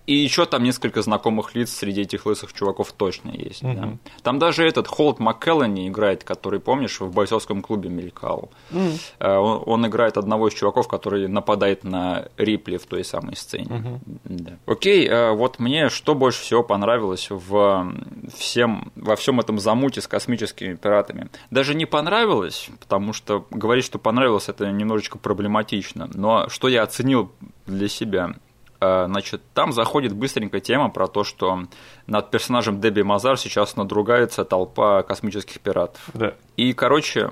и 0.07 0.14
еще 0.14 0.46
там 0.46 0.64
несколько 0.64 1.03
знакомых 1.03 1.55
лиц 1.55 1.70
среди 1.70 2.03
этих 2.03 2.26
лысых 2.26 2.53
чуваков 2.53 2.92
точно 2.92 3.30
есть. 3.30 3.62
Mm-hmm. 3.62 3.80
Да. 3.80 3.98
Там 4.22 4.38
даже 4.38 4.66
этот 4.66 4.88
Холд 4.88 5.18
МакКеллани 5.20 5.88
играет, 5.88 6.24
который, 6.24 6.59
помнишь, 6.59 7.01
в 7.01 7.12
бойцовском 7.12 7.62
клубе 7.62 7.90
мелькал. 7.90 8.51
Mm-hmm. 8.70 9.36
Он, 9.38 9.62
он 9.66 9.86
играет 9.86 10.16
одного 10.16 10.48
из 10.48 10.55
чуваков, 10.55 10.88
который 10.88 11.28
нападает 11.28 11.84
на 11.84 12.28
Рипли 12.36 12.76
в 12.76 12.86
той 12.86 13.05
самой 13.05 13.36
сцене. 13.36 13.66
Mm-hmm. 13.66 14.01
Да. 14.24 14.53
Окей, 14.66 15.07
э, 15.07 15.32
вот 15.32 15.59
мне 15.59 15.88
что 15.90 16.14
больше 16.14 16.42
всего 16.42 16.64
понравилось 16.64 17.28
в 17.30 17.94
всем, 18.34 18.90
во 18.96 19.16
всем 19.16 19.38
этом 19.38 19.59
замуте 19.59 20.01
с 20.01 20.09
космическими 20.09 20.74
пиратами. 20.74 21.30
Даже 21.51 21.74
не 21.74 21.86
понравилось, 21.86 22.68
потому 22.80 23.12
что 23.12 23.46
говорить, 23.51 23.84
что 23.84 23.98
понравилось, 23.98 24.48
это 24.48 24.70
немножечко 24.70 25.18
проблематично. 25.18 26.09
Но 26.12 26.48
что 26.48 26.68
я 26.68 26.82
оценил 26.82 27.30
для 27.66 27.88
себя– 27.88 28.34
значит, 28.80 29.42
там 29.52 29.72
заходит 29.72 30.14
быстренько 30.14 30.60
тема 30.60 30.88
про 30.88 31.06
то, 31.06 31.22
что 31.22 31.64
над 32.06 32.30
персонажем 32.30 32.80
Дебби 32.80 33.02
Мазар 33.02 33.38
сейчас 33.38 33.76
надругается 33.76 34.44
толпа 34.44 35.02
космических 35.02 35.60
пиратов. 35.60 36.00
Да. 36.14 36.34
И, 36.56 36.72
короче, 36.72 37.30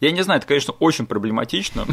я 0.00 0.10
не 0.10 0.22
знаю, 0.22 0.38
это, 0.38 0.48
конечно, 0.48 0.74
очень 0.80 1.06
проблематично, 1.06 1.86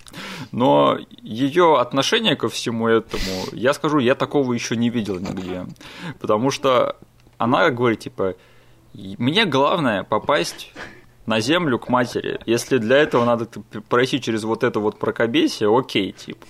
но 0.52 0.98
ее 1.20 1.78
отношение 1.80 2.36
ко 2.36 2.48
всему 2.48 2.86
этому, 2.86 3.46
я 3.52 3.72
скажу, 3.72 3.98
я 3.98 4.14
такого 4.14 4.52
еще 4.52 4.76
не 4.76 4.88
видел 4.88 5.18
нигде. 5.18 5.66
Потому 6.20 6.52
что 6.52 6.96
она 7.38 7.70
говорит, 7.70 8.00
типа, 8.00 8.36
мне 8.94 9.44
главное 9.46 10.04
попасть 10.04 10.72
на 11.26 11.40
землю 11.40 11.78
к 11.78 11.88
матери. 11.88 12.40
Если 12.46 12.78
для 12.78 12.98
этого 12.98 13.24
надо 13.24 13.46
пройти 13.88 14.20
через 14.20 14.44
вот 14.44 14.64
это 14.64 14.80
вот 14.80 14.98
прокобесие, 14.98 15.76
окей, 15.76 16.12
типа. 16.12 16.46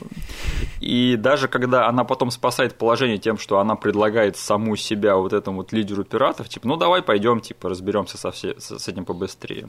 И 0.80 1.16
даже 1.16 1.48
когда 1.48 1.88
она 1.88 2.04
потом 2.04 2.30
спасает 2.30 2.76
положение 2.76 3.18
тем, 3.18 3.38
что 3.38 3.58
она 3.58 3.74
предлагает 3.74 4.36
саму 4.36 4.76
себя 4.76 5.16
вот 5.16 5.32
этому 5.32 5.58
вот 5.58 5.72
лидеру 5.72 6.04
пиратов, 6.04 6.48
типа, 6.48 6.68
ну 6.68 6.76
давай 6.76 7.02
пойдем, 7.02 7.40
типа, 7.40 7.68
разберемся 7.68 8.18
со 8.18 8.30
все, 8.30 8.54
с 8.58 8.88
этим 8.88 9.04
побыстрее. 9.04 9.68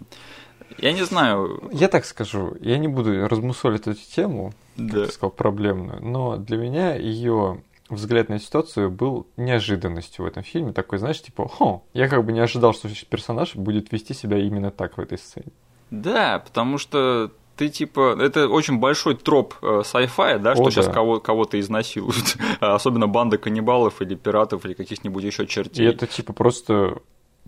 Я 0.78 0.92
не 0.92 1.06
знаю. 1.06 1.70
Я 1.72 1.88
так 1.88 2.06
скажу, 2.06 2.56
я 2.60 2.78
не 2.78 2.88
буду 2.88 3.28
размусолить 3.28 3.88
эту 3.88 4.00
тему, 4.16 4.54
да. 4.76 4.98
как 4.98 5.06
ты 5.08 5.14
сказал, 5.14 5.32
проблемную, 5.32 6.04
но 6.04 6.38
для 6.38 6.58
меня 6.58 6.96
ее 6.96 7.62
взгляд 7.90 8.30
на 8.30 8.40
ситуацию 8.40 8.90
был 8.92 9.28
неожиданностью 9.38 10.26
в 10.26 10.28
этом 10.28 10.44
фильме. 10.44 10.74
Такой, 10.74 11.00
знаешь, 11.00 11.22
типа, 11.22 11.48
хо, 11.48 11.84
я 11.94 12.08
как 12.08 12.26
бы 12.26 12.32
не 12.32 12.40
ожидал, 12.40 12.74
что 12.74 12.90
персонаж 13.10 13.56
будет 13.56 13.92
вести 13.92 14.14
себя 14.14 14.38
именно 14.38 14.72
так 14.72 14.98
в 14.98 15.02
этой 15.02 15.18
сцене. 15.18 15.52
Да, 15.92 16.40
потому 16.40 16.78
что 16.78 17.32
ты 17.56 17.70
типа, 17.70 18.16
это 18.22 18.48
очень 18.48 18.80
большой 18.80 19.16
троп 19.16 19.56
э, 19.62 19.82
sci-fi, 19.84 20.38
да, 20.40 20.52
О, 20.52 20.56
что 20.56 20.66
да. 20.66 20.72
сейчас 20.72 20.88
кого- 20.88 21.20
кого-то 21.20 21.60
изнасилуют, 21.60 22.38
особенно 22.60 23.08
банда 23.08 23.38
каннибалов 23.38 24.02
или 24.02 24.16
пиратов 24.16 24.66
или 24.66 24.74
каких-нибудь 24.74 25.24
еще 25.24 25.48
чертей. 25.48 25.86
И 25.86 25.90
это 25.90 26.06
типа 26.08 26.34
просто 26.34 27.00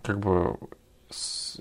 как 0.02 0.18
бы 0.18 0.56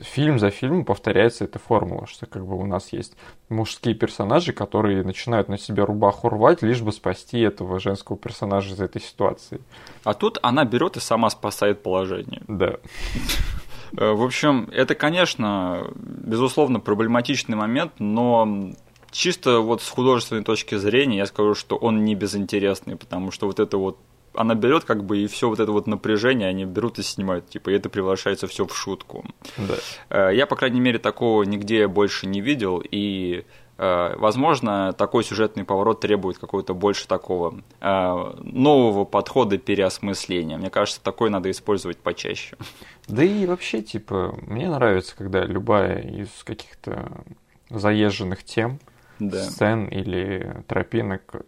фильм 0.01 0.39
за 0.39 0.49
фильмом 0.49 0.85
повторяется 0.85 1.45
эта 1.45 1.59
формула, 1.59 2.07
что 2.07 2.25
как 2.25 2.45
бы 2.45 2.57
у 2.57 2.65
нас 2.65 2.93
есть 2.93 3.15
мужские 3.49 3.95
персонажи, 3.95 4.53
которые 4.53 5.03
начинают 5.03 5.49
на 5.49 5.57
себя 5.57 5.85
рубаху 5.85 6.29
рвать, 6.29 6.61
лишь 6.61 6.81
бы 6.81 6.91
спасти 6.91 7.39
этого 7.39 7.79
женского 7.79 8.17
персонажа 8.17 8.73
из 8.73 8.81
этой 8.81 9.01
ситуации. 9.01 9.61
А 10.03 10.13
тут 10.13 10.37
она 10.41 10.65
берет 10.65 10.97
и 10.97 10.99
сама 10.99 11.29
спасает 11.29 11.83
положение. 11.83 12.41
Да. 12.47 12.77
Э, 13.97 14.11
в 14.11 14.23
общем, 14.23 14.69
это, 14.71 14.95
конечно, 14.95 15.87
безусловно, 15.95 16.79
проблематичный 16.79 17.55
момент, 17.55 17.93
но 17.99 18.73
чисто 19.11 19.59
вот 19.59 19.81
с 19.81 19.89
художественной 19.89 20.43
точки 20.43 20.75
зрения 20.75 21.17
я 21.17 21.25
скажу, 21.25 21.55
что 21.55 21.75
он 21.75 22.03
не 22.03 22.15
безинтересный, 22.15 22.95
потому 22.95 23.31
что 23.31 23.47
вот 23.47 23.59
это 23.59 23.77
вот 23.77 23.97
она 24.39 24.55
берет 24.55 24.85
как 24.85 25.03
бы 25.03 25.17
и 25.17 25.27
все 25.27 25.49
вот 25.49 25.59
это 25.59 25.69
вот 25.73 25.85
напряжение 25.85 26.47
они 26.47 26.63
берут 26.63 26.97
и 26.97 27.03
снимают, 27.03 27.49
типа, 27.49 27.71
и 27.71 27.73
это 27.73 27.89
превращается 27.89 28.47
все 28.47 28.65
в 28.65 28.73
шутку. 28.73 29.25
Да. 29.57 29.75
Э, 30.09 30.33
я, 30.33 30.45
по 30.45 30.55
крайней 30.55 30.79
мере, 30.79 30.97
такого 30.97 31.43
нигде 31.43 31.89
больше 31.89 32.25
не 32.25 32.39
видел, 32.39 32.81
и 32.89 33.43
э, 33.77 34.15
Возможно, 34.15 34.93
такой 34.93 35.25
сюжетный 35.25 35.65
поворот 35.65 35.99
требует 35.99 36.37
какого-то 36.37 36.73
больше 36.73 37.05
такого 37.05 37.61
э, 37.81 38.33
нового 38.41 39.03
подхода 39.03 39.57
переосмысления. 39.57 40.57
Мне 40.57 40.69
кажется, 40.69 41.01
такой 41.03 41.29
надо 41.29 41.51
использовать 41.51 41.97
почаще. 41.97 42.55
Да 43.09 43.25
и 43.25 43.45
вообще, 43.45 43.81
типа, 43.81 44.39
мне 44.41 44.69
нравится, 44.69 45.17
когда 45.17 45.43
любая 45.43 45.99
из 45.99 46.29
каких-то 46.45 47.25
заезженных 47.69 48.45
тем 48.45 48.79
да. 49.19 49.43
сцен 49.43 49.87
или 49.87 50.63
тропинок 50.67 51.45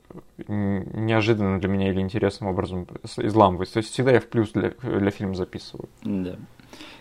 неожиданно 0.47 1.59
для 1.59 1.69
меня 1.69 1.89
или 1.89 1.99
интересным 1.99 2.49
образом 2.49 2.87
изламывается. 3.17 3.75
То 3.75 3.79
есть 3.79 3.91
всегда 3.91 4.11
я 4.11 4.19
в 4.19 4.27
плюс 4.27 4.51
для, 4.51 4.71
для 4.81 5.11
фильма 5.11 5.35
записываю. 5.35 5.89
Да. 6.03 6.35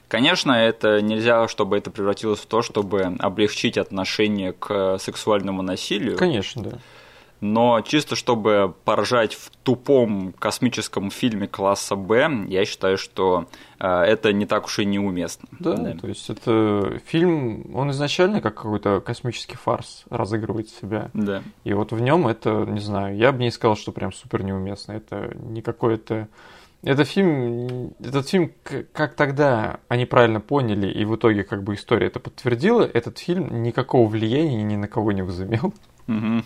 Конечно, 0.09 0.53
это 0.53 1.01
нельзя, 1.01 1.47
чтобы 1.47 1.79
это 1.79 1.91
превратилось 1.91 2.41
в 2.41 2.47
то, 2.47 2.63
чтобы 2.63 3.03
облегчить 3.03 3.79
отношение 3.79 4.53
к 4.53 4.99
сексуальному 4.99 5.63
насилию. 5.63 6.17
Конечно, 6.17 6.63
да 6.63 6.79
но 7.41 7.81
чисто 7.81 8.17
чтобы 8.17 8.75
поржать 8.85 9.35
в 9.35 9.51
тупом 9.63 10.33
космическом 10.39 11.11
фильме 11.11 11.47
класса 11.49 11.97
Б, 11.97 12.45
я 12.49 12.65
считаю, 12.65 12.99
что 12.99 13.47
э, 13.79 13.87
это 13.87 14.33
не 14.33 14.47
так 14.47 14.67
уж 14.67 14.79
и 14.79 14.85
неуместно. 14.85 15.49
Да, 15.59 15.75
да, 15.75 15.95
то 15.95 16.07
есть 16.07 16.29
это 16.29 17.01
фильм, 17.07 17.75
он 17.75 17.91
изначально 17.91 18.41
как 18.41 18.55
какой-то 18.55 19.01
космический 19.01 19.57
фарс 19.57 20.05
разыгрывает 20.11 20.69
себя. 20.69 21.11
Да. 21.15 21.43
И 21.65 21.73
вот 21.73 21.93
в 21.93 22.01
нем 22.01 22.29
это, 22.29 22.67
не 22.67 22.81
знаю, 22.81 23.17
я 23.17 23.33
бы 23.33 23.39
не 23.39 23.51
сказал, 23.51 23.77
что 23.77 23.93
прям 23.93 24.13
супер 24.13 24.43
неуместно. 24.43 24.93
Это 24.93 25.35
не 25.43 25.63
какое-то... 25.63 26.29
Это 26.83 27.05
фильм, 27.05 27.93
этот 28.01 28.27
фильм, 28.27 28.53
как 28.93 29.15
тогда 29.15 29.81
они 29.89 30.07
правильно 30.07 30.41
поняли, 30.41 30.91
и 30.91 31.05
в 31.05 31.15
итоге 31.17 31.45
как 31.45 31.63
бы 31.63 31.75
история 31.75 32.07
это 32.07 32.21
подтвердила, 32.21 32.83
этот 32.83 33.19
фильм 33.19 33.63
никакого 33.63 34.09
влияния 34.09 34.63
ни 34.63 34.77
на 34.77 34.89
кого 34.89 35.13
не 35.13 35.21
возымел. 35.21 35.75
Угу. 36.09 36.43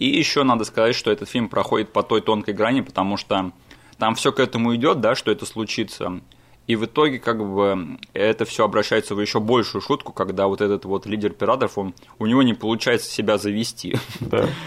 И 0.00 0.06
еще 0.06 0.44
надо 0.44 0.64
сказать, 0.64 0.96
что 0.96 1.12
этот 1.12 1.28
фильм 1.28 1.50
проходит 1.50 1.92
по 1.92 2.02
той 2.02 2.22
тонкой 2.22 2.54
грани, 2.54 2.80
потому 2.80 3.18
что 3.18 3.52
там 3.98 4.14
все 4.14 4.32
к 4.32 4.40
этому 4.40 4.74
идет, 4.74 5.00
да, 5.00 5.14
что 5.14 5.30
это 5.30 5.44
случится. 5.44 6.22
И 6.66 6.74
в 6.74 6.86
итоге, 6.86 7.18
как 7.18 7.44
бы, 7.44 7.98
это 8.14 8.46
все 8.46 8.64
обращается 8.64 9.14
в 9.14 9.20
еще 9.20 9.40
большую 9.40 9.82
шутку, 9.82 10.14
когда 10.14 10.46
вот 10.46 10.62
этот 10.62 10.86
вот 10.86 11.04
лидер 11.04 11.34
пиратов, 11.34 11.76
он, 11.76 11.94
у 12.18 12.24
него 12.24 12.42
не 12.42 12.54
получается 12.54 13.10
себя 13.10 13.38
завести. 13.38 13.96
Да. 14.20 14.48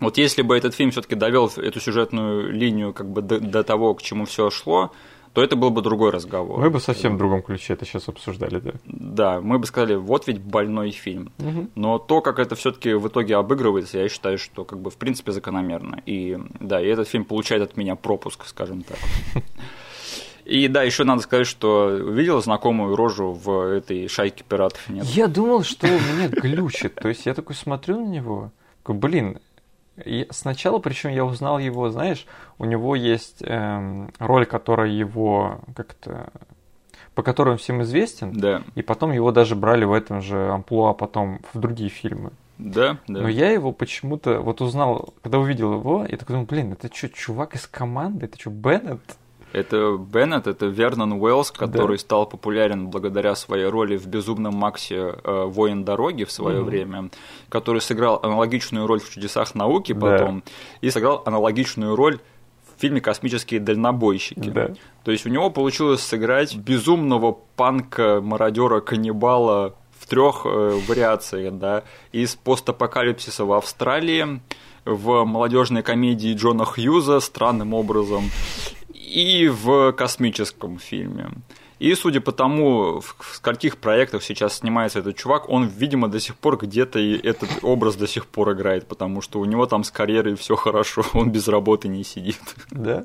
Вот 0.00 0.18
если 0.18 0.42
бы 0.42 0.56
этот 0.56 0.74
фильм 0.74 0.90
все-таки 0.90 1.14
довел 1.14 1.50
эту 1.56 1.80
сюжетную 1.80 2.52
линию 2.52 2.92
как 2.92 3.08
бы 3.08 3.22
до, 3.22 3.38
до 3.38 3.62
того, 3.62 3.94
к 3.94 4.02
чему 4.02 4.26
все 4.26 4.50
шло, 4.50 4.92
то 5.34 5.42
это 5.42 5.56
был 5.56 5.70
бы 5.70 5.82
другой 5.82 6.12
разговор. 6.12 6.60
Мы 6.60 6.70
бы 6.70 6.78
совсем 6.78 7.16
в 7.16 7.18
другом 7.18 7.42
ключе 7.42 7.72
это 7.72 7.84
сейчас 7.84 8.08
обсуждали, 8.08 8.60
да. 8.60 8.72
Да, 8.84 9.40
мы 9.40 9.58
бы 9.58 9.66
сказали, 9.66 9.96
вот 9.96 10.28
ведь 10.28 10.40
больной 10.40 10.92
фильм. 10.92 11.32
Угу. 11.38 11.70
Но 11.74 11.98
то, 11.98 12.20
как 12.20 12.38
это 12.38 12.54
все-таки 12.54 12.94
в 12.94 13.08
итоге 13.08 13.36
обыгрывается, 13.36 13.98
я 13.98 14.08
считаю, 14.08 14.38
что 14.38 14.64
как 14.64 14.78
бы 14.78 14.90
в 14.90 14.96
принципе 14.96 15.32
закономерно. 15.32 16.00
И 16.06 16.38
да, 16.60 16.80
и 16.80 16.86
этот 16.86 17.08
фильм 17.08 17.24
получает 17.24 17.62
от 17.62 17.76
меня 17.76 17.96
пропуск, 17.96 18.46
скажем 18.46 18.84
так. 18.84 18.96
И 20.44 20.68
да, 20.68 20.82
еще 20.82 21.04
надо 21.04 21.22
сказать, 21.22 21.46
что 21.46 21.88
видел 21.88 22.40
знакомую 22.40 22.94
рожу 22.94 23.32
в 23.32 23.72
этой 23.72 24.06
шайке 24.08 24.44
пиратов? 24.48 24.88
Нет? 24.88 25.04
Я 25.06 25.26
думал, 25.26 25.64
что 25.64 25.86
у 25.86 25.90
меня 25.90 26.28
глючит. 26.28 26.94
То 26.94 27.08
есть 27.08 27.26
я 27.26 27.34
такой 27.34 27.56
смотрю 27.56 27.98
на 28.00 28.08
него, 28.08 28.52
блин, 28.86 29.38
и 30.02 30.26
сначала, 30.30 30.78
причем 30.78 31.10
я 31.10 31.24
узнал 31.24 31.58
его, 31.58 31.90
знаешь, 31.90 32.26
у 32.58 32.64
него 32.64 32.96
есть 32.96 33.42
эм, 33.42 34.12
роль, 34.18 34.46
которая 34.46 34.88
его 34.88 35.60
как-то 35.76 36.32
по 37.14 37.22
которым 37.22 37.58
всем 37.58 37.82
известен. 37.82 38.32
Да. 38.32 38.62
И 38.74 38.82
потом 38.82 39.12
его 39.12 39.30
даже 39.30 39.54
брали 39.54 39.84
в 39.84 39.92
этом 39.92 40.20
же 40.20 40.50
амплуа 40.50 40.94
потом 40.94 41.40
в 41.52 41.60
другие 41.60 41.88
фильмы. 41.88 42.32
Да, 42.58 42.98
да. 43.08 43.20
Но 43.20 43.28
я 43.28 43.50
его 43.50 43.72
почему-то 43.72 44.40
вот 44.40 44.60
узнал, 44.60 45.14
когда 45.22 45.38
увидел 45.38 45.74
его, 45.74 46.06
я 46.08 46.16
такой 46.16 46.34
думал, 46.34 46.46
блин, 46.46 46.72
это 46.72 46.94
что, 46.94 47.08
чувак 47.08 47.54
из 47.54 47.66
команды? 47.66 48.26
Это 48.26 48.38
что, 48.38 48.50
Беннет? 48.50 49.00
Это 49.54 49.96
Беннет, 49.96 50.48
это 50.48 50.66
Вернон 50.66 51.12
Уэллс, 51.12 51.52
который 51.52 51.96
да. 51.96 52.00
стал 52.00 52.26
популярен 52.26 52.88
благодаря 52.88 53.36
своей 53.36 53.66
роли 53.66 53.96
в 53.96 54.08
«Безумном 54.08 54.54
Максе. 54.54 55.14
Э, 55.22 55.44
Воин 55.44 55.84
дороги» 55.84 56.24
в 56.24 56.32
свое 56.32 56.58
mm-hmm. 56.58 56.64
время, 56.64 57.10
который 57.48 57.80
сыграл 57.80 58.18
аналогичную 58.20 58.88
роль 58.88 59.00
в 59.00 59.08
«Чудесах 59.08 59.54
науки» 59.54 59.92
потом, 59.92 60.42
да. 60.44 60.52
и 60.80 60.90
сыграл 60.90 61.22
аналогичную 61.24 61.94
роль 61.94 62.18
в 62.76 62.80
фильме 62.80 63.00
«Космические 63.00 63.60
дальнобойщики». 63.60 64.50
Да. 64.50 64.70
То 65.04 65.12
есть 65.12 65.24
у 65.24 65.28
него 65.28 65.50
получилось 65.50 66.00
сыграть 66.00 66.56
безумного 66.56 67.38
панка, 67.54 68.20
мародера, 68.20 68.80
каннибала 68.80 69.76
в 70.00 70.08
трех 70.08 70.42
э, 70.46 70.80
вариациях, 70.88 71.54
да, 71.54 71.84
из 72.10 72.34
постапокалипсиса 72.34 73.44
в 73.44 73.52
Австралии, 73.52 74.40
в 74.84 75.24
молодежной 75.24 75.82
комедии 75.82 76.34
Джона 76.34 76.64
Хьюза 76.64 77.20
странным 77.20 77.72
образом, 77.72 78.24
и 79.04 79.48
в 79.48 79.92
космическом 79.92 80.78
фильме. 80.78 81.30
И 81.78 81.94
судя 81.94 82.20
по 82.20 82.32
тому, 82.32 83.00
в 83.00 83.16
скольких 83.34 83.78
проектах 83.78 84.22
сейчас 84.22 84.58
снимается 84.58 85.00
этот 85.00 85.16
чувак, 85.16 85.48
он, 85.48 85.66
видимо, 85.66 86.08
до 86.08 86.20
сих 86.20 86.36
пор 86.36 86.56
где-то 86.56 86.98
и 86.98 87.14
этот 87.14 87.50
образ 87.62 87.96
до 87.96 88.06
сих 88.06 88.26
пор 88.26 88.52
играет, 88.52 88.86
потому 88.86 89.20
что 89.20 89.40
у 89.40 89.44
него 89.44 89.66
там 89.66 89.84
с 89.84 89.90
карьерой 89.90 90.36
все 90.36 90.56
хорошо, 90.56 91.04
он 91.12 91.30
без 91.30 91.48
работы 91.48 91.88
не 91.88 92.04
сидит. 92.04 92.40
Да? 92.70 93.04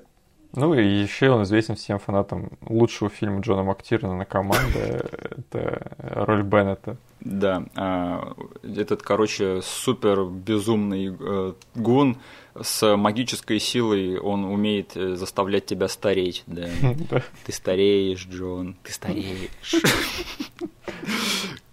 Ну 0.54 0.74
и 0.74 0.84
еще 0.84 1.30
он 1.30 1.44
известен 1.44 1.76
всем 1.76 2.00
фанатам 2.00 2.50
лучшего 2.62 3.10
фильма 3.10 3.42
Джона 3.42 3.64
Мактирна 3.64 4.16
на 4.16 4.26
команде. 4.26 4.80
Это 5.52 5.96
роль 6.00 6.44
Беннета. 6.44 6.98
Да, 7.22 7.66
а, 7.76 8.34
этот, 8.64 9.02
короче, 9.04 9.62
супер 9.62 10.24
безумный 10.24 11.14
э, 11.20 11.54
гун 11.76 12.18
с 12.60 12.96
магической 12.96 13.60
силой, 13.60 14.18
он 14.18 14.46
умеет 14.46 14.96
э, 14.96 15.16
заставлять 15.16 15.66
тебя 15.66 15.90
стареть, 15.90 16.44
да. 16.48 16.70
Ты 17.46 17.52
стареешь, 17.52 18.26
Джон, 18.26 18.78
ты 18.84 18.94
стареешь. 18.94 19.50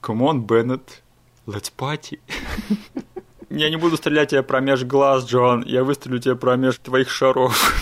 Come 0.03 0.21
on, 0.23 0.41
Беннет, 0.41 1.03
let's 1.47 1.73
party. 1.77 2.19
Я 3.49 3.71
не 3.71 3.77
буду 3.77 3.97
стрелять 3.97 4.31
тебя 4.31 4.43
промеж 4.43 4.83
глаз, 4.83 5.27
Джон, 5.27 5.63
я 5.65 5.85
выстрелю 5.85 6.19
тебя 6.19 6.35
промеж 6.35 6.79
твоих 6.79 7.09
шаров. 7.09 7.73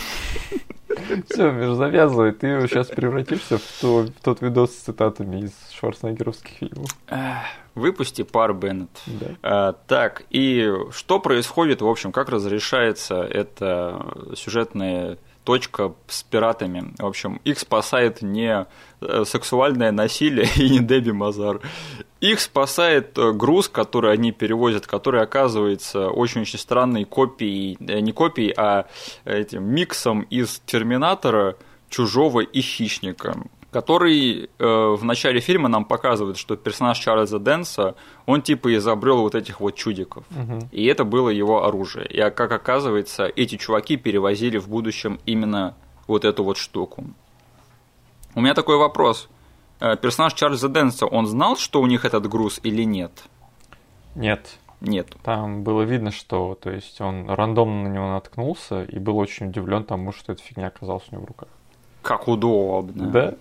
Все, 1.28 1.50
Миш, 1.50 1.76
завязывай. 1.76 2.32
Ты 2.32 2.66
сейчас 2.68 2.88
превратишься 2.88 3.58
в, 3.58 3.80
то, 3.80 4.02
в 4.02 4.22
тот 4.22 4.40
видос 4.40 4.72
с 4.72 4.80
цитатами 4.80 5.42
из 5.42 5.52
шварценеггеровских 5.72 6.50
фильмов. 6.58 6.88
Выпусти 7.74 8.22
пар 8.22 8.54
Беннет. 8.54 8.90
Да. 9.06 9.26
А, 9.42 9.72
так, 9.72 10.22
и 10.30 10.72
что 10.92 11.18
происходит, 11.18 11.82
в 11.82 11.88
общем, 11.88 12.12
как 12.12 12.28
разрешается 12.28 13.22
эта 13.22 14.32
сюжетная 14.36 15.18
точка 15.44 15.94
с 16.08 16.22
пиратами. 16.22 16.94
В 16.98 17.06
общем, 17.06 17.40
их 17.44 17.58
спасает 17.58 18.22
не 18.22 18.66
э, 19.00 19.24
сексуальное 19.24 19.92
насилие 19.92 20.48
и 20.56 20.68
не 20.70 20.80
Деби 20.80 21.12
Мазар. 21.12 21.60
Их 22.20 22.40
спасает 22.40 23.16
э, 23.18 23.32
груз, 23.32 23.68
который 23.68 24.12
они 24.12 24.32
перевозят, 24.32 24.86
который 24.86 25.22
оказывается 25.22 26.08
очень-очень 26.08 26.58
странной 26.58 27.04
копией, 27.04 27.76
э, 27.78 28.00
не 28.00 28.12
копией, 28.12 28.52
а 28.56 28.86
этим 29.24 29.64
миксом 29.64 30.22
из 30.22 30.60
Терминатора, 30.66 31.56
Чужого 31.90 32.40
и 32.40 32.60
Хищника 32.60 33.36
который 33.74 34.48
э, 34.56 34.94
в 34.96 35.02
начале 35.02 35.40
фильма 35.40 35.68
нам 35.68 35.84
показывает, 35.84 36.36
что 36.36 36.54
персонаж 36.54 36.96
Чарльза 36.96 37.40
Дэнса, 37.40 37.96
он 38.24 38.40
типа 38.40 38.72
изобрел 38.76 39.22
вот 39.22 39.34
этих 39.34 39.58
вот 39.58 39.74
чудиков. 39.74 40.24
Угу. 40.30 40.68
И 40.70 40.84
это 40.86 41.02
было 41.04 41.28
его 41.28 41.64
оружие. 41.66 42.06
И 42.06 42.18
как 42.30 42.52
оказывается, 42.52 43.24
эти 43.24 43.56
чуваки 43.56 43.96
перевозили 43.96 44.58
в 44.58 44.68
будущем 44.68 45.18
именно 45.26 45.74
вот 46.06 46.24
эту 46.24 46.44
вот 46.44 46.56
штуку. 46.56 47.04
У 48.36 48.40
меня 48.40 48.54
такой 48.54 48.76
вопрос. 48.76 49.28
Э, 49.80 49.96
персонаж 49.96 50.34
Чарльза 50.34 50.68
Дэнса, 50.68 51.06
он 51.06 51.26
знал, 51.26 51.56
что 51.56 51.80
у 51.80 51.86
них 51.88 52.04
этот 52.04 52.28
груз 52.28 52.60
или 52.62 52.84
нет? 52.84 53.24
Нет. 54.14 54.56
Нет. 54.80 55.16
Там 55.24 55.64
было 55.64 55.82
видно, 55.82 56.12
что 56.12 56.56
то 56.60 56.70
есть 56.70 57.00
он 57.00 57.28
рандомно 57.28 57.88
на 57.88 57.92
него 57.92 58.08
наткнулся 58.10 58.84
и 58.84 59.00
был 59.00 59.18
очень 59.18 59.48
удивлен 59.48 59.82
тому, 59.82 60.12
что 60.12 60.30
эта 60.32 60.42
фигня 60.42 60.68
оказалась 60.68 61.02
у 61.10 61.16
него 61.16 61.24
в 61.24 61.28
руках. 61.28 61.48
Как 62.02 62.28
удобно. 62.28 63.10
Да? 63.10 63.34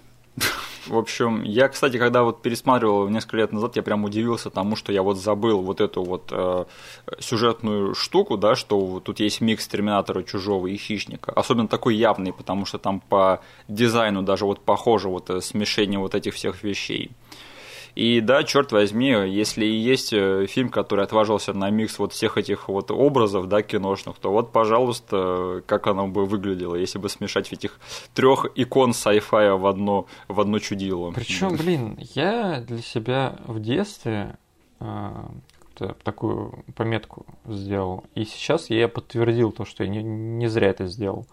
В 0.85 0.97
общем, 0.97 1.43
я, 1.43 1.69
кстати, 1.69 1.97
когда 1.97 2.23
вот 2.23 2.41
пересматривал 2.41 3.07
несколько 3.07 3.37
лет 3.37 3.53
назад, 3.53 3.75
я 3.77 3.83
прям 3.83 4.03
удивился 4.03 4.49
тому, 4.49 4.75
что 4.75 4.91
я 4.91 5.01
вот 5.01 5.17
забыл 5.17 5.61
вот 5.61 5.79
эту 5.79 6.03
вот 6.03 6.29
э, 6.31 6.65
сюжетную 7.19 7.95
штуку, 7.95 8.37
да, 8.37 8.55
что 8.55 8.99
тут 8.99 9.21
есть 9.21 9.39
микс 9.39 9.65
Терминатора 9.67 10.23
Чужого 10.23 10.67
и 10.67 10.75
Хищника. 10.75 11.31
Особенно 11.31 11.69
такой 11.69 11.95
явный, 11.95 12.33
потому 12.33 12.65
что 12.65 12.79
там 12.79 12.99
по 12.99 13.41
дизайну 13.69 14.23
даже 14.23 14.45
вот 14.45 14.59
похоже 14.59 15.07
вот 15.07 15.29
э, 15.29 15.39
смешение 15.39 15.99
вот 15.99 16.15
этих 16.15 16.33
всех 16.33 16.63
вещей. 16.63 17.11
И 17.95 18.21
да, 18.21 18.43
черт 18.43 18.71
возьми, 18.71 19.09
если 19.09 19.65
и 19.65 19.75
есть 19.75 20.13
э, 20.13 20.47
фильм, 20.47 20.69
который 20.69 21.03
отважился 21.03 21.53
на 21.53 21.69
микс 21.69 21.99
вот 21.99 22.11
всех 22.11 22.37
этих 22.37 22.67
вот 22.67 22.89
образов, 22.89 23.47
да, 23.47 23.61
киношных, 23.61 24.17
то 24.17 24.31
вот, 24.31 24.51
пожалуйста, 24.51 25.61
как 25.67 25.85
оно 25.85 26.07
бы 26.07 26.25
выглядело, 26.25 26.75
если 26.75 26.97
бы 26.97 27.07
смешать 27.07 27.53
этих 27.53 27.79
трех 28.15 28.47
икон 28.55 28.91
sci-fi 28.91 29.55
в 29.57 29.67
одно, 29.67 30.07
в 30.27 30.41
одно 30.41 30.57
чудило. 30.57 31.11
Причем, 31.11 31.55
блин, 31.55 31.99
я 32.15 32.61
для 32.61 32.79
себя 32.79 33.37
в 33.45 33.59
детстве 33.59 34.37
э, 34.79 35.11
такую 36.03 36.63
пометку 36.75 37.27
сделал, 37.45 38.05
и 38.15 38.25
сейчас 38.25 38.71
я 38.71 38.87
подтвердил 38.87 39.51
то, 39.51 39.65
что 39.65 39.83
я 39.83 39.89
не, 39.89 40.01
не 40.01 40.47
зря 40.47 40.69
это 40.69 40.87
сделал. 40.87 41.27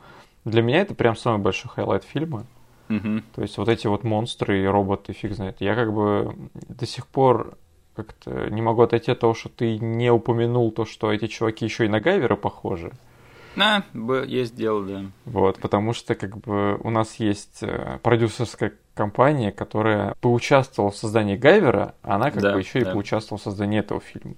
Для 0.45 0.63
меня 0.63 0.81
это 0.81 0.95
прям 0.95 1.17
самый 1.17 1.41
большой 1.41 1.71
highlight 1.71 2.05
фильма. 2.05 2.47
Угу. 2.91 3.23
То 3.37 3.43
есть 3.43 3.57
вот 3.57 3.69
эти 3.69 3.87
вот 3.87 4.05
монстры 4.05 4.63
и 4.63 4.67
роботы, 4.67 5.13
фиг 5.13 5.33
знает. 5.33 5.57
Я 5.61 5.75
как 5.75 5.93
бы 5.95 6.35
до 6.69 6.87
сих 6.87 7.07
пор 7.07 7.57
как-то 7.95 8.51
не 8.51 8.63
могу 8.63 8.83
отойти 8.83 9.13
от 9.13 9.21
того, 9.21 9.35
что 9.35 9.49
ты 9.49 9.79
не 9.79 10.11
упомянул 10.11 10.73
то, 10.73 10.85
что 10.85 11.13
эти 11.13 11.27
чуваки 11.27 11.65
еще 11.65 11.87
и 11.87 11.89
на 11.89 12.01
Гайвера 12.01 12.37
похожи. 12.37 12.93
А, 13.57 13.83
есть 14.27 14.55
дело, 14.55 14.85
да. 14.85 15.05
Вот, 15.25 15.59
потому 15.59 15.93
что 15.93 16.15
как 16.15 16.39
бы 16.39 16.79
у 16.83 16.91
нас 16.91 17.17
есть 17.17 17.63
э, 17.63 17.99
продюсерская 18.03 18.73
компания, 18.95 19.51
которая 19.51 20.15
поучаствовала 20.21 20.91
в 20.91 20.97
создании 20.97 21.37
Гайвера, 21.37 21.95
а 22.03 22.17
она 22.17 22.31
как 22.31 22.43
да, 22.43 22.53
бы 22.53 22.61
еще 22.61 22.81
да. 22.81 22.91
и 22.91 22.93
поучаствовала 22.93 23.41
в 23.41 23.43
создании 23.43 23.81
этого 23.81 24.01
фильма. 24.01 24.35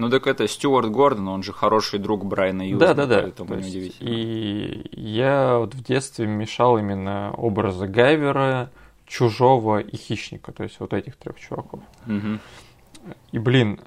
Ну 0.00 0.08
так 0.08 0.26
это 0.26 0.48
Стюарт 0.48 0.90
Гордон, 0.90 1.28
он 1.28 1.42
же 1.42 1.52
хороший 1.52 1.98
друг 1.98 2.24
Брайана 2.24 2.66
Юза, 2.66 2.86
да, 2.86 2.94
да, 2.94 3.06
да. 3.06 3.20
поэтому 3.20 3.56
есть, 3.56 3.66
неудивительно. 3.66 4.08
И 4.08 4.90
я 4.98 5.58
вот 5.58 5.74
в 5.74 5.82
детстве 5.84 6.26
мешал 6.26 6.78
именно 6.78 7.34
образы 7.36 7.86
Гайвера, 7.86 8.70
Чужого 9.06 9.78
и 9.78 9.96
Хищника, 9.96 10.52
то 10.52 10.62
есть 10.62 10.80
вот 10.80 10.94
этих 10.94 11.16
трех 11.16 11.38
чуваков. 11.38 11.80
Угу. 12.06 13.12
И, 13.32 13.38
блин, 13.38 13.78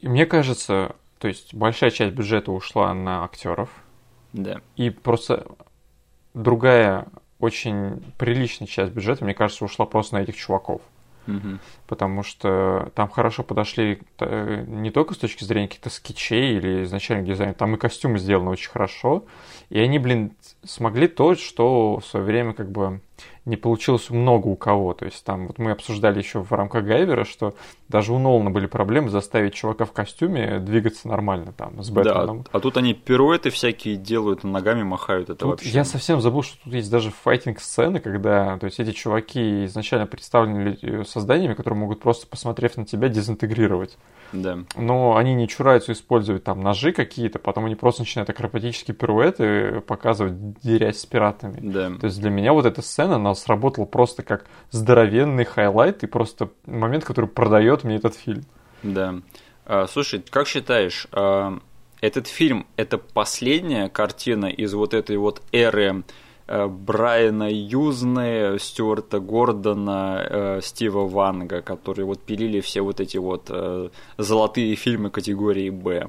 мне 0.00 0.26
кажется, 0.26 0.96
то 1.20 1.28
есть 1.28 1.54
большая 1.54 1.90
часть 1.90 2.12
бюджета 2.12 2.50
ушла 2.50 2.92
на 2.92 3.22
актеров. 3.22 3.70
Да. 4.32 4.60
И 4.74 4.90
просто 4.90 5.46
другая 6.34 7.06
очень 7.38 8.02
приличная 8.18 8.66
часть 8.66 8.92
бюджета, 8.92 9.24
мне 9.24 9.34
кажется, 9.34 9.64
ушла 9.64 9.86
просто 9.86 10.16
на 10.16 10.22
этих 10.22 10.34
чуваков. 10.34 10.82
Угу. 11.28 11.58
Потому 11.92 12.22
что 12.22 12.90
там 12.94 13.10
хорошо 13.10 13.42
подошли 13.42 14.00
э, 14.18 14.64
не 14.66 14.90
только 14.90 15.12
с 15.12 15.18
точки 15.18 15.44
зрения 15.44 15.68
каких-то 15.68 15.90
скетчей 15.90 16.56
или 16.56 16.84
изначальных 16.84 17.26
дизайнов, 17.26 17.58
там 17.58 17.74
и 17.74 17.78
костюмы 17.78 18.18
сделаны 18.18 18.48
очень 18.48 18.70
хорошо. 18.70 19.26
И 19.68 19.78
они, 19.78 19.98
блин, 19.98 20.32
смогли 20.64 21.06
то, 21.06 21.34
что 21.34 21.98
в 21.98 22.06
свое 22.06 22.24
время 22.24 22.54
как 22.54 22.70
бы 22.70 23.02
не 23.44 23.56
получилось 23.56 24.08
много 24.10 24.46
у 24.48 24.56
кого. 24.56 24.94
То 24.94 25.04
есть 25.04 25.24
там 25.24 25.48
вот 25.48 25.58
мы 25.58 25.72
обсуждали 25.72 26.18
еще 26.18 26.40
в 26.42 26.52
рамках 26.52 26.84
Гайвера, 26.84 27.24
что 27.24 27.54
даже 27.88 28.12
у 28.12 28.18
Нолана 28.18 28.50
были 28.50 28.66
проблемы 28.66 29.10
заставить 29.10 29.54
чувака 29.54 29.84
в 29.84 29.92
костюме 29.92 30.60
двигаться 30.60 31.08
нормально 31.08 31.52
там 31.52 31.82
с 31.82 31.90
Бэтменом. 31.90 32.42
Да, 32.42 32.50
а 32.52 32.60
тут 32.60 32.76
они 32.76 32.94
пируэты 32.94 33.50
всякие 33.50 33.96
делают, 33.96 34.44
ногами 34.44 34.84
махают. 34.84 35.30
Это 35.30 35.40
тут 35.40 35.50
вообще... 35.50 35.70
Я 35.70 35.84
совсем 35.84 36.20
забыл, 36.20 36.42
что 36.42 36.56
тут 36.62 36.72
есть 36.72 36.90
даже 36.90 37.10
fighting-сцены, 37.10 38.00
когда 38.00 38.58
то 38.58 38.66
есть 38.66 38.78
эти 38.78 38.92
чуваки 38.92 39.64
изначально 39.64 40.06
представлены 40.06 41.04
созданиями, 41.04 41.54
которые 41.54 41.78
могут 41.82 42.00
просто, 42.00 42.26
посмотрев 42.26 42.76
на 42.76 42.86
тебя, 42.86 43.08
дезинтегрировать. 43.08 43.98
Да. 44.32 44.58
Но 44.76 45.16
они 45.16 45.34
не 45.34 45.46
чураются 45.46 45.92
использовать 45.92 46.44
там 46.44 46.60
ножи 46.60 46.92
какие-то, 46.92 47.38
потом 47.38 47.66
они 47.66 47.74
просто 47.74 48.02
начинают 48.02 48.30
акробатические 48.30 48.94
пируэты 48.94 49.80
показывать, 49.82 50.58
дерясь 50.60 51.00
с 51.00 51.06
пиратами. 51.06 51.58
Да. 51.60 51.90
То 51.98 52.06
есть 52.06 52.20
для 52.20 52.30
меня 52.30 52.52
вот 52.52 52.66
эта 52.66 52.82
сцена, 52.82 53.16
она 53.16 53.34
сработала 53.34 53.84
просто 53.84 54.22
как 54.22 54.46
здоровенный 54.70 55.44
highlight 55.44 56.02
и 56.02 56.06
просто 56.06 56.50
момент, 56.66 57.04
который 57.04 57.26
продает 57.26 57.84
мне 57.84 57.96
этот 57.96 58.14
фильм. 58.14 58.44
Да. 58.82 59.16
А, 59.66 59.86
слушай, 59.86 60.22
как 60.30 60.48
считаешь, 60.48 61.06
а, 61.12 61.58
этот 62.00 62.26
фильм 62.26 62.66
это 62.76 62.98
последняя 62.98 63.88
картина 63.88 64.46
из 64.46 64.74
вот 64.74 64.92
этой 64.92 65.16
вот 65.16 65.40
эры 65.52 66.02
Брайана 66.46 67.48
Юзны, 67.50 68.58
Стюарта 68.58 69.20
Гордона, 69.20 70.26
э, 70.28 70.60
Стива 70.62 71.06
Ванга, 71.06 71.62
которые 71.62 72.06
вот 72.06 72.20
пилили 72.20 72.60
все 72.60 72.80
вот 72.80 73.00
эти 73.00 73.16
вот 73.16 73.46
э, 73.48 73.88
золотые 74.18 74.74
фильмы 74.74 75.10
категории 75.10 75.70
Б. 75.70 76.06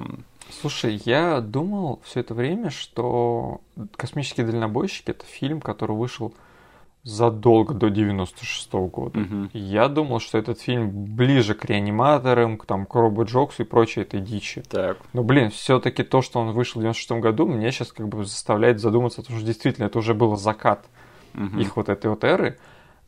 Слушай, 0.60 1.00
я 1.04 1.40
думал 1.40 2.00
все 2.04 2.20
это 2.20 2.34
время, 2.34 2.70
что 2.70 3.60
«Космические 3.96 4.46
дальнобойщики»— 4.46 5.10
это 5.12 5.24
фильм, 5.24 5.60
который 5.60 5.96
вышел 5.96 6.34
задолго 7.04 7.74
до 7.74 7.90
96 7.90 8.72
-го 8.72 8.88
года. 8.88 9.18
Мгм. 9.20 9.50
Я 9.52 9.88
думал, 9.88 10.20
что 10.20 10.38
этот 10.38 10.60
фильм 10.60 10.90
ближе 10.90 11.54
к 11.54 11.66
реаниматорам, 11.66 12.56
к, 12.56 12.64
там, 12.66 12.86
к 12.86 12.94
Робо 12.94 13.24
Джоксу 13.24 13.62
и 13.62 13.66
прочей 13.66 14.00
этой 14.00 14.20
дичи. 14.20 14.62
Так. 14.62 14.96
Но, 15.12 15.22
блин, 15.22 15.50
все-таки 15.50 16.02
то, 16.02 16.22
что 16.22 16.40
он 16.40 16.52
вышел 16.52 16.80
в 16.80 16.82
96 16.82 17.20
году, 17.20 17.46
меня 17.46 17.70
сейчас 17.70 17.92
как 17.92 18.08
бы 18.08 18.24
заставляет 18.24 18.80
задуматься, 18.80 19.20
потому 19.20 19.38
что 19.38 19.46
действительно 19.46 19.84
это 19.86 19.98
уже 19.98 20.14
был 20.14 20.36
закат 20.36 20.86
Мгм. 21.34 21.60
их 21.60 21.76
вот 21.76 21.88
этой 21.90 22.08
вот 22.08 22.24
эры. 22.24 22.58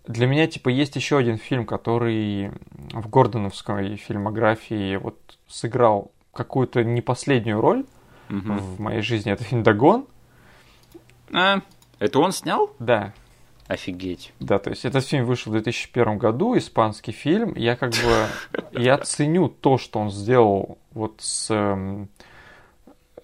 Для 0.07 0.27
меня, 0.27 0.47
типа, 0.47 0.69
есть 0.69 0.95
еще 0.95 1.17
один 1.17 1.39
фильм, 1.39 1.65
который 1.65 2.51
в 2.93 3.09
Гордоновской 3.09 3.97
фильмографии 3.97 4.97
вот 4.97 5.17
сыграл 5.49 6.11
какую-то 6.35 6.85
не 6.85 7.01
последнюю 7.01 7.61
роль 7.63 7.85
Мгм. 8.29 8.59
в 8.59 8.81
моей 8.81 9.01
жизни. 9.01 9.33
Это 9.33 9.43
фильм 9.43 9.63
«Дагон». 9.63 10.05
А, 11.33 11.61
это 11.99 12.19
он 12.21 12.33
снял? 12.33 12.71
Да, 12.79 13.15
Офигеть. 13.69 14.33
Да, 14.39 14.59
то 14.59 14.71
есть 14.71 14.85
этот 14.85 15.05
фильм 15.05 15.27
вышел 15.27 15.51
в 15.51 15.55
2001 15.55 16.19
году, 16.19 16.57
испанский 16.57 17.13
фильм. 17.13 17.55
Я 17.57 17.75
как 17.77 17.91
бы, 17.91 18.27
я 18.81 18.99
ценю 18.99 19.49
то, 19.49 19.77
что 19.77 19.99
он 19.99 20.11
сделал 20.11 20.79
вот 20.93 21.15
с 21.19 21.53
эм, 21.53 22.09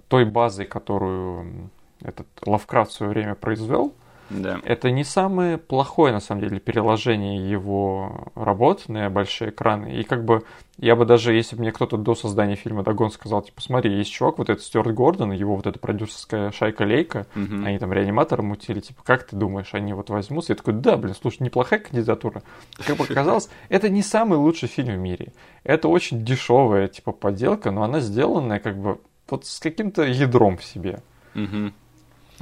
той 0.08 0.24
базой, 0.24 0.66
которую 0.66 1.70
этот 2.02 2.26
Лавкрафт 2.44 2.90
в 2.90 2.94
свое 2.94 3.12
время 3.12 3.34
произвел. 3.36 3.94
Да. 4.32 4.60
Это 4.64 4.90
не 4.90 5.04
самое 5.04 5.58
плохое, 5.58 6.12
на 6.12 6.20
самом 6.20 6.40
деле, 6.42 6.58
переложение 6.60 7.50
его 7.50 8.28
работ 8.34 8.88
на 8.88 9.10
большие 9.10 9.50
экраны. 9.50 9.94
И 10.00 10.04
как 10.04 10.24
бы 10.24 10.42
я 10.78 10.96
бы 10.96 11.04
даже, 11.04 11.34
если 11.34 11.54
бы 11.54 11.62
мне 11.62 11.72
кто-то 11.72 11.96
до 11.96 12.14
создания 12.14 12.56
фильма 12.56 12.82
«Дагон» 12.82 13.10
сказал, 13.10 13.42
типа, 13.42 13.60
смотри, 13.60 13.94
есть 13.96 14.10
чувак, 14.10 14.38
вот 14.38 14.48
этот 14.50 14.64
Стюарт 14.64 14.92
Гордон, 14.94 15.32
его 15.32 15.54
вот 15.56 15.66
эта 15.66 15.78
продюсерская 15.78 16.50
шайка-лейка, 16.50 17.26
Мгм. 17.34 17.64
они 17.64 17.78
там 17.78 17.92
реаниматоры 17.92 18.42
мутили, 18.42 18.80
типа, 18.80 19.02
как 19.04 19.24
ты 19.24 19.36
думаешь, 19.36 19.74
они 19.74 19.92
вот 19.92 20.08
возьмутся? 20.10 20.52
Я 20.52 20.56
такой, 20.56 20.74
да, 20.74 20.96
блин, 20.96 21.14
слушай, 21.20 21.42
неплохая 21.42 21.80
кандидатура. 21.80 22.42
Как 22.86 22.96
бы 22.96 23.04
оказалось, 23.04 23.48
это 23.68 23.88
не 23.88 24.02
самый 24.02 24.38
лучший 24.38 24.68
фильм 24.68 24.94
в 24.94 24.98
мире. 24.98 25.32
Это 25.62 25.88
очень 25.88 26.24
дешевая, 26.24 26.88
типа, 26.88 27.12
подделка, 27.12 27.70
но 27.70 27.82
она 27.82 28.00
сделанная, 28.00 28.58
как 28.58 28.76
бы, 28.78 28.98
вот 29.28 29.46
с 29.46 29.60
каким-то 29.60 30.02
ядром 30.04 30.56
в 30.56 30.64
себе. 30.64 31.00
Мгм. 31.34 31.74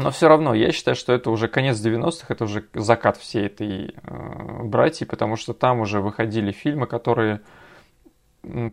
Но 0.02 0.10
все 0.10 0.28
равно, 0.28 0.54
я 0.54 0.72
считаю, 0.72 0.96
что 0.96 1.12
это 1.12 1.30
уже 1.30 1.48
конец 1.48 1.78
90-х, 1.78 2.26
это 2.28 2.44
уже 2.44 2.64
закат 2.74 3.16
всей 3.16 3.46
этой 3.46 3.94
э, 4.02 4.62
братьи, 4.64 5.06
потому 5.06 5.36
что 5.36 5.52
там 5.54 5.80
уже 5.80 6.00
выходили 6.00 6.52
фильмы, 6.52 6.86
которые 6.86 7.40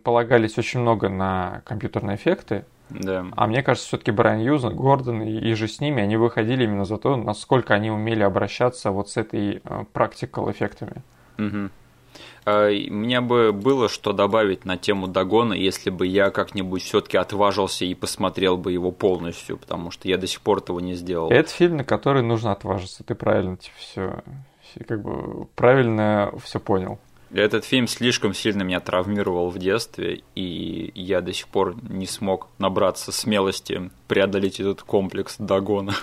полагались 0.02 0.56
очень 0.58 0.80
много 0.80 1.08
на 1.08 1.62
компьютерные 1.66 2.16
эффекты, 2.16 2.64
Да. 2.88 3.26
а 3.36 3.46
мне 3.46 3.62
кажется, 3.62 3.86
все-таки 3.88 4.10
Брайан 4.10 4.40
Юзен, 4.40 4.74
Гордон 4.74 5.22
и, 5.22 5.32
и 5.38 5.54
же 5.54 5.68
с 5.68 5.80
ними, 5.80 6.02
они 6.02 6.16
выходили 6.16 6.64
именно 6.64 6.84
за 6.86 6.96
то, 6.96 7.16
насколько 7.16 7.74
они 7.74 7.90
умели 7.90 8.22
обращаться 8.22 8.90
вот 8.90 9.10
с 9.10 9.16
этой 9.18 9.60
э, 9.62 9.84
практикал 9.92 10.50
эффектами. 10.50 11.02
Мгм. 11.36 11.70
И 12.46 12.88
Мне 12.90 13.20
бы 13.20 13.52
было 13.52 13.88
что 13.88 14.12
добавить 14.12 14.64
на 14.64 14.76
тему 14.76 15.06
Дагона, 15.06 15.52
если 15.52 15.90
бы 15.90 16.06
я 16.06 16.30
как-нибудь 16.30 16.82
все-таки 16.82 17.16
отважился 17.16 17.84
и 17.84 17.94
посмотрел 17.94 18.56
бы 18.56 18.72
его 18.72 18.90
полностью, 18.90 19.58
потому 19.58 19.90
что 19.90 20.08
я 20.08 20.16
до 20.16 20.26
сих 20.26 20.40
пор 20.40 20.58
этого 20.58 20.80
не 20.80 20.94
сделал. 20.94 21.30
Это 21.30 21.50
фильм, 21.50 21.76
на 21.76 21.84
который 21.84 22.22
нужно 22.22 22.52
отважиться. 22.52 23.04
Ты 23.04 23.14
правильно 23.14 23.56
типа, 23.56 23.76
все, 23.78 24.22
как 24.86 25.02
бы 25.02 25.46
правильно 25.54 26.32
все 26.42 26.58
понял. 26.58 26.98
Этот 27.32 27.66
фильм 27.66 27.86
слишком 27.86 28.32
сильно 28.32 28.62
меня 28.62 28.80
травмировал 28.80 29.50
в 29.50 29.58
детстве, 29.58 30.22
и 30.34 30.90
я 30.94 31.20
до 31.20 31.34
сих 31.34 31.48
пор 31.48 31.76
не 31.82 32.06
смог 32.06 32.48
набраться 32.58 33.12
смелости 33.12 33.90
преодолеть 34.06 34.60
этот 34.60 34.82
комплекс 34.82 35.36
Дагона. 35.38 35.94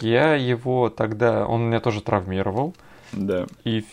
Я 0.00 0.34
его 0.34 0.90
тогда, 0.90 1.46
он 1.46 1.68
меня 1.68 1.80
тоже 1.80 2.02
травмировал. 2.02 2.74
Да. 3.12 3.46
И 3.64 3.84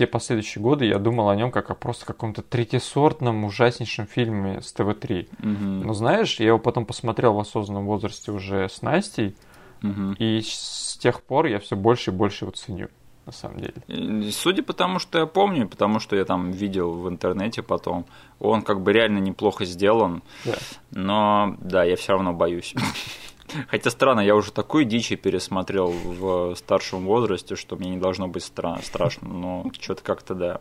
все 0.00 0.06
последующие 0.06 0.62
годы 0.62 0.86
я 0.86 0.98
думал 0.98 1.28
о 1.28 1.36
нем 1.36 1.50
как 1.50 1.70
о 1.70 1.74
просто 1.74 2.06
каком-то 2.06 2.40
третьесортном, 2.40 3.44
ужаснейшем 3.44 4.06
фильме 4.06 4.62
с 4.62 4.72
ТВ-3. 4.72 5.28
Мгм. 5.40 5.82
Но 5.82 5.92
знаешь, 5.92 6.40
я 6.40 6.46
его 6.46 6.58
потом 6.58 6.86
посмотрел 6.86 7.34
в 7.34 7.38
осознанном 7.38 7.84
возрасте 7.84 8.32
уже 8.32 8.66
с 8.70 8.80
Настей, 8.80 9.36
Мгм. 9.82 10.14
и 10.14 10.40
с 10.42 10.96
тех 11.02 11.22
пор 11.22 11.44
я 11.46 11.58
все 11.58 11.76
больше 11.76 12.12
и 12.12 12.14
больше 12.14 12.46
его 12.46 12.52
ценю, 12.52 12.88
на 13.26 13.32
самом 13.32 13.58
деле. 13.60 13.74
И 13.88 14.30
Судя 14.30 14.62
по 14.62 14.72
тому, 14.72 14.98
что 15.00 15.18
я 15.18 15.26
помню, 15.26 15.68
потому 15.68 16.00
что 16.00 16.16
я 16.16 16.24
там 16.24 16.50
видел 16.50 16.92
в 16.92 17.06
интернете 17.06 17.62
потом, 17.62 18.06
он 18.38 18.62
как 18.62 18.80
бы 18.82 18.94
реально 18.94 19.18
неплохо 19.18 19.66
сделан, 19.66 20.22
Да. 20.46 20.54
но 20.92 21.56
да, 21.60 21.84
я 21.84 21.96
все 21.96 22.12
равно 22.14 22.32
боюсь. 22.32 22.74
Хотя 23.68 23.90
странно, 23.90 24.20
я 24.20 24.34
уже 24.34 24.52
такую 24.52 24.84
дичь 24.84 25.08
пересмотрел 25.20 25.90
в 25.90 26.54
старшем 26.56 27.04
возрасте, 27.04 27.56
что 27.56 27.76
мне 27.76 27.90
не 27.90 27.98
должно 27.98 28.28
быть 28.28 28.42
стра- 28.42 28.82
страшно, 28.84 29.28
но 29.28 29.70
что-то 29.80 30.02
как-то 30.02 30.34
да. 30.34 30.60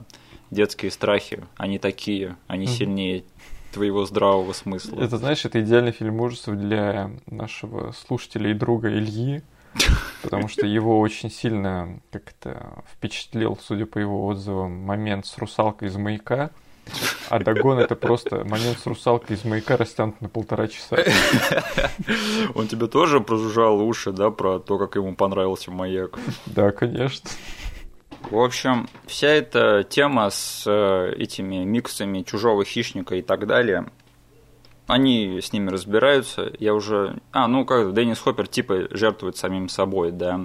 Детские 0.52 0.90
страхи, 0.90 1.46
они 1.58 1.78
такие, 1.78 2.36
они 2.48 2.66
сильнее 2.66 3.24
твоего 3.72 4.06
здравого 4.06 4.54
смысла. 4.54 5.00
Это, 5.00 5.18
знаешь, 5.18 5.46
это 5.46 5.62
идеальный 5.62 5.92
фильм 5.92 6.20
ужасов 6.22 6.58
для 6.58 7.12
нашего 7.28 7.92
слушателя 7.92 8.50
и 8.50 8.56
друга 8.56 8.90
Ильи, 8.90 9.44
потому 10.24 10.48
что 10.48 10.66
его 10.66 11.00
очень 11.00 11.30
сильно 11.30 12.02
как-то 12.12 12.84
впечатлил, 12.92 13.60
судя 13.62 13.86
по 13.86 14.00
его 14.00 14.26
отзывам, 14.26 14.72
момент 14.72 15.28
с 15.28 15.38
русалкой 15.38 15.90
из 15.90 15.96
маяка. 15.98 16.50
А 17.30 17.40
Дагон 17.40 17.80
это 17.80 17.96
просто 17.96 18.44
момент 18.46 18.80
с 18.80 18.86
русалкой 18.86 19.36
из 19.36 19.46
маяка 19.46 19.78
растянут 19.78 20.20
на 20.22 20.30
полтора 20.30 20.68
часа. 20.68 20.98
Он 22.56 22.68
тебе 22.68 22.88
тоже 22.88 23.20
прожужжал 23.22 23.82
уши, 23.82 24.12
да, 24.12 24.32
про 24.32 24.60
то, 24.60 24.78
как 24.78 24.96
ему 24.96 25.16
понравился 25.16 25.72
маяк. 25.72 26.18
Да, 26.46 26.72
конечно. 26.72 27.30
В 28.30 28.38
общем, 28.38 28.88
вся 29.08 29.30
эта 29.30 29.84
тема 29.84 30.30
с 30.30 30.64
э, 30.68 31.14
этими 31.18 31.64
миксами 31.64 32.22
чужого 32.22 32.64
хищника 32.66 33.16
и 33.16 33.22
так 33.22 33.48
далее, 33.48 33.86
они 34.88 35.40
с 35.42 35.54
ними 35.54 35.70
разбираются. 35.70 36.52
Я 36.60 36.74
уже... 36.74 37.20
А, 37.32 37.48
ну 37.48 37.66
как, 37.66 37.94
Деннис 37.94 38.20
Хоппер 38.20 38.48
типа 38.48 38.88
жертвует 38.92 39.38
самим 39.38 39.70
собой, 39.70 40.12
да. 40.12 40.40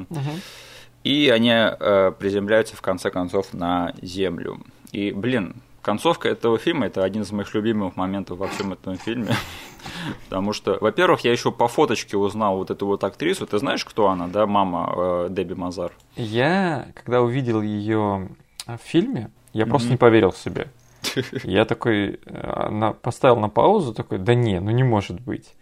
И 1.02 1.28
они 1.28 1.50
э, 1.50 2.12
приземляются 2.18 2.76
в 2.76 2.80
конце 2.80 3.10
концов 3.10 3.52
на 3.52 3.94
Землю. 4.00 4.60
И, 4.92 5.12
блин, 5.12 5.56
концовка 5.84 6.28
этого 6.28 6.58
фильма 6.58 6.86
это 6.86 7.04
один 7.04 7.22
из 7.22 7.30
моих 7.30 7.54
любимых 7.54 7.96
моментов 7.96 8.38
во 8.38 8.48
всем 8.48 8.72
этом 8.72 8.96
фильме. 8.96 9.34
Потому 10.24 10.52
что, 10.52 10.78
во-первых, 10.80 11.20
я 11.20 11.32
еще 11.32 11.52
по 11.52 11.68
фоточке 11.68 12.16
узнал 12.16 12.56
вот 12.56 12.70
эту 12.70 12.86
вот 12.86 13.04
актрису. 13.04 13.46
Ты 13.46 13.58
знаешь, 13.58 13.84
кто 13.84 14.08
она, 14.08 14.26
да, 14.26 14.46
мама 14.46 14.92
э, 14.96 15.26
Дебби 15.30 15.54
Мазар? 15.54 15.92
Я, 16.16 16.88
когда 16.94 17.20
увидел 17.20 17.60
ее 17.62 18.30
в 18.66 18.78
фильме, 18.82 19.30
я 19.52 19.66
просто 19.66 19.86
Мгм. 19.88 19.92
не 19.92 19.98
поверил 19.98 20.32
себе. 20.32 20.68
Я 21.44 21.64
такой, 21.66 22.18
э, 22.24 22.68
на, 22.70 22.92
поставил 22.92 23.36
на 23.36 23.50
паузу, 23.50 23.92
такой, 23.92 24.18
да 24.18 24.34
не, 24.34 24.58
ну 24.58 24.70
не 24.70 24.82
может 24.82 25.20
быть. 25.20 25.54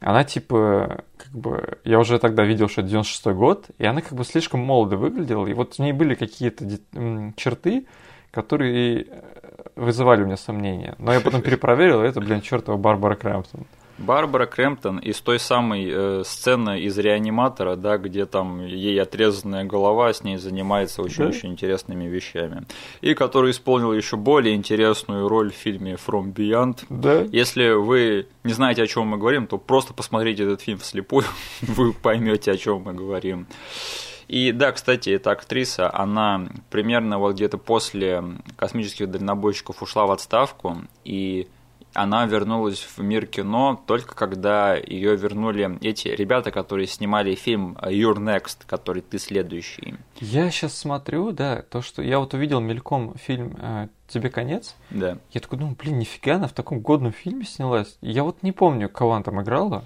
Она 0.00 0.24
типа, 0.24 1.04
как 1.16 1.32
бы, 1.32 1.78
я 1.84 1.98
уже 1.98 2.18
тогда 2.18 2.44
видел, 2.44 2.68
что 2.68 2.82
это 2.82 2.90
96 2.90 3.26
год, 3.36 3.66
и 3.78 3.86
она 3.86 4.00
как 4.00 4.12
бы 4.12 4.24
слишком 4.24 4.60
молодо 4.60 4.96
выглядела, 4.96 5.46
и 5.46 5.54
вот 5.54 5.74
в 5.74 5.78
ней 5.78 5.92
были 5.92 6.14
какие-то 6.14 6.64
черты, 7.36 7.86
которые 8.30 9.06
э, 9.08 9.47
вызывали 9.76 10.22
у 10.22 10.26
меня 10.26 10.36
сомнения. 10.36 10.94
Но 10.98 11.12
я 11.12 11.20
потом 11.20 11.42
перепроверил, 11.42 12.02
и 12.02 12.06
это, 12.06 12.20
блин, 12.20 12.40
чертова 12.40 12.76
Барбара 12.76 13.14
Крэмптон. 13.14 13.66
Барбара 13.98 14.46
Крэмптон 14.46 14.98
из 14.98 15.20
той 15.20 15.40
самой 15.40 15.88
э, 15.90 16.22
сцены 16.24 16.80
из 16.80 16.96
реаниматора, 16.98 17.74
да, 17.74 17.98
где 17.98 18.26
там 18.26 18.64
ей 18.64 19.00
отрезанная 19.02 19.64
голова, 19.64 20.12
с 20.12 20.22
ней 20.22 20.36
занимается 20.36 21.02
очень-очень 21.02 21.50
интересными 21.50 22.04
вещами. 22.04 22.62
И 23.00 23.14
который 23.14 23.50
исполнил 23.50 23.92
еще 23.92 24.16
более 24.16 24.54
интересную 24.54 25.26
роль 25.28 25.50
в 25.50 25.56
фильме 25.56 25.94
From 25.94 26.32
Beyond. 26.32 26.84
Да? 26.88 27.22
Если 27.32 27.70
вы 27.70 28.28
не 28.44 28.52
знаете, 28.52 28.84
о 28.84 28.86
чем 28.86 29.08
мы 29.08 29.18
говорим, 29.18 29.48
то 29.48 29.58
просто 29.58 29.92
посмотрите 29.92 30.44
этот 30.44 30.60
фильм 30.60 30.78
вслепую, 30.78 31.24
вы 31.62 31.92
поймете, 31.92 32.52
о 32.52 32.56
чем 32.56 32.82
мы 32.82 32.94
говорим. 32.94 33.48
И 34.28 34.52
да, 34.52 34.72
кстати, 34.72 35.10
эта 35.10 35.30
актриса, 35.30 35.92
она 35.92 36.48
примерно 36.70 37.18
вот 37.18 37.34
где-то 37.34 37.56
после 37.56 38.22
космических 38.56 39.10
дальнобойщиков 39.10 39.82
ушла 39.82 40.06
в 40.06 40.10
отставку, 40.10 40.82
и 41.04 41.48
она 41.94 42.26
вернулась 42.26 42.80
в 42.80 42.98
мир 42.98 43.26
кино 43.26 43.82
только 43.86 44.14
когда 44.14 44.76
ее 44.76 45.16
вернули 45.16 45.78
эти 45.80 46.08
ребята, 46.08 46.50
которые 46.50 46.86
снимали 46.86 47.34
фильм 47.34 47.76
You're 47.80 48.18
Next, 48.18 48.58
который 48.66 49.02
ты 49.02 49.18
следующий. 49.18 49.94
Я 50.20 50.50
сейчас 50.50 50.76
смотрю, 50.76 51.32
да, 51.32 51.62
то, 51.62 51.80
что 51.80 52.02
я 52.02 52.18
вот 52.18 52.34
увидел 52.34 52.60
мельком 52.60 53.14
фильм 53.16 53.56
э, 53.58 53.88
«Тебе 54.06 54.30
конец», 54.30 54.76
Да. 54.90 55.18
Я 55.32 55.40
такой 55.40 55.58
думаю, 55.58 55.76
блин, 55.76 55.98
нифига 55.98 56.36
она 56.36 56.48
в 56.48 56.52
таком 56.52 56.80
годном 56.80 57.12
фильме 57.12 57.44
снялась. 57.44 57.96
Я 58.00 58.24
вот 58.24 58.42
не 58.42 58.52
помню, 58.52 58.88
кого 58.88 59.14
она 59.14 59.24
там 59.24 59.40
играла. 59.42 59.84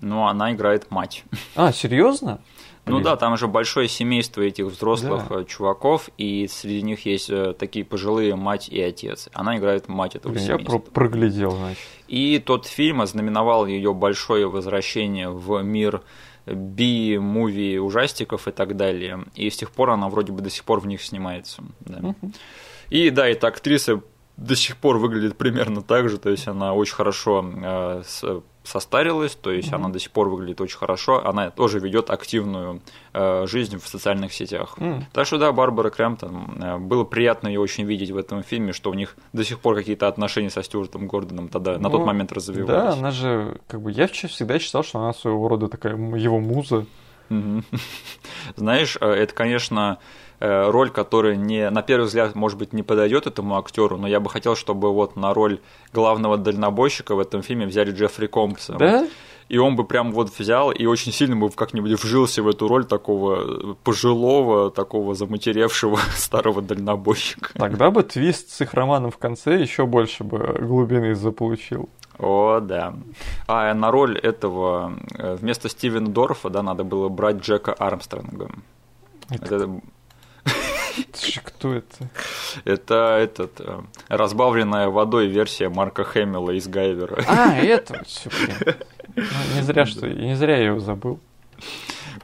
Ну, 0.00 0.26
она 0.26 0.52
играет 0.52 0.90
мать. 0.90 1.24
А, 1.56 1.72
серьезно? 1.72 2.40
Ну 2.88 3.00
да, 3.00 3.16
там 3.16 3.36
же 3.36 3.46
большое 3.48 3.88
семейство 3.88 4.42
этих 4.42 4.66
взрослых 4.66 5.24
Да. 5.28 5.40
э, 5.40 5.44
чуваков, 5.44 6.08
и 6.18 6.46
среди 6.48 6.82
них 6.82 7.06
есть 7.06 7.30
э, 7.30 7.54
такие 7.58 7.84
пожилые 7.84 8.34
мать 8.36 8.68
и 8.68 8.80
отец. 8.80 9.28
Она 9.32 9.56
играет 9.58 9.88
мать 9.88 10.16
этого 10.16 10.32
Блин, 10.32 10.44
я 10.44 10.52
семейства. 10.54 10.78
про- 10.78 10.90
проглядел, 10.90 11.50
значит. 11.52 11.78
И 12.08 12.38
тот 12.38 12.66
фильм 12.66 13.00
ознаменовал 13.00 13.66
ее 13.66 13.92
большое 13.94 14.48
возвращение 14.48 15.28
в 15.30 15.62
мир 15.62 16.02
би-муви 16.46 17.78
ужастиков 17.78 18.48
и 18.48 18.50
так 18.52 18.76
далее. 18.76 19.24
И 19.34 19.50
с 19.50 19.56
тех 19.56 19.70
пор 19.70 19.90
она 19.90 20.08
вроде 20.08 20.32
бы 20.32 20.40
до 20.42 20.50
сих 20.50 20.64
пор 20.64 20.80
в 20.80 20.86
них 20.86 21.02
снимается. 21.02 21.62
да. 21.80 22.14
И 22.90 23.10
да, 23.10 23.28
эта 23.28 23.48
актриса 23.48 24.00
до 24.38 24.56
сих 24.56 24.76
пор 24.78 24.96
выглядит 24.98 25.36
примерно 25.36 25.82
так 25.82 26.08
же, 26.08 26.16
то 26.18 26.30
есть 26.30 26.46
она 26.48 26.72
очень 26.72 26.94
хорошо 26.94 27.44
э, 27.54 28.02
с- 28.06 28.42
состарилась, 28.68 29.34
то 29.34 29.50
есть 29.50 29.72
она 29.72 29.88
до 29.88 29.98
сих 29.98 30.10
пор 30.10 30.28
выглядит 30.28 30.60
очень 30.60 30.78
хорошо, 30.78 31.26
она 31.26 31.50
тоже 31.50 31.78
ведет 31.80 32.10
активную 32.10 32.80
э, 33.14 33.46
жизнь 33.46 33.78
в 33.78 33.88
социальных 33.88 34.32
сетях. 34.32 34.74
М. 34.78 35.04
Так 35.12 35.26
что 35.26 35.38
да, 35.38 35.50
Барбара 35.52 35.90
Крэмптон, 35.90 36.62
э, 36.62 36.76
было 36.78 37.04
приятно 37.04 37.48
ее 37.48 37.60
очень 37.60 37.84
видеть 37.84 38.10
в 38.10 38.16
этом 38.16 38.42
фильме, 38.42 38.72
что 38.72 38.90
у 38.90 38.94
них 38.94 39.16
до 39.32 39.44
сих 39.44 39.58
пор 39.60 39.74
какие-то 39.76 40.06
отношения 40.08 40.50
со 40.50 40.62
Стюартом 40.62 41.06
Гордоном 41.06 41.48
тогда 41.48 41.78
на 41.78 41.90
тот 41.90 42.00
Ну, 42.00 42.06
момент 42.06 42.30
Да, 42.30 42.34
развивались. 42.36 42.94
она 42.98 43.10
же, 43.10 43.56
как 43.66 43.80
бы, 43.80 43.90
я 43.90 44.06
всегда 44.06 44.58
считал, 44.58 44.82
что 44.84 44.98
она 44.98 45.12
своего 45.12 45.48
рода 45.48 45.68
такая 45.68 45.94
его 45.96 46.38
муза. 46.38 46.84
Знаешь, 48.56 48.96
э, 49.00 49.06
это, 49.06 49.34
конечно, 49.34 49.98
э, 50.40 50.70
роль, 50.70 50.90
которая 50.90 51.36
не, 51.36 51.68
на 51.70 51.82
первый 51.82 52.06
взгляд, 52.06 52.34
может 52.34 52.58
быть, 52.58 52.72
не 52.72 52.82
подойдет 52.82 53.26
этому 53.26 53.58
актеру, 53.58 53.96
но 53.96 54.06
я 54.06 54.20
бы 54.20 54.30
хотел, 54.30 54.56
чтобы 54.56 54.92
вот 54.92 55.16
на 55.16 55.34
роль 55.34 55.60
главного 55.92 56.36
дальнобойщика 56.36 57.14
в 57.14 57.20
этом 57.20 57.42
фильме 57.42 57.66
взяли 57.66 57.92
Джеффри 57.92 58.26
Компса. 58.26 58.74
Да? 58.78 59.06
И 59.48 59.56
он 59.56 59.76
бы 59.76 59.84
прям 59.84 60.12
вот 60.12 60.30
взял 60.38 60.70
и 60.70 60.84
очень 60.84 61.10
сильно 61.10 61.34
бы 61.34 61.48
как-нибудь 61.50 61.92
вжился 61.92 62.42
в 62.42 62.48
эту 62.48 62.68
роль 62.68 62.84
такого 62.84 63.74
пожилого, 63.82 64.70
такого 64.70 65.14
заматеревшего 65.14 65.98
старого 66.16 66.60
дальнобойщика. 66.60 67.50
Тогда 67.54 67.90
бы 67.90 68.02
твист 68.02 68.50
с 68.50 68.60
их 68.60 68.74
романом 68.74 69.10
в 69.10 69.18
конце 69.18 69.58
еще 69.58 69.86
больше 69.86 70.22
бы 70.22 70.58
глубины 70.60 71.14
заполучил. 71.14 71.88
О, 72.18 72.60
да. 72.60 72.94
А 73.46 73.72
на 73.74 73.90
роль 73.90 74.18
этого 74.18 74.98
э, 75.14 75.36
вместо 75.36 75.68
Стивена 75.68 76.08
Дорфа, 76.08 76.50
да, 76.50 76.62
надо 76.62 76.84
было 76.84 77.08
брать 77.08 77.36
Джека 77.36 77.72
Армстронга. 77.72 78.50
Это, 79.30 79.80
Слушай, 81.12 81.42
Кто 81.44 81.74
это? 81.74 82.10
это 82.64 83.18
этот, 83.18 83.60
э, 83.60 83.80
разбавленная 84.08 84.88
водой 84.88 85.28
версия 85.28 85.68
Марка 85.68 86.04
Хэмилла 86.04 86.52
из 86.52 86.66
Гайвера. 86.66 87.22
А, 87.28 87.56
это. 87.56 88.04
Ну, 89.16 89.22
не 89.54 89.62
зря, 89.62 89.86
что 89.86 90.08
не 90.08 90.34
зря 90.36 90.58
я 90.58 90.66
его 90.66 90.80
забыл. 90.80 91.20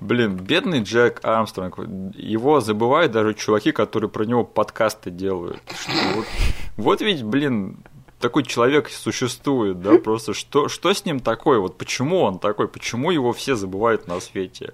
Блин, 0.01 0.37
бедный 0.37 0.83
Джек 0.83 1.21
Армстронг. 1.25 1.79
Его 2.15 2.61
забывают 2.61 3.13
даже 3.13 3.35
чуваки, 3.35 3.73
которые 3.73 4.11
про 4.11 4.25
него 4.25 4.45
подкасты 4.45 5.11
делают. 5.11 5.61
Вот, 6.15 6.27
вот 6.77 7.01
ведь, 7.01 7.23
блин, 7.23 7.79
такой 8.25 8.43
человек 8.45 8.89
существует, 8.89 9.83
да, 9.83 9.99
просто 9.99 10.33
что, 10.33 10.69
что 10.69 10.95
с 10.95 11.05
ним 11.05 11.21
такое, 11.21 11.59
вот 11.59 11.77
почему 11.77 12.23
он 12.23 12.39
такой, 12.39 12.69
почему 12.69 13.11
его 13.11 13.35
все 13.35 13.55
забывают 13.55 14.09
на 14.09 14.19
свете. 14.19 14.73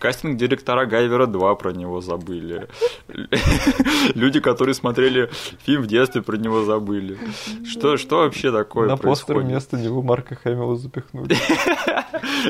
Кастинг-директора 0.00 0.86
Гайвера 0.86 1.26
2 1.26 1.54
про 1.54 1.72
него 1.72 2.00
забыли. 2.00 2.68
Люди, 4.14 4.40
которые 4.40 4.74
смотрели 4.74 5.30
фильм 5.64 5.82
в 5.82 5.86
детстве, 5.86 6.22
про 6.22 6.36
него 6.36 6.64
забыли. 6.64 7.18
Что, 7.64 7.96
что 7.96 8.16
вообще 8.24 8.50
такое 8.50 8.88
На 8.88 8.96
постер 8.96 9.38
вместо 9.38 9.76
него 9.76 10.02
Марка 10.02 10.34
Хэмилла 10.34 10.76
запихнули. 10.76 11.36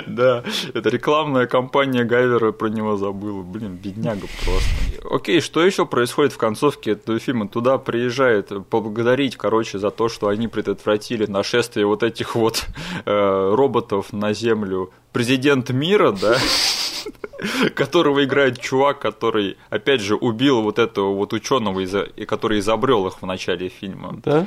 Да, 0.07 0.45
это 0.75 0.89
рекламная 0.89 1.47
кампания 1.47 2.05
Гайвера 2.05 2.53
про 2.53 2.69
него 2.69 2.97
забыла. 2.97 3.43
Блин, 3.43 3.77
бедняга 3.77 4.27
просто. 4.45 4.71
Окей, 5.11 5.41
что 5.41 5.65
еще 5.65 5.87
происходит 5.87 6.33
в 6.33 6.39
концовке 6.39 6.93
этого 6.93 7.19
фильма? 7.19 7.49
Туда 7.49 7.79
приезжает 7.79 8.49
поблагодарить, 8.69 9.37
короче, 9.37 9.79
за 9.79 9.91
то, 9.91 10.09
что 10.09 10.29
они 10.31 10.49
предотвратили 10.49 11.27
нашествие 11.27 11.87
вот 11.87 12.03
этих 12.03 12.35
вот 12.35 12.67
э, 13.05 13.55
роботов 13.55 14.13
на 14.13 14.33
Землю. 14.33 14.91
Президент 15.13 15.71
мира, 15.71 16.13
да? 16.13 16.37
которого 17.75 18.25
играет 18.25 18.61
чувак, 18.61 18.99
который, 19.01 19.57
опять 19.71 20.01
же, 20.01 20.15
убил 20.15 20.63
вот 20.63 20.79
этого 20.79 21.15
вот 21.15 21.33
ученого, 21.33 21.85
который 22.27 22.59
изобрел 22.59 23.07
их 23.07 23.23
в 23.23 23.27
начале 23.27 23.69
фильма. 23.69 24.21
Да? 24.23 24.47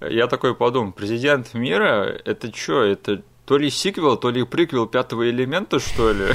Я 0.00 0.26
такой 0.26 0.54
подумал, 0.54 0.92
президент 0.92 1.54
мира, 1.54 2.20
это 2.24 2.54
что, 2.54 2.82
это 2.82 3.22
то 3.46 3.56
ли 3.56 3.70
сиквел, 3.70 4.16
то 4.16 4.30
ли 4.30 4.44
приквел 4.44 4.86
пятого 4.86 5.28
элемента, 5.30 5.78
что 5.78 6.12
ли? 6.12 6.26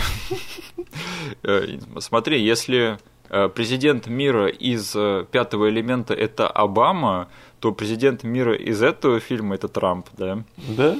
Э, 1.42 1.66
Смотри, 2.00 2.42
если 2.42 2.98
э, 3.30 3.50
президент 3.50 4.08
мира 4.08 4.48
из 4.48 4.96
э, 4.96 5.26
пятого 5.32 5.70
элемента 5.70 6.14
это 6.14 6.48
Обама, 6.48 7.30
то 7.64 7.72
президент 7.72 8.26
мира 8.26 8.53
из 8.53 8.84
этого 8.84 9.22
фильма 9.22 9.55
это 9.55 9.70
Трамп, 9.70 10.09
да? 10.18 10.43
Да? 10.57 10.99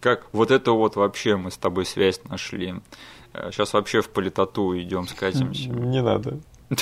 Как 0.00 0.26
вот 0.32 0.50
это 0.50 0.72
вот 0.72 0.96
вообще 0.96 1.36
мы 1.36 1.50
с 1.50 1.56
тобой 1.56 1.86
связь 1.86 2.20
нашли. 2.24 2.74
Сейчас 3.32 3.72
вообще 3.72 4.02
в 4.02 4.10
политоту 4.10 4.78
идем, 4.78 5.08
скатимся. 5.08 5.70
Не 5.70 6.02
надо. 6.02 6.40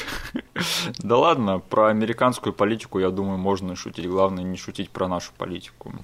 Да 0.98 1.18
ладно, 1.18 1.60
про 1.60 1.86
американскую 1.86 2.52
политику, 2.52 2.98
я 2.98 3.10
думаю, 3.10 3.38
можно 3.38 3.76
шутить. 3.76 4.08
Главное, 4.08 4.42
не 4.42 4.56
шутить 4.56 4.90
про 4.90 5.06
нашу 5.06 5.30
политику. 5.38 5.94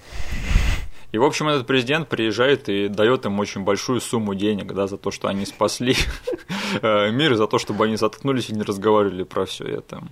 И, 1.11 1.19
в 1.19 1.25
общем, 1.25 1.49
этот 1.49 1.67
президент 1.67 2.09
приезжает 2.09 2.69
и 2.69 2.87
дает 2.87 3.27
им 3.27 3.41
очень 3.41 3.65
большую 3.65 4.01
сумму 4.01 4.37
денег, 4.37 4.73
да, 4.75 4.87
за 4.87 4.97
то, 4.97 5.11
что 5.11 5.27
они 5.27 5.45
спасли 5.45 5.97
э, 6.83 7.11
мир, 7.11 7.35
за 7.35 7.49
то, 7.49 7.59
чтобы 7.59 7.87
они 7.87 7.97
заткнулись 7.97 8.49
и 8.51 8.55
не 8.55 8.63
разговаривали 8.63 9.25
про 9.25 9.45
все 9.45 9.65
это. 9.65 10.05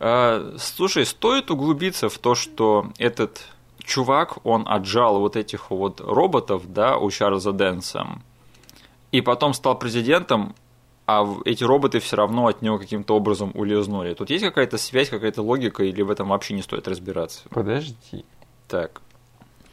Э, 0.00 0.56
Слушай, 0.58 1.06
стоит 1.06 1.50
углубиться 1.50 2.08
в 2.08 2.18
то, 2.18 2.34
что 2.34 2.86
этот 2.98 3.46
чувак, 3.78 4.44
он 4.44 4.66
отжал 4.66 5.20
вот 5.20 5.36
этих 5.36 5.70
вот 5.70 6.00
роботов, 6.00 6.72
да, 6.72 6.96
у 6.96 7.10
Чарльза 7.10 7.52
Дэнса, 7.52 8.06
и 9.12 9.20
потом 9.20 9.52
стал 9.52 9.78
президентом, 9.78 10.54
а 11.06 11.26
эти 11.44 11.64
роботы 11.64 11.98
все 11.98 12.16
равно 12.16 12.46
от 12.46 12.62
него 12.62 12.78
каким-то 12.78 13.16
образом 13.16 13.50
улизнули. 13.54 14.14
Тут 14.14 14.30
есть 14.30 14.44
какая-то 14.44 14.78
связь, 14.78 15.10
какая-то 15.10 15.42
логика, 15.42 15.82
или 15.82 16.02
в 16.02 16.10
этом 16.10 16.28
вообще 16.28 16.54
не 16.54 16.62
стоит 16.62 16.86
разбираться? 16.86 17.42
Подожди. 17.50 18.24
Так. 18.68 19.02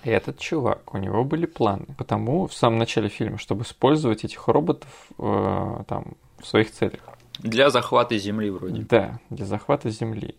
Этот 0.04 0.40
чувак, 0.40 0.94
у 0.94 0.98
него 0.98 1.24
были 1.24 1.46
планы. 1.46 1.86
Потому 1.98 2.48
в 2.48 2.54
самом 2.54 2.80
начале 2.80 3.10
фильма, 3.10 3.38
чтобы 3.38 3.64
использовать 3.64 4.24
этих 4.24 4.48
роботов 4.48 4.90
э, 5.20 5.84
там 5.88 6.14
в 6.40 6.48
своих 6.48 6.72
целях. 6.72 7.02
Для 7.40 7.70
захвата 7.70 8.18
Земли 8.18 8.50
вроде. 8.50 8.82
Да, 8.84 9.20
для 9.30 9.46
захвата 9.46 9.90
Земли. 9.90 10.36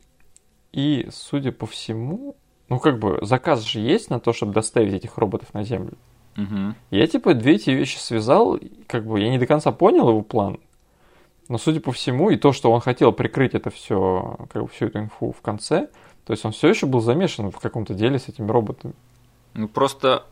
И, 0.73 1.09
судя 1.11 1.53
по 1.53 1.67
всему, 1.67 2.37
ну 2.69 2.79
как 2.79 2.99
бы 2.99 3.19
заказ 3.23 3.63
же 3.63 3.81
есть 3.81 4.11
на 4.11 4.21
то, 4.21 4.33
чтобы 4.33 4.53
доставить 4.53 4.93
этих 4.93 5.17
роботов 5.19 5.55
на 5.55 5.65
Землю. 5.65 5.97
Мгм. 6.37 6.77
Я 6.91 7.07
типа 7.07 7.35
две 7.35 7.55
эти 7.55 7.71
вещи 7.71 7.99
связал, 7.99 8.59
как 8.87 9.07
бы 9.07 9.21
я 9.21 9.31
не 9.31 9.39
до 9.39 9.47
конца 9.47 9.73
понял 9.73 10.09
его 10.09 10.23
план, 10.23 10.61
но 11.49 11.59
судя 11.59 11.81
по 11.81 11.93
всему 11.93 12.31
и 12.31 12.37
то, 12.37 12.53
что 12.53 12.71
он 12.71 12.81
хотел 12.81 13.13
прикрыть 13.13 13.55
это 13.55 13.71
все, 13.71 14.37
как 14.51 14.63
бы 14.63 14.69
всю 14.69 14.87
эту 14.87 15.01
инфу 15.01 15.33
в 15.33 15.41
конце, 15.41 15.89
то 16.25 16.33
есть 16.33 16.45
он 16.45 16.53
все 16.53 16.69
еще 16.69 16.87
был 16.87 17.01
замешан 17.01 17.51
в 17.51 17.59
каком-то 17.59 17.95
деле 17.95 18.19
с 18.19 18.29
этими 18.29 18.51
роботами. 18.51 18.95
Ну, 19.55 19.67
просто 19.67 20.25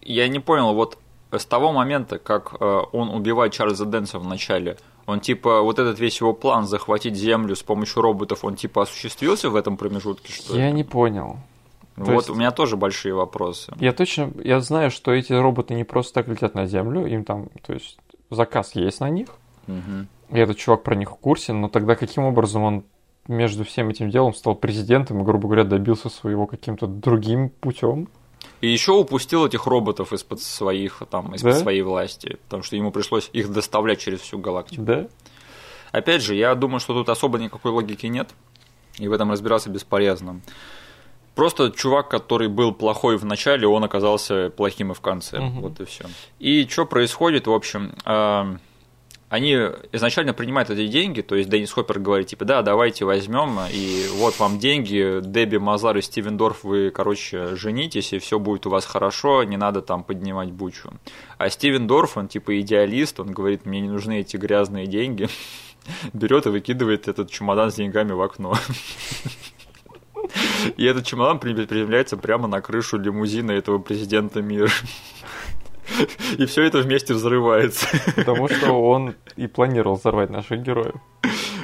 я 0.00 0.28
не 0.28 0.38
понял, 0.38 0.72
вот 0.74 0.96
с 1.32 1.44
того 1.44 1.72
момента, 1.72 2.18
как 2.18 2.54
э, 2.58 2.80
он 2.92 3.10
убивает 3.10 3.52
Чарльза 3.52 3.84
Дэнса 3.84 4.18
в 4.18 4.26
начале, 4.26 4.78
он 5.10 5.20
типа, 5.20 5.60
вот 5.62 5.78
этот 5.78 5.98
весь 6.00 6.20
его 6.20 6.32
план 6.32 6.66
захватить 6.66 7.16
Землю 7.16 7.54
с 7.54 7.62
помощью 7.62 8.02
роботов, 8.02 8.44
он 8.44 8.56
типа 8.56 8.82
осуществился 8.82 9.50
в 9.50 9.56
этом 9.56 9.76
промежутке, 9.76 10.32
что 10.32 10.56
Я 10.56 10.68
ли? 10.68 10.72
не 10.72 10.84
понял. 10.84 11.38
Вот 11.96 12.06
то 12.06 12.12
есть- 12.14 12.30
у 12.30 12.34
меня 12.34 12.50
тоже 12.50 12.76
большие 12.76 13.14
вопросы. 13.14 13.72
Я 13.78 13.92
точно, 13.92 14.30
я 14.42 14.60
знаю, 14.60 14.90
что 14.90 15.12
эти 15.12 15.32
роботы 15.32 15.74
не 15.74 15.84
просто 15.84 16.14
так 16.14 16.28
летят 16.28 16.54
на 16.54 16.66
Землю, 16.66 17.04
им 17.06 17.24
там, 17.24 17.48
то 17.66 17.72
есть 17.74 17.98
заказ 18.30 18.74
есть 18.74 19.00
на 19.00 19.10
них, 19.10 19.28
Мгм. 19.66 20.08
и 20.30 20.38
этот 20.38 20.56
чувак 20.56 20.82
про 20.82 20.94
них 20.94 21.10
в 21.10 21.16
курсе, 21.16 21.52
но 21.52 21.68
тогда 21.68 21.94
каким 21.96 22.24
образом 22.24 22.62
он 22.62 22.84
между 23.28 23.64
всем 23.64 23.90
этим 23.90 24.08
делом 24.10 24.32
стал 24.34 24.54
президентом 24.54 25.20
и, 25.20 25.24
грубо 25.24 25.44
говоря, 25.46 25.64
добился 25.64 26.08
своего 26.08 26.46
каким-то 26.46 26.86
другим 26.86 27.50
путем? 27.50 28.08
И 28.60 28.68
еще 28.68 28.92
упустил 28.92 29.46
этих 29.46 29.66
роботов 29.66 30.12
из-под 30.12 30.40
своих, 30.40 31.02
там, 31.10 31.34
из-под 31.34 31.52
Да? 31.52 31.58
своей 31.58 31.82
власти, 31.82 32.38
потому 32.44 32.62
что 32.62 32.76
ему 32.76 32.90
пришлось 32.90 33.30
их 33.32 33.50
доставлять 33.50 34.00
через 34.00 34.20
всю 34.20 34.38
галактику. 34.38 34.82
Да? 34.82 35.06
Опять 35.92 36.22
же, 36.22 36.34
я 36.34 36.54
думаю, 36.54 36.80
что 36.80 36.94
тут 36.94 37.08
особо 37.08 37.38
никакой 37.38 37.72
логики 37.72 38.06
нет, 38.06 38.30
и 38.98 39.08
в 39.08 39.12
этом 39.12 39.30
разбираться 39.30 39.70
бесполезно. 39.70 40.40
Просто 41.34 41.70
чувак, 41.70 42.08
который 42.08 42.48
был 42.48 42.72
плохой 42.72 43.16
в 43.16 43.24
начале, 43.24 43.66
он 43.66 43.82
оказался 43.84 44.50
плохим 44.50 44.92
и 44.92 44.94
в 44.94 45.00
конце. 45.00 45.40
Мгм. 45.40 45.60
Вот 45.62 45.80
и 45.80 45.84
все. 45.84 46.04
И 46.38 46.66
что 46.68 46.84
происходит, 46.84 47.46
в 47.46 47.52
общем, 47.52 47.94
а, 48.04 48.56
они 49.30 49.52
изначально 49.92 50.34
принимают 50.34 50.70
эти 50.70 50.88
деньги, 50.88 51.20
то 51.20 51.36
есть 51.36 51.48
Деннис 51.48 51.70
Хоппер 51.70 52.00
говорит, 52.00 52.26
типа, 52.26 52.44
да, 52.44 52.62
давайте 52.62 53.04
возьмем, 53.04 53.60
и 53.72 54.06
вот 54.14 54.36
вам 54.40 54.58
деньги, 54.58 55.20
Дебби 55.22 55.56
Мазар 55.56 55.96
и 55.96 56.02
Стивен 56.02 56.36
Дорф, 56.36 56.64
вы, 56.64 56.90
короче, 56.90 57.54
женитесь, 57.54 58.12
и 58.12 58.18
все 58.18 58.40
будет 58.40 58.66
у 58.66 58.70
вас 58.70 58.84
хорошо, 58.84 59.44
не 59.44 59.56
надо 59.56 59.82
там 59.82 60.02
поднимать 60.02 60.50
бучу. 60.50 60.90
А 61.38 61.48
Стивен 61.48 61.86
Дорф, 61.86 62.16
он 62.16 62.26
типа 62.26 62.60
идеалист, 62.60 63.20
он 63.20 63.30
говорит, 63.30 63.66
мне 63.66 63.80
не 63.80 63.88
нужны 63.88 64.18
эти 64.18 64.36
грязные 64.36 64.88
деньги, 64.88 65.28
берет 66.12 66.46
и 66.46 66.50
выкидывает 66.50 67.06
этот 67.06 67.30
чемодан 67.30 67.70
с 67.70 67.76
деньгами 67.76 68.10
в 68.10 68.20
окно. 68.20 68.54
И 70.76 70.84
этот 70.84 71.06
чемодан 71.06 71.38
приземляется 71.38 72.16
прямо 72.16 72.46
на 72.46 72.60
крышу 72.60 72.98
лимузина 72.98 73.52
этого 73.52 73.78
президента 73.78 74.42
мира. 74.42 74.68
И 76.38 76.46
все 76.46 76.62
это 76.62 76.78
вместе 76.78 77.14
взрывается. 77.14 77.86
Потому 78.16 78.48
что 78.48 78.72
он 78.72 79.14
и 79.36 79.46
планировал 79.46 79.96
взорвать 79.96 80.30
наших 80.30 80.62
героев. 80.62 80.94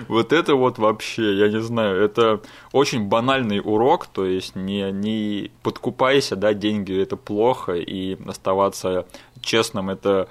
Вот 0.09 0.33
это 0.33 0.55
вот 0.55 0.79
вообще, 0.79 1.37
я 1.37 1.49
не 1.49 1.61
знаю, 1.61 2.01
это 2.01 2.41
очень 2.73 3.09
банальный 3.09 3.61
урок, 3.61 4.07
то 4.07 4.25
есть 4.25 4.55
не, 4.55 4.93
не 4.93 5.51
подкупайся, 5.63 6.37
да, 6.37 6.55
деньги 6.55 6.97
это 6.97 7.17
плохо, 7.17 7.73
и 7.73 8.17
оставаться 8.29 9.07
честным 9.47 9.89
это 9.89 10.29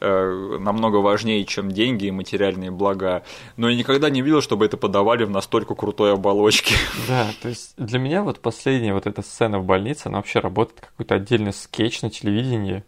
э, 0.00 0.58
намного 0.58 0.96
важнее, 0.96 1.44
чем 1.44 1.70
деньги 1.70 2.06
и 2.06 2.10
материальные 2.10 2.70
блага. 2.70 3.22
Но 3.56 3.68
я 3.68 3.76
никогда 3.76 4.10
не 4.10 4.22
видел, 4.22 4.40
чтобы 4.40 4.66
это 4.66 4.76
подавали 4.76 5.24
в 5.24 5.30
настолько 5.30 5.74
крутой 5.74 6.14
оболочке. 6.14 6.74
Да, 7.06 7.30
то 7.42 7.48
есть 7.50 7.74
для 7.76 7.98
меня 7.98 8.22
вот 8.22 8.40
последняя 8.40 8.94
вот 8.94 9.06
эта 9.06 9.20
сцена 9.20 9.58
в 9.58 9.64
больнице, 9.64 10.06
она 10.06 10.18
вообще 10.18 10.38
работает 10.38 10.80
как 10.80 10.90
какой-то 10.90 11.16
отдельный 11.16 11.52
скетч 11.52 12.00
на 12.02 12.10
телевидении. 12.10 12.82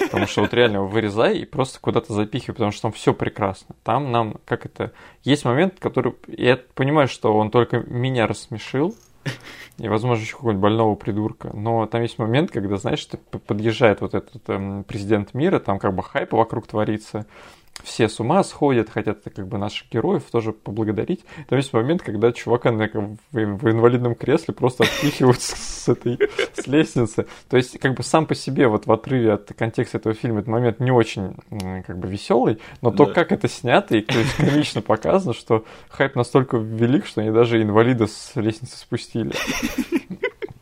Потому 0.00 0.26
что 0.26 0.42
вот 0.42 0.54
реально 0.54 0.82
вырезай 0.82 1.38
и 1.38 1.44
просто 1.44 1.80
куда-то 1.80 2.12
запихивай, 2.12 2.54
потому 2.54 2.70
что 2.70 2.82
там 2.82 2.92
все 2.92 3.12
прекрасно. 3.12 3.74
Там 3.82 4.12
нам, 4.12 4.36
как 4.44 4.66
это, 4.66 4.92
есть 5.24 5.44
момент, 5.44 5.74
который, 5.80 6.14
я 6.28 6.56
понимаю, 6.74 7.08
что 7.08 7.34
он 7.34 7.50
только 7.50 7.78
меня 7.80 8.26
рассмешил, 8.26 8.94
и, 9.78 9.88
возможно, 9.88 10.22
еще 10.22 10.36
какого-нибудь 10.36 10.62
больного 10.62 10.94
придурка. 10.94 11.50
Но 11.52 11.86
там 11.86 12.02
есть 12.02 12.18
момент, 12.18 12.50
когда, 12.50 12.76
знаешь, 12.76 13.04
ты 13.04 13.18
подъезжает 13.18 14.00
вот 14.00 14.14
этот 14.14 14.48
эм, 14.48 14.84
президент 14.84 15.34
мира, 15.34 15.58
там 15.58 15.78
как 15.78 15.94
бы 15.94 16.02
хайп 16.02 16.32
вокруг 16.32 16.66
творится, 16.66 17.26
все 17.82 18.08
с 18.08 18.20
ума 18.20 18.42
сходят, 18.42 18.90
хотят 18.90 19.20
как 19.24 19.46
бы 19.46 19.58
наших 19.58 19.90
героев 19.90 20.24
тоже 20.30 20.52
поблагодарить. 20.52 21.24
Там 21.48 21.58
есть 21.58 21.72
момент, 21.72 22.02
когда 22.02 22.32
чувака 22.32 22.72
на, 22.72 22.88
в, 22.88 23.16
в 23.32 23.70
инвалидном 23.70 24.14
кресле 24.14 24.54
просто 24.54 24.84
отпихивают 24.84 25.40
с, 25.40 25.54
с 25.84 25.88
этой 25.88 26.18
с 26.54 26.66
лестницы. 26.66 27.26
То 27.48 27.56
есть 27.56 27.78
как 27.78 27.94
бы 27.94 28.02
сам 28.02 28.26
по 28.26 28.34
себе 28.34 28.68
вот 28.68 28.86
в 28.86 28.92
отрыве 28.92 29.34
от 29.34 29.52
контекста 29.56 29.98
этого 29.98 30.14
фильма 30.14 30.40
этот 30.40 30.48
момент 30.48 30.80
не 30.80 30.90
очень 30.90 31.36
как 31.86 31.98
бы 31.98 32.08
веселый, 32.08 32.58
но 32.80 32.90
то, 32.90 33.06
как 33.06 33.32
это 33.32 33.48
снято 33.48 33.96
и 33.96 34.00
то 34.00 34.18
есть, 34.18 34.36
комично 34.36 34.82
показано, 34.82 35.34
что 35.34 35.64
хайп 35.88 36.16
настолько 36.16 36.56
велик, 36.56 37.06
что 37.06 37.20
они 37.20 37.30
даже 37.30 37.62
инвалида 37.62 38.06
с 38.06 38.32
лестницы 38.36 38.76
спустили. 38.76 39.32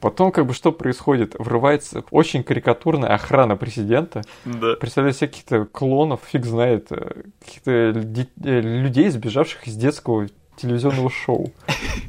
Потом, 0.05 0.33
как 0.33 0.45
бы, 0.45 0.53
что 0.53 0.71
происходит? 0.71 1.35
Врывается 1.39 2.05
очень 2.11 2.43
карикатурная 2.43 3.15
охрана 3.15 3.57
президента. 3.57 4.21
Да. 4.45 4.75
Представляете 4.79 5.21
себе 5.21 5.29
каких-то 5.29 5.65
клонов, 5.65 6.21
фиг 6.31 6.45
знает, 6.45 6.89
э, 6.91 7.23
каких-то 7.43 7.71
э, 7.71 8.61
людей, 8.61 9.09
сбежавших 9.09 9.67
из 9.67 9.77
детского 9.77 10.29
телевизионного 10.57 11.09
шоу. 11.09 11.55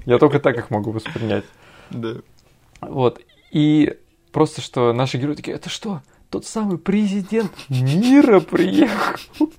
Я 0.06 0.18
только 0.18 0.42
так 0.42 0.58
их 0.58 0.72
могу 0.72 0.92
воспринять. 0.92 1.46
Да. 1.90 2.16
Вот. 2.82 3.22
И 3.52 3.98
просто, 4.34 4.60
что 4.60 4.92
наши 4.92 5.18
герои 5.18 5.36
такие, 5.36 5.56
это 5.56 5.70
что? 5.70 6.02
Тот 6.30 6.46
самый 6.46 6.78
президент 6.78 7.54
мира 7.70 8.42
приехал. 8.42 9.50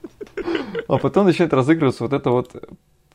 А 0.89 0.99
потом 0.99 1.25
начинает 1.25 1.55
разыгрываться 1.55 2.05
вот 2.05 2.13
это 2.13 2.29
вот 2.29 2.55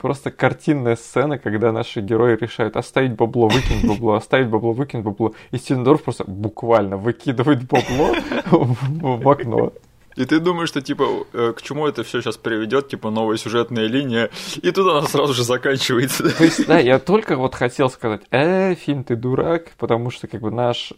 просто 0.02 0.32
картинная 0.32 0.96
сцена, 0.96 1.38
когда 1.38 1.72
наши 1.72 2.02
герои 2.02 2.36
решают 2.36 2.76
оставить 2.76 3.16
бабло, 3.16 3.48
выкинуть 3.48 3.88
бабло, 3.88 4.16
оставить 4.16 4.50
бабло, 4.50 4.74
выкинуть 4.74 5.06
бабло. 5.06 5.34
И 5.52 5.58
Стивендорф 5.58 6.04
просто 6.04 6.24
буквально 6.26 6.98
выкидывает 6.98 7.68
бабло 7.68 8.16
в 9.20 9.30
окно. 9.30 9.74
И 10.16 10.26
ты 10.26 10.40
думаешь, 10.40 10.70
что 10.70 10.82
типа 10.82 11.26
э, 11.34 11.54
к 11.56 11.62
чему 11.62 11.88
это 11.88 12.04
все 12.04 12.22
сейчас 12.22 12.38
приведет, 12.38 12.90
типа 12.90 13.10
новая 13.10 13.38
сюжетная 13.38 13.88
линия, 13.88 14.30
и 14.62 14.72
тут 14.72 14.88
она 14.88 15.04
сразу 15.04 15.34
же 15.34 15.44
заканчивается. 15.44 16.36
То 16.38 16.44
есть, 16.44 16.68
да, 16.68 16.80
я 16.80 17.00
только 17.00 17.38
вот 17.38 17.56
хотел 17.56 17.90
сказать, 17.90 18.22
э, 18.32 18.76
фильм, 18.76 19.04
ты 19.04 19.16
дурак, 19.16 19.72
потому 19.78 20.12
что 20.12 20.28
как 20.28 20.42
бы 20.42 20.52
наш 20.52 20.92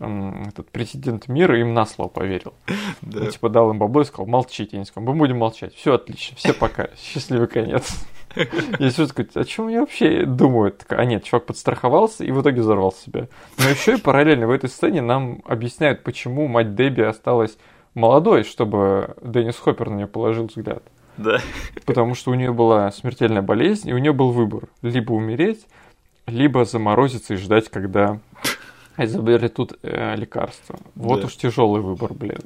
этот 0.48 0.70
президент 0.72 1.28
мира 1.28 1.60
им 1.60 1.74
на 1.74 1.86
слово 1.86 2.10
поверил. 2.10 2.54
Да. 3.02 3.22
Он, 3.22 3.30
типа 3.30 3.50
дал 3.50 3.72
им 3.72 3.80
бабло 3.80 4.02
и 4.02 4.06
сказал, 4.06 4.26
молчите, 4.26 4.78
они 4.78 4.86
сказали, 4.86 5.10
мы 5.10 5.16
будем 5.16 5.38
молчать, 5.38 5.76
все 5.76 5.94
отлично, 5.94 6.38
все 6.38 6.54
пока, 6.54 6.90
счастливый 6.98 7.48
конец. 7.48 7.92
Я 8.80 8.90
все 8.90 9.06
такой, 9.06 9.30
о 9.36 9.44
чем 9.44 9.68
я 9.68 9.82
вообще 9.82 10.26
думаю? 10.26 10.74
А 10.90 11.06
нет, 11.06 11.24
чувак 11.24 11.46
подстраховался 11.46 12.24
и 12.24 12.32
в 12.32 12.42
итоге 12.42 12.62
взорвал 12.62 12.92
себя. 12.92 13.28
Но 13.60 13.70
еще 13.70 13.96
и 13.96 14.02
параллельно 14.02 14.48
в 14.48 14.52
этой 14.52 14.70
сцене 14.70 15.02
нам 15.02 15.42
объясняют, 15.46 16.04
почему 16.04 16.48
мать 16.48 16.76
Дебби 16.76 17.02
осталась 17.02 17.58
молодой, 17.94 18.44
чтобы 18.44 19.16
Деннис 19.22 19.58
Хоппер 19.58 19.90
на 19.90 19.96
нее 19.96 20.08
положил 20.08 20.48
взгляд. 20.48 20.84
Да. 21.18 21.40
Потому 21.86 22.16
что 22.16 22.32
у 22.32 22.34
нее 22.34 22.52
была 22.52 22.92
смертельная 22.92 23.42
болезнь, 23.42 23.90
и 23.90 23.94
у 23.94 23.98
нее 23.98 24.14
был 24.14 24.32
выбор. 24.32 24.64
Либо 24.82 25.14
умереть, 25.14 25.66
либо 26.26 26.66
заморозиться 26.66 27.36
и 27.36 27.38
ждать, 27.38 27.70
когда 27.70 28.20
изобретут 28.98 29.74
э, 29.82 30.16
лекарство. 30.16 30.80
Вот 30.96 31.22
да. 31.22 31.28
уж 31.28 31.36
тяжелый 31.36 31.82
выбор, 31.82 32.14
блин. 32.14 32.40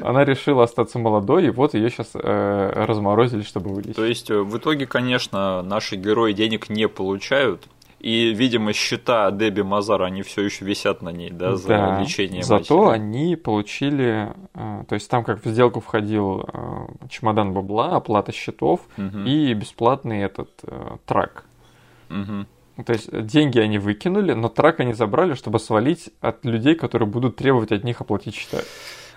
Она 0.00 0.24
решила 0.24 0.64
остаться 0.64 0.98
молодой, 0.98 1.46
и 1.46 1.50
вот 1.50 1.74
ее 1.74 1.88
сейчас 1.88 2.10
э, 2.14 2.72
разморозили, 2.74 3.42
чтобы 3.42 3.70
вылечить. 3.70 3.96
То 3.96 4.04
есть, 4.04 4.30
э, 4.30 4.38
в 4.38 4.58
итоге, 4.58 4.86
конечно, 4.86 5.62
наши 5.62 5.96
герои 5.96 6.32
денег 6.32 6.68
не 6.68 6.88
получают, 6.88 7.66
и, 8.04 8.34
видимо, 8.34 8.74
счета 8.74 9.30
Дебби 9.30 9.62
Мазар, 9.62 10.02
они 10.02 10.20
все 10.20 10.42
еще 10.42 10.66
висят 10.66 11.00
на 11.00 11.08
ней, 11.08 11.30
да, 11.30 11.56
за 11.56 11.68
да, 11.68 12.00
лечение 12.02 12.42
Зато 12.42 12.84
матери. 12.84 13.00
они 13.00 13.36
получили, 13.36 14.34
э, 14.54 14.84
то 14.86 14.94
есть 14.94 15.08
там 15.08 15.24
как 15.24 15.42
в 15.42 15.48
сделку 15.48 15.80
входил 15.80 16.42
э, 16.42 17.08
чемодан 17.08 17.54
бабла, 17.54 17.96
оплата 17.96 18.30
счетов 18.30 18.80
угу. 18.98 19.20
и 19.20 19.54
бесплатный 19.54 20.20
этот 20.20 20.50
э, 20.64 20.98
трак. 21.06 21.46
Угу. 22.10 22.84
То 22.84 22.92
есть 22.92 23.26
деньги 23.26 23.58
они 23.58 23.78
выкинули, 23.78 24.34
но 24.34 24.50
трак 24.50 24.80
они 24.80 24.92
забрали, 24.92 25.32
чтобы 25.32 25.58
свалить 25.58 26.10
от 26.20 26.44
людей, 26.44 26.74
которые 26.74 27.08
будут 27.08 27.36
требовать 27.36 27.72
от 27.72 27.84
них 27.84 28.02
оплатить 28.02 28.34
счета. 28.34 28.58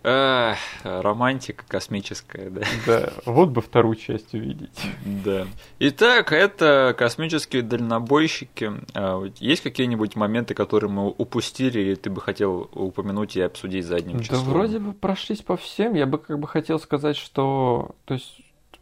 Эх, 0.10 0.58
романтика 0.84 1.66
космическая, 1.68 2.50
да. 2.50 2.62
Да, 2.86 3.10
вот 3.26 3.50
бы 3.50 3.60
вторую 3.60 3.98
часть 3.98 4.34
увидеть. 4.34 4.80
Да. 5.04 5.48
Итак, 5.80 6.32
это 6.32 6.96
космические 6.98 7.62
дальнобойщики. 7.62 8.72
А, 8.94 9.22
есть 9.40 9.64
какие-нибудь 9.64 10.16
моменты, 10.16 10.54
которые 10.54 10.90
мы 10.90 11.10
упустили, 11.10 11.82
или 11.82 11.96
ты 11.96 12.10
бы 12.10 12.22
хотел 12.22 12.70
упомянуть 12.72 13.36
и 13.36 13.42
обсудить 13.42 13.86
задним 13.86 14.22
числом? 14.22 14.46
Да 14.46 14.52
вроде 14.52 14.80
бы 14.80 14.94
прошлись 14.94 15.42
по 15.42 15.58
всем. 15.58 15.94
Я 15.94 16.06
бы 16.06 16.20
как 16.20 16.40
бы 16.40 16.48
хотел 16.48 16.80
сказать, 16.80 17.18
что... 17.18 17.92
То 18.06 18.14
есть 18.14 18.40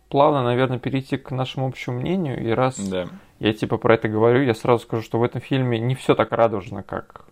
плавно, 0.09 0.43
наверное, 0.43 0.77
перейти 0.77 1.17
к 1.17 1.31
нашему 1.31 1.65
общему 1.65 2.01
мнению. 2.01 2.39
И 2.39 2.51
раз 2.51 2.77
да. 2.77 3.07
я 3.39 3.51
типа 3.51 3.77
про 3.77 3.95
это 3.95 4.09
говорю, 4.09 4.43
я 4.43 4.53
сразу 4.53 4.83
скажу, 4.83 5.01
что 5.01 5.17
в 5.17 5.23
этом 5.23 5.41
фильме 5.41 5.79
не 5.79 5.95
все 5.95 6.13
так 6.13 6.31
радужно, 6.31 6.83
как 6.83 7.25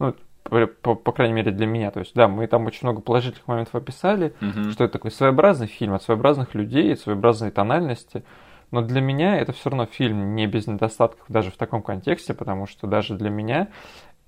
ну, 0.00 0.14
по, 0.48 0.94
по 0.94 1.12
крайней 1.12 1.34
мере 1.34 1.52
для 1.52 1.66
меня. 1.66 1.90
То 1.90 2.00
есть, 2.00 2.14
да, 2.14 2.28
мы 2.28 2.46
там 2.46 2.66
очень 2.66 2.80
много 2.82 3.00
положительных 3.00 3.46
моментов 3.48 3.74
описали, 3.74 4.34
угу. 4.40 4.70
что 4.70 4.84
это 4.84 4.94
такой 4.94 5.10
своеобразный 5.10 5.66
фильм 5.66 5.94
от 5.94 6.02
своеобразных 6.02 6.54
людей, 6.54 6.92
от 6.92 7.00
своеобразной 7.00 7.50
тональности. 7.50 8.24
Но 8.70 8.82
для 8.82 9.00
меня 9.00 9.38
это 9.38 9.52
все 9.52 9.70
равно 9.70 9.86
фильм 9.86 10.34
не 10.34 10.46
без 10.46 10.66
недостатков 10.66 11.24
даже 11.28 11.50
в 11.50 11.56
таком 11.56 11.82
контексте, 11.82 12.34
потому 12.34 12.66
что 12.66 12.86
даже 12.86 13.16
для 13.16 13.30
меня 13.30 13.68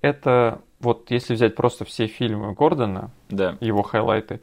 это 0.01 0.61
вот 0.79 1.11
если 1.11 1.33
взять 1.33 1.55
просто 1.55 1.83
все 1.83 2.07
фильмы 2.07 2.53
Гордона, 2.53 3.11
да. 3.29 3.57
его 3.59 3.83
хайлайты, 3.83 4.39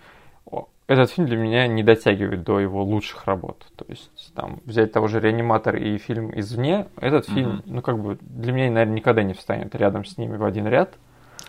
этот 0.87 1.11
фильм 1.11 1.27
для 1.27 1.37
меня 1.37 1.67
не 1.67 1.83
дотягивает 1.83 2.45
до 2.45 2.61
его 2.61 2.85
лучших 2.85 3.27
работ. 3.27 3.67
То 3.77 3.85
есть 3.89 4.33
там 4.35 4.61
взять 4.65 4.93
того 4.93 5.09
же 5.09 5.21
реаниматор 5.21 5.77
и 5.77 5.99
фильм 5.99 6.31
извне, 6.39 6.87
этот 6.97 7.27
фильм, 7.29 7.63
ну 7.65 7.83
как 7.83 7.99
бы 7.99 8.19
для 8.21 8.53
меня, 8.53 8.71
наверное, 8.71 8.97
никогда 8.97 9.23
не 9.23 9.35
встанет 9.35 9.75
рядом 9.75 10.05
с 10.05 10.17
ними 10.17 10.37
в 10.37 10.45
один 10.45 10.67
ряд. 10.69 10.95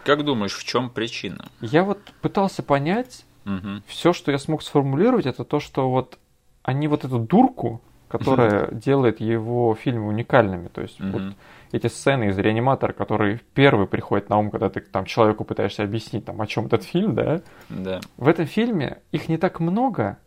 Как 0.04 0.24
думаешь, 0.24 0.56
в 0.56 0.64
чем 0.64 0.90
причина? 0.90 1.46
Я 1.62 1.84
вот 1.84 2.00
пытался 2.22 2.64
понять, 2.64 3.26
угу. 3.46 3.82
все, 3.88 4.14
что 4.14 4.32
я 4.32 4.38
смог 4.38 4.64
сформулировать, 4.64 5.26
это 5.26 5.44
то, 5.44 5.60
что 5.60 5.90
вот 5.90 6.18
они 6.64 6.88
вот 6.88 7.06
эту 7.06 7.20
дурку, 7.20 7.82
которая 8.08 8.72
делает 8.72 9.20
его 9.20 9.76
фильмы 9.76 10.08
уникальными, 10.08 10.70
то 10.70 10.82
есть 10.82 11.00
вот 11.00 11.34
эти 11.72 11.88
сцены 11.88 12.30
из 12.30 12.38
реаниматора, 12.38 12.94
которые 12.94 13.42
первый 13.54 13.88
приходят 13.88 14.30
на 14.30 14.38
ум, 14.38 14.52
когда 14.52 14.70
ты 14.70 14.80
там 14.80 15.06
человеку 15.06 15.44
пытаешься 15.44 15.84
объяснить, 15.84 16.26
там, 16.26 16.42
о 16.42 16.48
чем 16.48 16.68
этот 16.68 16.84
фильм, 16.84 17.16
да? 17.16 17.42
Да. 17.70 18.00
В 18.16 18.28
этом 18.28 18.46
фильме 18.46 19.02
их 19.12 19.28
не 19.28 19.38
так 19.38 19.60
много, 19.60 20.18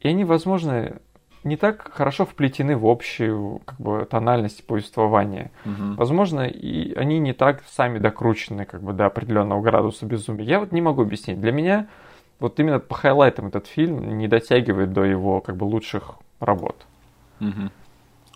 и 0.00 0.08
они, 0.08 0.24
возможно, 0.24 1.00
не 1.44 1.56
так 1.56 1.90
хорошо 1.92 2.26
вплетены 2.26 2.76
в 2.76 2.86
общую 2.86 3.60
как 3.64 3.80
бы, 3.80 4.06
тональность 4.10 4.66
повествования. 4.66 5.50
Угу. 5.64 5.94
Возможно, 5.96 6.42
и 6.42 6.94
они 6.94 7.18
не 7.18 7.32
так 7.32 7.62
сами 7.68 7.98
докручены 7.98 8.64
как 8.64 8.82
бы, 8.82 8.92
до 8.92 9.06
определенного 9.06 9.62
градуса 9.62 10.06
безумия. 10.06 10.44
Я 10.44 10.60
вот 10.60 10.72
не 10.72 10.80
могу 10.80 11.02
объяснить. 11.02 11.40
Для 11.40 11.52
меня 11.52 11.86
вот 12.38 12.58
именно 12.60 12.78
по 12.78 12.94
хайлайтам 12.94 13.46
этот 13.46 13.66
фильм 13.66 14.18
не 14.18 14.28
дотягивает 14.28 14.92
до 14.92 15.04
его 15.04 15.40
как 15.40 15.56
бы 15.56 15.64
лучших 15.64 16.14
работ. 16.40 16.86
Мгм. 17.38 17.70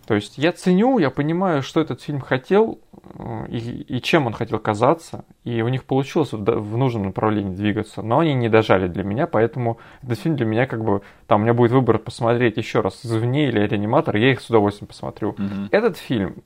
То 0.07 0.15
есть 0.15 0.39
я 0.39 0.53
ценю, 0.53 0.99
я 0.99 1.11
понимаю, 1.11 1.63
что 1.63 1.81
этот 1.81 2.03
фильм 2.03 2.21
хотел 2.21 2.81
э, 3.19 3.47
и, 3.49 3.97
и 3.97 4.03
чем 4.03 4.27
он 4.27 4.35
хотел 4.35 4.59
казаться, 4.59 5.25
и 5.45 5.63
у 5.63 5.69
них 5.69 5.85
получилось 5.85 6.33
в, 6.33 6.77
нужном 6.77 7.05
направлении 7.05 7.55
двигаться, 7.55 8.03
но 8.03 8.19
они 8.19 8.35
не 8.35 8.49
дожали 8.49 8.89
для 8.89 9.03
меня, 9.03 9.27
поэтому 9.27 9.79
этот 10.03 10.19
фильм 10.19 10.37
для 10.37 10.47
меня 10.47 10.67
как 10.67 10.85
бы, 10.85 11.03
там 11.27 11.41
у 11.41 11.45
меня 11.45 11.55
будет 11.55 11.71
выбор 11.71 11.99
посмотреть 11.99 12.57
еще 12.57 12.81
раз 12.81 13.01
«Извне» 13.05 13.49
или 13.49 13.61
«Реаниматор», 13.61 14.17
я 14.17 14.33
их 14.33 14.41
с 14.41 14.51
удовольствием 14.51 14.89
посмотрю. 14.89 15.35
Мгм. 15.39 15.69
Этот 15.71 15.97
фильм 15.97 16.43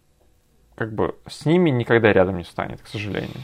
как 0.76 0.92
бы 0.94 1.16
с 1.26 1.44
ними 1.44 1.70
никогда 1.70 2.12
рядом 2.12 2.38
не 2.38 2.44
станет, 2.44 2.80
к 2.80 2.86
сожалению. 2.86 3.42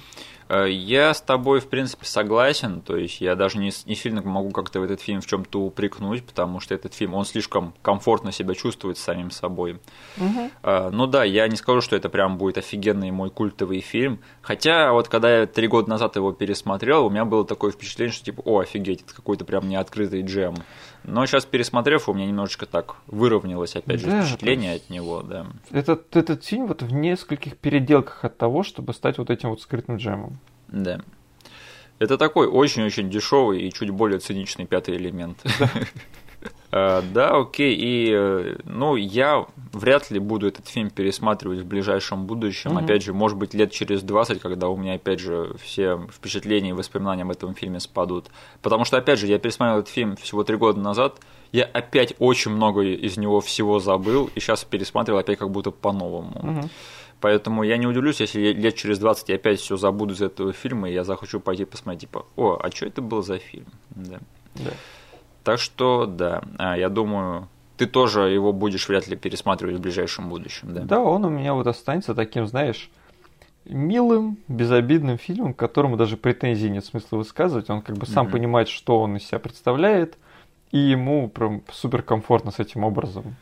Э, 0.48 0.66
Я 0.68 1.14
с 1.14 1.20
тобой, 1.20 1.60
в 1.60 1.68
принципе, 1.68 2.06
согласен. 2.06 2.80
То 2.80 2.96
есть 2.96 3.20
я 3.20 3.34
даже 3.34 3.58
не, 3.58 3.72
не 3.86 3.94
сильно 3.94 4.22
могу 4.22 4.50
как-то 4.50 4.80
в 4.80 4.82
этот 4.84 5.00
фильм 5.00 5.20
в 5.20 5.26
чем-то 5.26 5.60
упрекнуть, 5.60 6.24
потому 6.24 6.60
что 6.60 6.74
этот 6.74 6.94
фильм, 6.94 7.14
он 7.14 7.24
слишком 7.24 7.74
комфортно 7.82 8.32
себя 8.32 8.54
чувствует 8.54 8.98
с 8.98 9.02
самим 9.02 9.30
собой. 9.30 9.80
Э, 10.62 10.90
Ну 10.92 11.06
да, 11.06 11.24
я 11.24 11.48
не 11.48 11.56
скажу, 11.56 11.80
что 11.80 11.96
это 11.96 12.08
прям 12.08 12.38
будет 12.38 12.58
офигенный 12.58 13.10
мой 13.10 13.30
культовый 13.30 13.80
фильм. 13.80 14.20
Хотя 14.42 14.92
вот 14.92 15.08
когда 15.08 15.40
я 15.40 15.46
три 15.46 15.66
года 15.68 15.88
назад 15.90 16.16
его 16.16 16.32
пересмотрел, 16.32 17.06
у 17.06 17.10
меня 17.10 17.24
было 17.24 17.44
такое 17.44 17.70
впечатление, 17.72 18.12
что 18.12 18.24
типа, 18.24 18.42
о, 18.44 18.58
офигеть, 18.60 19.02
это 19.02 19.14
какой-то 19.14 19.44
прям 19.44 19.68
неоткрытый 19.68 20.22
джем. 20.22 20.54
Но 21.04 21.26
сейчас 21.26 21.44
пересмотрев, 21.44 22.08
у 22.08 22.14
меня 22.14 22.26
немножечко 22.26 22.64
так 22.66 22.96
выровнялось, 23.06 23.76
опять 23.76 24.00
же, 24.00 24.06
Да, 24.06 24.22
впечатление 24.22 24.76
от 24.76 24.88
него, 24.88 25.22
да. 25.22 25.46
Этот, 25.70 26.16
этот 26.16 26.44
фильм 26.44 26.66
вот 26.66 26.82
в 26.82 26.92
нескольких 26.92 27.58
переделках 27.58 28.24
от 28.24 28.38
того, 28.38 28.62
чтобы 28.62 28.94
стать 28.94 29.18
вот 29.18 29.28
этим 29.28 29.50
вот 29.50 29.60
скрытым 29.60 29.96
джемом. 29.96 30.38
Да. 30.68 31.00
Это 31.98 32.16
такой 32.18 32.48
очень-очень 32.48 33.10
дешевый 33.10 33.62
и 33.62 33.72
чуть 33.72 33.90
более 33.90 34.18
циничный 34.18 34.66
пятый 34.66 34.96
элемент. 34.96 35.38
Э, 35.44 35.66
Да, 36.70 37.36
окей. 37.36 37.76
И, 37.76 38.12
э, 38.12 38.56
ну, 38.64 38.96
я 38.96 39.46
вряд 39.72 40.10
ли 40.10 40.18
буду 40.18 40.48
этот 40.48 40.66
фильм 40.66 40.90
пересматривать 40.90 41.60
в 41.60 41.66
ближайшем 41.66 42.26
будущем. 42.26 42.72
Мгм. 42.72 42.84
Опять 42.84 43.04
же, 43.04 43.12
может 43.12 43.38
быть, 43.38 43.54
лет 43.54 43.70
через 43.70 44.02
20, 44.02 44.40
когда 44.40 44.68
у 44.68 44.76
меня, 44.76 44.94
опять 44.94 45.20
же, 45.20 45.54
все 45.62 46.00
впечатления 46.12 46.70
и 46.70 46.72
воспоминания 46.72 47.22
об 47.22 47.30
этом 47.30 47.54
фильме 47.54 47.78
спадут. 47.78 48.26
Потому 48.60 48.84
что, 48.84 48.96
опять 48.96 49.20
же, 49.20 49.28
я 49.28 49.38
пересмотрел 49.38 49.78
этот 49.78 49.92
фильм 49.92 50.16
всего 50.16 50.42
три 50.42 50.56
года 50.56 50.80
назад. 50.80 51.20
Я 51.52 51.64
опять 51.64 52.14
очень 52.18 52.50
много 52.50 52.82
из 52.82 53.16
него 53.16 53.40
всего 53.40 53.78
забыл, 53.78 54.28
и 54.34 54.40
сейчас 54.40 54.64
пересматривал 54.64 55.20
опять 55.20 55.38
как 55.38 55.50
будто 55.50 55.70
по-новому. 55.70 56.40
Мгм. 56.42 56.70
Поэтому 57.20 57.62
я 57.62 57.76
не 57.76 57.86
удивлюсь, 57.86 58.20
если 58.20 58.52
лет 58.52 58.74
через 58.74 58.98
20 58.98 59.28
я 59.28 59.36
опять 59.36 59.60
все 59.60 59.76
забуду 59.76 60.12
из 60.12 60.20
этого 60.20 60.52
фильма, 60.52 60.90
и 60.90 60.92
я 60.92 61.04
захочу 61.04 61.40
пойти 61.40 61.64
посмотреть, 61.64 62.02
типа, 62.02 62.26
о, 62.36 62.58
а 62.60 62.70
что 62.70 62.86
это 62.86 63.00
был 63.00 63.22
за 63.22 63.38
фильм? 63.38 63.66
Да. 63.90 64.18
Да. 64.56 64.72
Так 65.44 65.60
что, 65.60 66.06
да, 66.06 66.42
а, 66.58 66.76
я 66.76 66.88
думаю, 66.88 67.48
ты 67.76 67.86
тоже 67.86 68.22
его 68.30 68.52
будешь 68.52 68.88
вряд 68.88 69.06
ли 69.08 69.16
пересматривать 69.16 69.76
в 69.76 69.80
ближайшем 69.80 70.28
будущем, 70.28 70.72
да? 70.72 70.80
Да, 70.82 71.00
он 71.00 71.24
у 71.24 71.28
меня 71.28 71.54
вот 71.54 71.66
останется 71.66 72.14
таким, 72.14 72.46
знаешь, 72.46 72.90
милым, 73.66 74.38
безобидным 74.48 75.18
фильмом, 75.18 75.54
к 75.54 75.58
которому 75.58 75.96
даже 75.96 76.16
претензий 76.16 76.70
нет 76.70 76.84
смысла 76.84 77.18
высказывать. 77.18 77.70
Он 77.70 77.82
как 77.82 77.96
бы 77.96 78.06
сам 78.06 78.24
Мгм. 78.24 78.32
понимает, 78.32 78.68
что 78.68 79.00
он 79.00 79.16
из 79.16 79.26
себя 79.26 79.38
представляет, 79.38 80.16
и 80.70 80.78
ему 80.78 81.28
прям 81.28 81.62
супер 81.70 82.02
комфортно 82.02 82.50
с 82.50 82.58
этим 82.58 82.84
образом. 82.84 83.36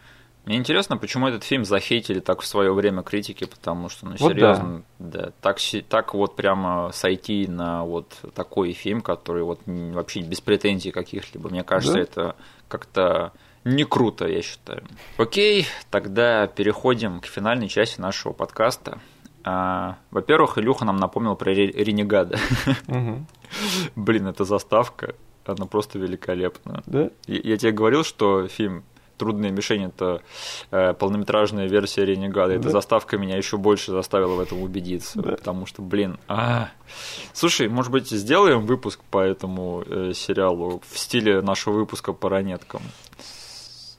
Мне 0.45 0.57
интересно, 0.57 0.97
почему 0.97 1.29
этот 1.29 1.45
фильм 1.45 1.65
захейтили 1.65 2.19
так 2.19 2.41
в 2.41 2.47
свое 2.47 2.73
время 2.73 3.03
критики, 3.03 3.45
потому 3.45 3.89
что, 3.89 4.07
ну, 4.07 4.17
Вот 4.19 4.33
серьезно, 4.33 4.83
да. 4.99 5.31
так, 5.41 5.59
так 5.89 6.15
вот 6.15 6.35
прямо 6.35 6.91
сойти 6.93 7.47
на 7.47 7.85
вот 7.85 8.13
такой 8.35 8.73
фильм, 8.73 9.03
который 9.03 9.45
вот 9.45 9.61
вообще 9.67 10.21
без 10.23 10.41
претензий 10.41 10.91
каких-либо, 10.91 11.49
мне 11.49 11.63
кажется, 11.63 11.95
Да. 11.95 12.01
это 12.01 12.37
как-то 12.67 13.33
не 13.65 13.85
круто, 13.85 14.27
я 14.27 14.43
считаю. 14.43 14.83
Окей, 15.17 15.67
тогда 15.91 16.49
переходим 16.49 17.21
к 17.21 17.27
финальной 17.27 17.69
части 17.69 18.01
нашего 18.01 18.33
подкаста. 18.33 18.99
А, 19.45 19.97
во-первых, 20.11 20.59
Илюха 20.59 20.85
нам 20.85 20.97
напомнил 20.97 21.37
про 21.37 21.53
Ре- 21.53 21.71
Ренегада. 21.71 22.39
Блин, 23.97 24.27
эта 24.29 24.45
заставка, 24.45 25.15
она 25.45 25.67
просто 25.67 25.99
великолепна. 25.99 26.83
Да? 26.87 27.11
Я, 27.27 27.41
я 27.43 27.57
тебе 27.57 27.73
говорил, 27.73 28.05
что 28.05 28.49
фильм 28.49 28.85
«Трудная 29.23 29.51
мишень»— 29.53 29.85
это 29.87 30.21
э, 30.73 30.95
полнометражная 30.95 31.69
версия 31.69 32.05
«Ренегада». 32.05 32.55
Эта 32.55 32.65
Да. 32.65 32.71
заставка 32.71 33.17
меня 33.19 33.37
еще 33.37 33.57
больше 33.57 33.93
заставила 33.93 34.35
в 34.35 34.41
этом 34.41 34.61
убедиться. 34.61 35.23
Да. 35.23 35.31
Потому 35.37 35.65
что, 35.65 35.81
блин... 35.81 36.19
а. 36.27 36.71
Слушай, 37.33 37.69
может 37.69 37.93
быть, 37.93 38.11
сделаем 38.11 38.67
выпуск 38.67 38.99
по 39.13 39.19
этому 39.21 39.85
э, 39.87 40.13
сериалу 40.13 40.83
в 40.91 40.99
стиле 40.99 41.41
нашего 41.41 41.75
выпуска 41.75 42.13
по 42.13 42.29
ранеткам? 42.29 42.83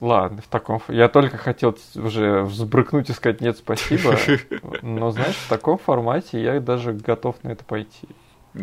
Ладно, 0.02 0.42
в 0.42 0.48
таком... 0.50 0.82
Я 0.90 1.08
только 1.08 1.38
хотел 1.38 1.78
уже 1.96 2.42
взбрыкнуть 2.44 3.10
и 3.10 3.14
сказать 3.14 3.40
нет, 3.40 3.58
спасибо. 3.58 4.18
Но, 4.82 5.12
знаешь, 5.12 5.36
в 5.36 5.48
таком 5.48 5.78
формате 5.78 6.44
я 6.44 6.60
даже 6.60 6.92
готов 6.92 7.38
на 7.44 7.50
это 7.54 7.64
пойти. 7.64 8.10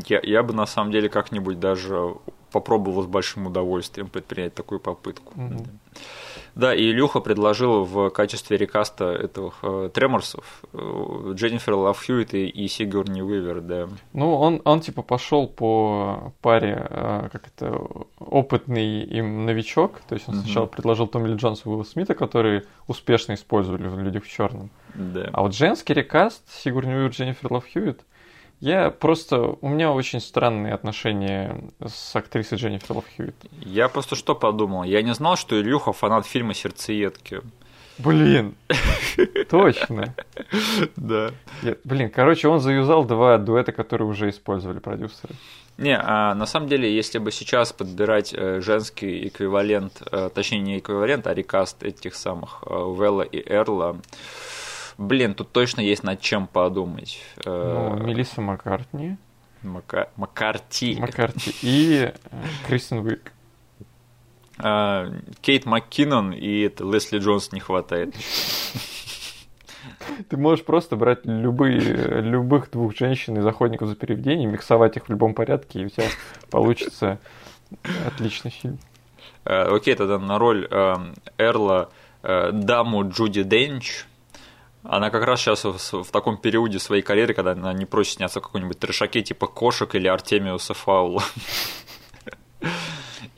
Я, 0.06 0.20
я 0.22 0.42
бы, 0.42 0.52
на 0.52 0.66
самом 0.66 0.92
деле, 0.92 1.08
как-нибудь 1.08 1.58
даже 1.58 2.16
попробовал 2.52 3.02
с 3.02 3.06
большим 3.06 3.46
удовольствием 3.46 4.08
предпринять 4.08 4.54
такую 4.54 4.80
попытку. 4.80 5.32
Да. 5.36 5.56
Да, 6.54 6.74
и 6.74 6.82
Илюха 6.90 7.20
предложил 7.20 7.84
в 7.84 8.10
качестве 8.10 8.56
рекаста 8.56 9.12
этих 9.14 9.58
э, 9.62 9.90
Треморсов 9.94 10.62
э, 10.72 11.32
Дженнифер 11.34 11.74
Лав 11.74 12.04
Хьюитт 12.04 12.34
и, 12.34 12.48
и 12.48 12.66
Сигурни 12.68 13.22
Уивер, 13.22 13.60
да. 13.60 13.88
Ну, 14.12 14.34
он, 14.34 14.60
он 14.64 14.80
типа 14.80 15.02
пошел 15.02 15.46
по 15.46 16.32
паре, 16.42 16.86
э, 16.90 17.28
как 17.32 17.46
это, 17.46 17.80
опытный 18.18 19.04
им 19.04 19.46
новичок. 19.46 20.00
То 20.08 20.14
есть 20.16 20.28
он 20.28 20.36
Мгм. 20.36 20.44
сначала 20.44 20.66
предложил 20.66 21.06
Томми 21.06 21.28
и 21.28 21.68
Уилла 21.68 21.84
Смита, 21.84 22.14
которые 22.14 22.64
успешно 22.88 23.34
использовали 23.34 23.86
в 23.86 23.98
«Людях 24.00 24.24
в 24.24 24.28
черном. 24.28 24.70
да. 24.94 25.28
А 25.32 25.42
вот 25.42 25.54
женский 25.54 25.94
рекаст 25.94 26.42
Сигурни 26.62 26.92
Уивер, 26.94 27.10
Дженнифер 27.10 27.52
Лав 27.52 27.64
Хьюитт, 27.72 28.00
я 28.60 28.90
просто... 28.90 29.56
У 29.60 29.68
меня 29.68 29.92
очень 29.92 30.20
странные 30.20 30.74
отношения 30.74 31.60
с 31.84 32.14
актрисой 32.14 32.58
Дженнифер 32.58 32.96
Лав 32.96 33.04
Хьюитт. 33.16 33.36
Я 33.60 33.88
просто 33.88 34.16
что 34.16 34.34
подумал? 34.34 34.84
Я 34.84 35.02
не 35.02 35.14
знал, 35.14 35.36
что 35.36 35.60
Илюха 35.60 35.92
фанат 35.92 36.26
фильма 36.26 36.54
«Сердцеедки». 36.54 37.40
Блин, 37.98 38.54
точно. 39.50 40.14
Да. 40.96 41.32
Я- 41.62 41.76
блин, 41.84 42.10
короче, 42.10 42.48
он 42.48 42.58
заюзал 42.60 43.04
два 43.04 43.36
дуэта, 43.36 43.72
которые 43.72 44.08
уже 44.08 44.30
использовали 44.30 44.78
продюсеры. 44.78 45.34
Не, 45.76 45.98
а 45.98 46.34
на 46.34 46.46
самом 46.46 46.68
деле, 46.68 46.94
если 46.94 47.18
бы 47.18 47.30
сейчас 47.30 47.72
подбирать 47.72 48.32
э, 48.34 48.60
женский 48.60 49.28
эквивалент, 49.28 50.02
э, 50.12 50.30
точнее 50.34 50.60
не 50.60 50.78
эквивалент, 50.78 51.26
а 51.26 51.34
рекаст 51.34 51.82
этих 51.82 52.14
самых 52.14 52.62
э, 52.66 52.70
Велла 52.70 53.22
и 53.22 53.42
Эрла, 53.46 53.96
блин, 55.00 55.34
тут 55.34 55.50
точно 55.52 55.80
есть 55.80 56.02
над 56.04 56.20
чем 56.20 56.46
подумать. 56.46 57.18
Э, 57.44 57.94
Ну, 57.98 58.06
Мелисса 58.06 58.40
Маккартни, 58.40 59.16
Мака- 59.62 60.10
Маккарти. 60.16 60.96
Маккарти 61.00 61.52
и 61.62 62.10
э, 62.12 62.12
Кристен 62.66 62.98
Уик. 62.98 63.32
А, 64.62 65.10
Кейт 65.40 65.64
МакКиннон 65.64 66.32
и 66.32 66.68
Лесли 66.78 67.18
Джонс 67.18 67.50
не 67.52 67.60
хватает. 67.60 68.14
Ты 70.28 70.36
можешь 70.36 70.64
просто 70.64 70.96
брать 70.96 71.20
любые, 71.24 71.80
любых 71.80 72.70
двух 72.70 72.94
женщин 72.96 73.38
из 73.38 73.46
охотников 73.46 73.88
за 73.88 73.96
переведением, 73.96 74.52
миксовать 74.52 74.96
их 74.98 75.06
в 75.06 75.08
любом 75.08 75.32
порядке, 75.34 75.80
и 75.80 75.86
у 75.86 75.88
тебя 75.88 76.06
получится 76.50 77.18
отличный 78.06 78.50
фильм. 78.50 78.78
Э, 79.46 79.62
Окей, 79.74 79.94
тогда 79.94 80.18
на 80.18 80.38
роль 80.38 80.68
э, 80.70 80.94
Эрла 81.38 81.88
э, 82.22 82.50
даму 82.52 83.08
Джуди 83.08 83.42
Денч. 83.42 84.04
Она 84.82 85.10
как 85.10 85.24
раз 85.24 85.40
сейчас 85.40 85.64
в, 85.64 86.02
в 86.02 86.10
таком 86.10 86.38
периоде 86.38 86.78
своей 86.78 87.02
карьеры, 87.02 87.34
когда 87.34 87.52
она 87.52 87.72
не 87.72 87.84
просит 87.84 88.14
сняться 88.14 88.40
в 88.40 88.44
какой-нибудь 88.44 88.78
трешаке 88.78 89.22
типа 89.22 89.46
кошек 89.46 89.94
или 89.94 90.08
Артемиуса 90.08 90.74
Фаула. 90.74 91.22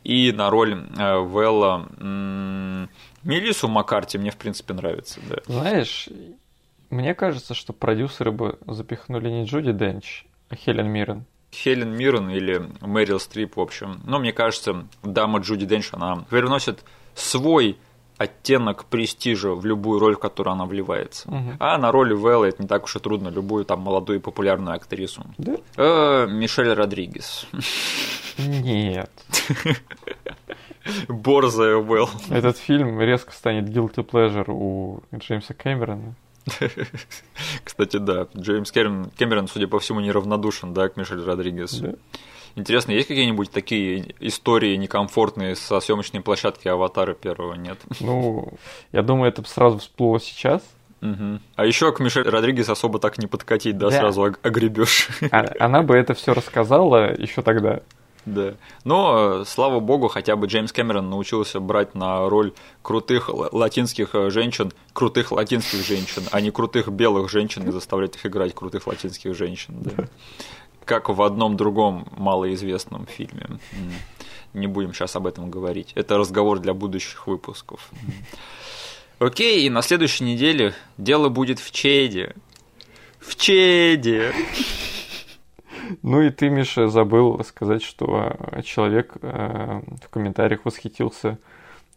И 0.04 0.32
на 0.32 0.50
роль 0.50 0.74
э, 0.74 1.24
Велла 1.24 1.88
м, 1.98 2.88
Мелиссу 3.22 3.68
Маккарти 3.68 4.18
мне, 4.18 4.30
в 4.30 4.36
принципе, 4.36 4.74
нравится. 4.74 5.20
Да. 5.28 5.36
Знаешь, 5.46 6.08
мне 6.90 7.14
кажется, 7.14 7.54
что 7.54 7.72
продюсеры 7.72 8.32
бы 8.32 8.58
запихнули 8.66 9.28
не 9.28 9.44
Джуди 9.44 9.72
Денч, 9.72 10.24
а 10.48 10.56
Хелен 10.56 10.88
Миррен. 10.88 11.24
Хелен 11.52 11.90
Миррен 11.90 12.30
или 12.30 12.68
Мэрил 12.80 13.20
Стрип, 13.20 13.56
в 13.56 13.60
общем. 13.60 14.00
Но 14.04 14.18
мне 14.18 14.32
кажется, 14.32 14.86
дама 15.02 15.38
Джуди 15.38 15.66
Денч, 15.66 15.90
она 15.92 16.24
привносит 16.28 16.84
свой 17.14 17.78
оттенок 18.22 18.84
престижа 18.86 19.54
в 19.54 19.64
любую 19.64 20.00
роль, 20.00 20.16
в 20.16 20.18
которую 20.18 20.52
она 20.52 20.64
вливается. 20.64 21.30
Мгм. 21.30 21.56
А 21.58 21.78
на 21.78 21.92
роли 21.92 22.14
Вэлла 22.14 22.46
это 22.46 22.62
не 22.62 22.68
так 22.68 22.84
уж 22.84 22.96
и 22.96 22.98
трудно, 22.98 23.28
любую 23.28 23.64
там 23.64 23.80
молодую 23.80 24.18
и 24.18 24.22
популярную 24.22 24.76
актрису. 24.76 25.24
Да? 25.38 25.56
Э, 25.76 26.26
Мишель 26.26 26.72
Родригес. 26.72 27.46
Нет. 28.38 29.10
Борзая 31.08 31.76
Вэлл. 31.76 32.10
Этот 32.30 32.58
фильм 32.58 33.00
резко 33.00 33.32
станет 33.32 33.68
guilty 33.68 34.04
pleasure 34.04 34.50
у 34.50 35.02
Джеймса 35.14 35.54
Кэмерона. 35.54 36.14
Кстати, 37.64 37.98
да, 37.98 38.26
Джеймс 38.36 38.72
Кэмерон, 38.72 39.10
Кэмерон, 39.16 39.48
судя 39.48 39.68
по 39.68 39.78
всему, 39.78 40.00
неравнодушен, 40.00 40.74
да, 40.74 40.88
к 40.88 40.96
Мишель 40.96 41.22
Родригес. 41.22 41.78
Да. 41.78 41.94
Интересно, 42.54 42.92
есть 42.92 43.08
какие-нибудь 43.08 43.50
такие 43.50 44.14
истории 44.20 44.76
некомфортные 44.76 45.56
со 45.56 45.80
съемочной 45.80 46.20
площадки 46.20 46.68
Аватара 46.68 47.14
первого? 47.14 47.54
Нет? 47.54 47.78
Ну, 48.00 48.52
я 48.92 49.02
думаю, 49.02 49.30
это 49.30 49.42
сразу 49.48 49.78
всплыло 49.78 50.20
сейчас. 50.20 50.62
Угу. 51.00 51.40
А 51.56 51.66
еще 51.66 51.90
к 51.92 51.98
Мишель 52.00 52.28
Родригес 52.28 52.68
особо 52.68 52.98
так 52.98 53.18
не 53.18 53.26
подкатить, 53.26 53.76
да, 53.76 53.90
Да. 53.90 53.98
сразу 53.98 54.22
огребешь. 54.42 55.08
А- 55.32 55.52
Она 55.58 55.82
бы 55.82 55.96
это 55.96 56.14
все 56.14 56.32
рассказала 56.32 57.12
еще 57.20 57.42
тогда. 57.42 57.80
Да. 58.24 58.54
Но, 58.84 59.40
э, 59.40 59.44
слава 59.44 59.80
богу, 59.80 60.06
хотя 60.06 60.36
бы 60.36 60.46
Джеймс 60.46 60.70
Кэмерон 60.72 61.10
научился 61.10 61.58
брать 61.58 61.96
на 61.96 62.28
роль 62.28 62.52
крутых 62.80 63.28
латинских 63.52 64.14
э, 64.14 64.30
женщин, 64.30 64.72
крутых 64.92 65.32
латинских 65.32 65.84
женщин, 65.84 66.22
а 66.30 66.40
не 66.40 66.52
крутых 66.52 66.86
белых 66.88 67.28
женщин 67.28 67.68
и 67.68 67.72
заставлять 67.72 68.14
их 68.14 68.24
играть 68.24 68.54
крутых 68.54 68.86
латинских 68.86 69.34
женщин. 69.34 69.74
Да. 69.80 70.04
Как 70.84 71.08
в 71.08 71.22
одном 71.22 71.56
другом 71.56 72.06
малоизвестном 72.16 73.06
фильме. 73.06 73.46
Не 74.52 74.66
будем 74.66 74.92
сейчас 74.92 75.16
об 75.16 75.26
этом 75.26 75.50
говорить. 75.50 75.92
Это 75.94 76.18
разговор 76.18 76.58
для 76.58 76.74
будущих 76.74 77.26
выпусков. 77.26 77.90
Окей, 79.18 79.66
и 79.66 79.70
на 79.70 79.82
следующей 79.82 80.24
неделе 80.24 80.74
дело 80.98 81.28
будет 81.28 81.60
в 81.60 81.70
Чеде. 81.70 82.34
В 83.20 83.36
Чеде! 83.36 84.32
Ну 86.02 86.22
и 86.22 86.30
ты, 86.30 86.48
Миша, 86.48 86.88
забыл 86.88 87.42
сказать, 87.44 87.82
что 87.82 88.36
э, 88.38 88.62
человек 88.62 89.14
э, 89.20 89.80
в 90.02 90.08
комментариях 90.08 90.64
восхитился 90.64 91.38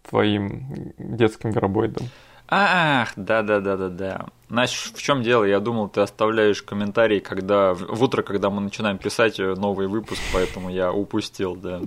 твоим 0.08 0.94
детским 0.98 1.52
гробоидом. 1.52 2.08
Ах, 2.48 3.14
да-да-да-да-да. 3.16 4.28
Знаешь, 4.50 4.92
в 4.94 5.02
чем 5.02 5.24
дело? 5.24 5.44
Я 5.44 5.60
думал, 5.60 5.90
ты 5.90 6.02
оставляешь 6.02 6.62
комментарий, 6.62 7.20
когда 7.20 7.74
в 7.74 8.04
утро, 8.04 8.22
когда 8.22 8.50
мы 8.52 8.62
начинаем 8.62 9.00
писать 9.00 9.40
э, 9.40 9.56
новый 9.56 9.88
выпуск, 9.88 10.22
поэтому 10.32 10.70
я 10.70 10.94
упустил, 10.94 11.56
да. 11.56 11.82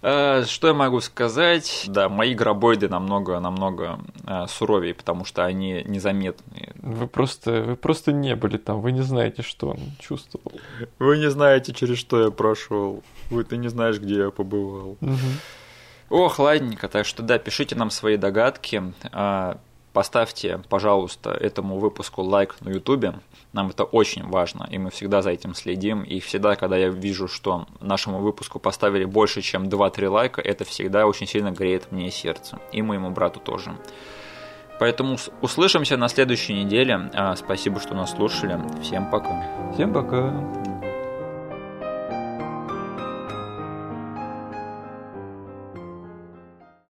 Э, 0.00 0.44
Что 0.46 0.68
я 0.68 0.74
могу 0.74 1.00
сказать? 1.00 1.84
Да, 1.88 2.08
мои 2.08 2.34
гробоиды 2.34 2.88
намного, 2.88 3.38
намного 3.40 4.00
э, 4.26 4.46
суровее, 4.48 4.94
потому 4.94 5.26
что 5.26 5.44
они 5.44 5.82
незаметные. 5.86 6.72
Вы 6.76 7.06
просто, 7.06 7.62
вы 7.62 7.76
просто 7.76 8.12
не 8.12 8.34
были 8.34 8.56
там, 8.56 8.80
вы 8.80 8.92
не 8.92 9.02
знаете, 9.02 9.42
что 9.42 9.70
он 9.70 9.78
чувствовал. 9.98 10.52
Вы 10.98 11.18
не 11.18 11.30
знаете, 11.30 11.74
через 11.74 11.98
что 11.98 12.22
я 12.22 12.30
прошел. 12.30 13.02
Вы 13.28 13.44
ты 13.44 13.58
не 13.58 13.68
знаешь, 13.68 13.98
где 13.98 14.16
я 14.16 14.30
побывал. 14.30 14.96
Ох, 16.10 16.38
ладненько, 16.38 16.88
так 16.88 17.04
что 17.06 17.22
да, 17.22 17.38
пишите 17.38 17.74
нам 17.76 17.90
свои 17.90 18.16
догадки. 18.16 18.82
А, 19.12 19.58
Поставьте, 19.98 20.60
пожалуйста, 20.68 21.30
этому 21.30 21.78
выпуску 21.78 22.22
лайк 22.22 22.54
на 22.60 22.68
Ютубе. 22.68 23.14
Нам 23.52 23.70
это 23.70 23.82
очень 23.82 24.24
важно, 24.24 24.68
и 24.70 24.78
мы 24.78 24.90
всегда 24.90 25.22
за 25.22 25.30
этим 25.30 25.54
следим. 25.54 26.02
И 26.02 26.20
всегда, 26.20 26.54
когда 26.54 26.76
я 26.76 26.88
вижу, 26.88 27.26
что 27.26 27.66
нашему 27.80 28.18
выпуску 28.20 28.60
поставили 28.60 29.04
больше, 29.04 29.42
чем 29.42 29.64
2-3 29.64 30.08
лайка, 30.08 30.40
это 30.40 30.64
всегда 30.64 31.04
очень 31.04 31.26
сильно 31.26 31.50
греет 31.50 31.90
мне 31.90 32.12
сердце. 32.12 32.60
И 32.70 32.80
моему 32.80 33.10
брату 33.10 33.40
тоже. 33.40 33.72
Поэтому 34.78 35.16
услышимся 35.42 35.96
на 35.96 36.08
следующей 36.08 36.52
неделе. 36.52 37.10
А, 37.14 37.34
Спасибо, 37.34 37.80
что 37.80 37.94
нас 37.94 38.12
слушали. 38.12 38.60
Всем 38.82 39.10
пока. 39.10 39.72
Всем 39.74 39.92
пока. 39.92 40.77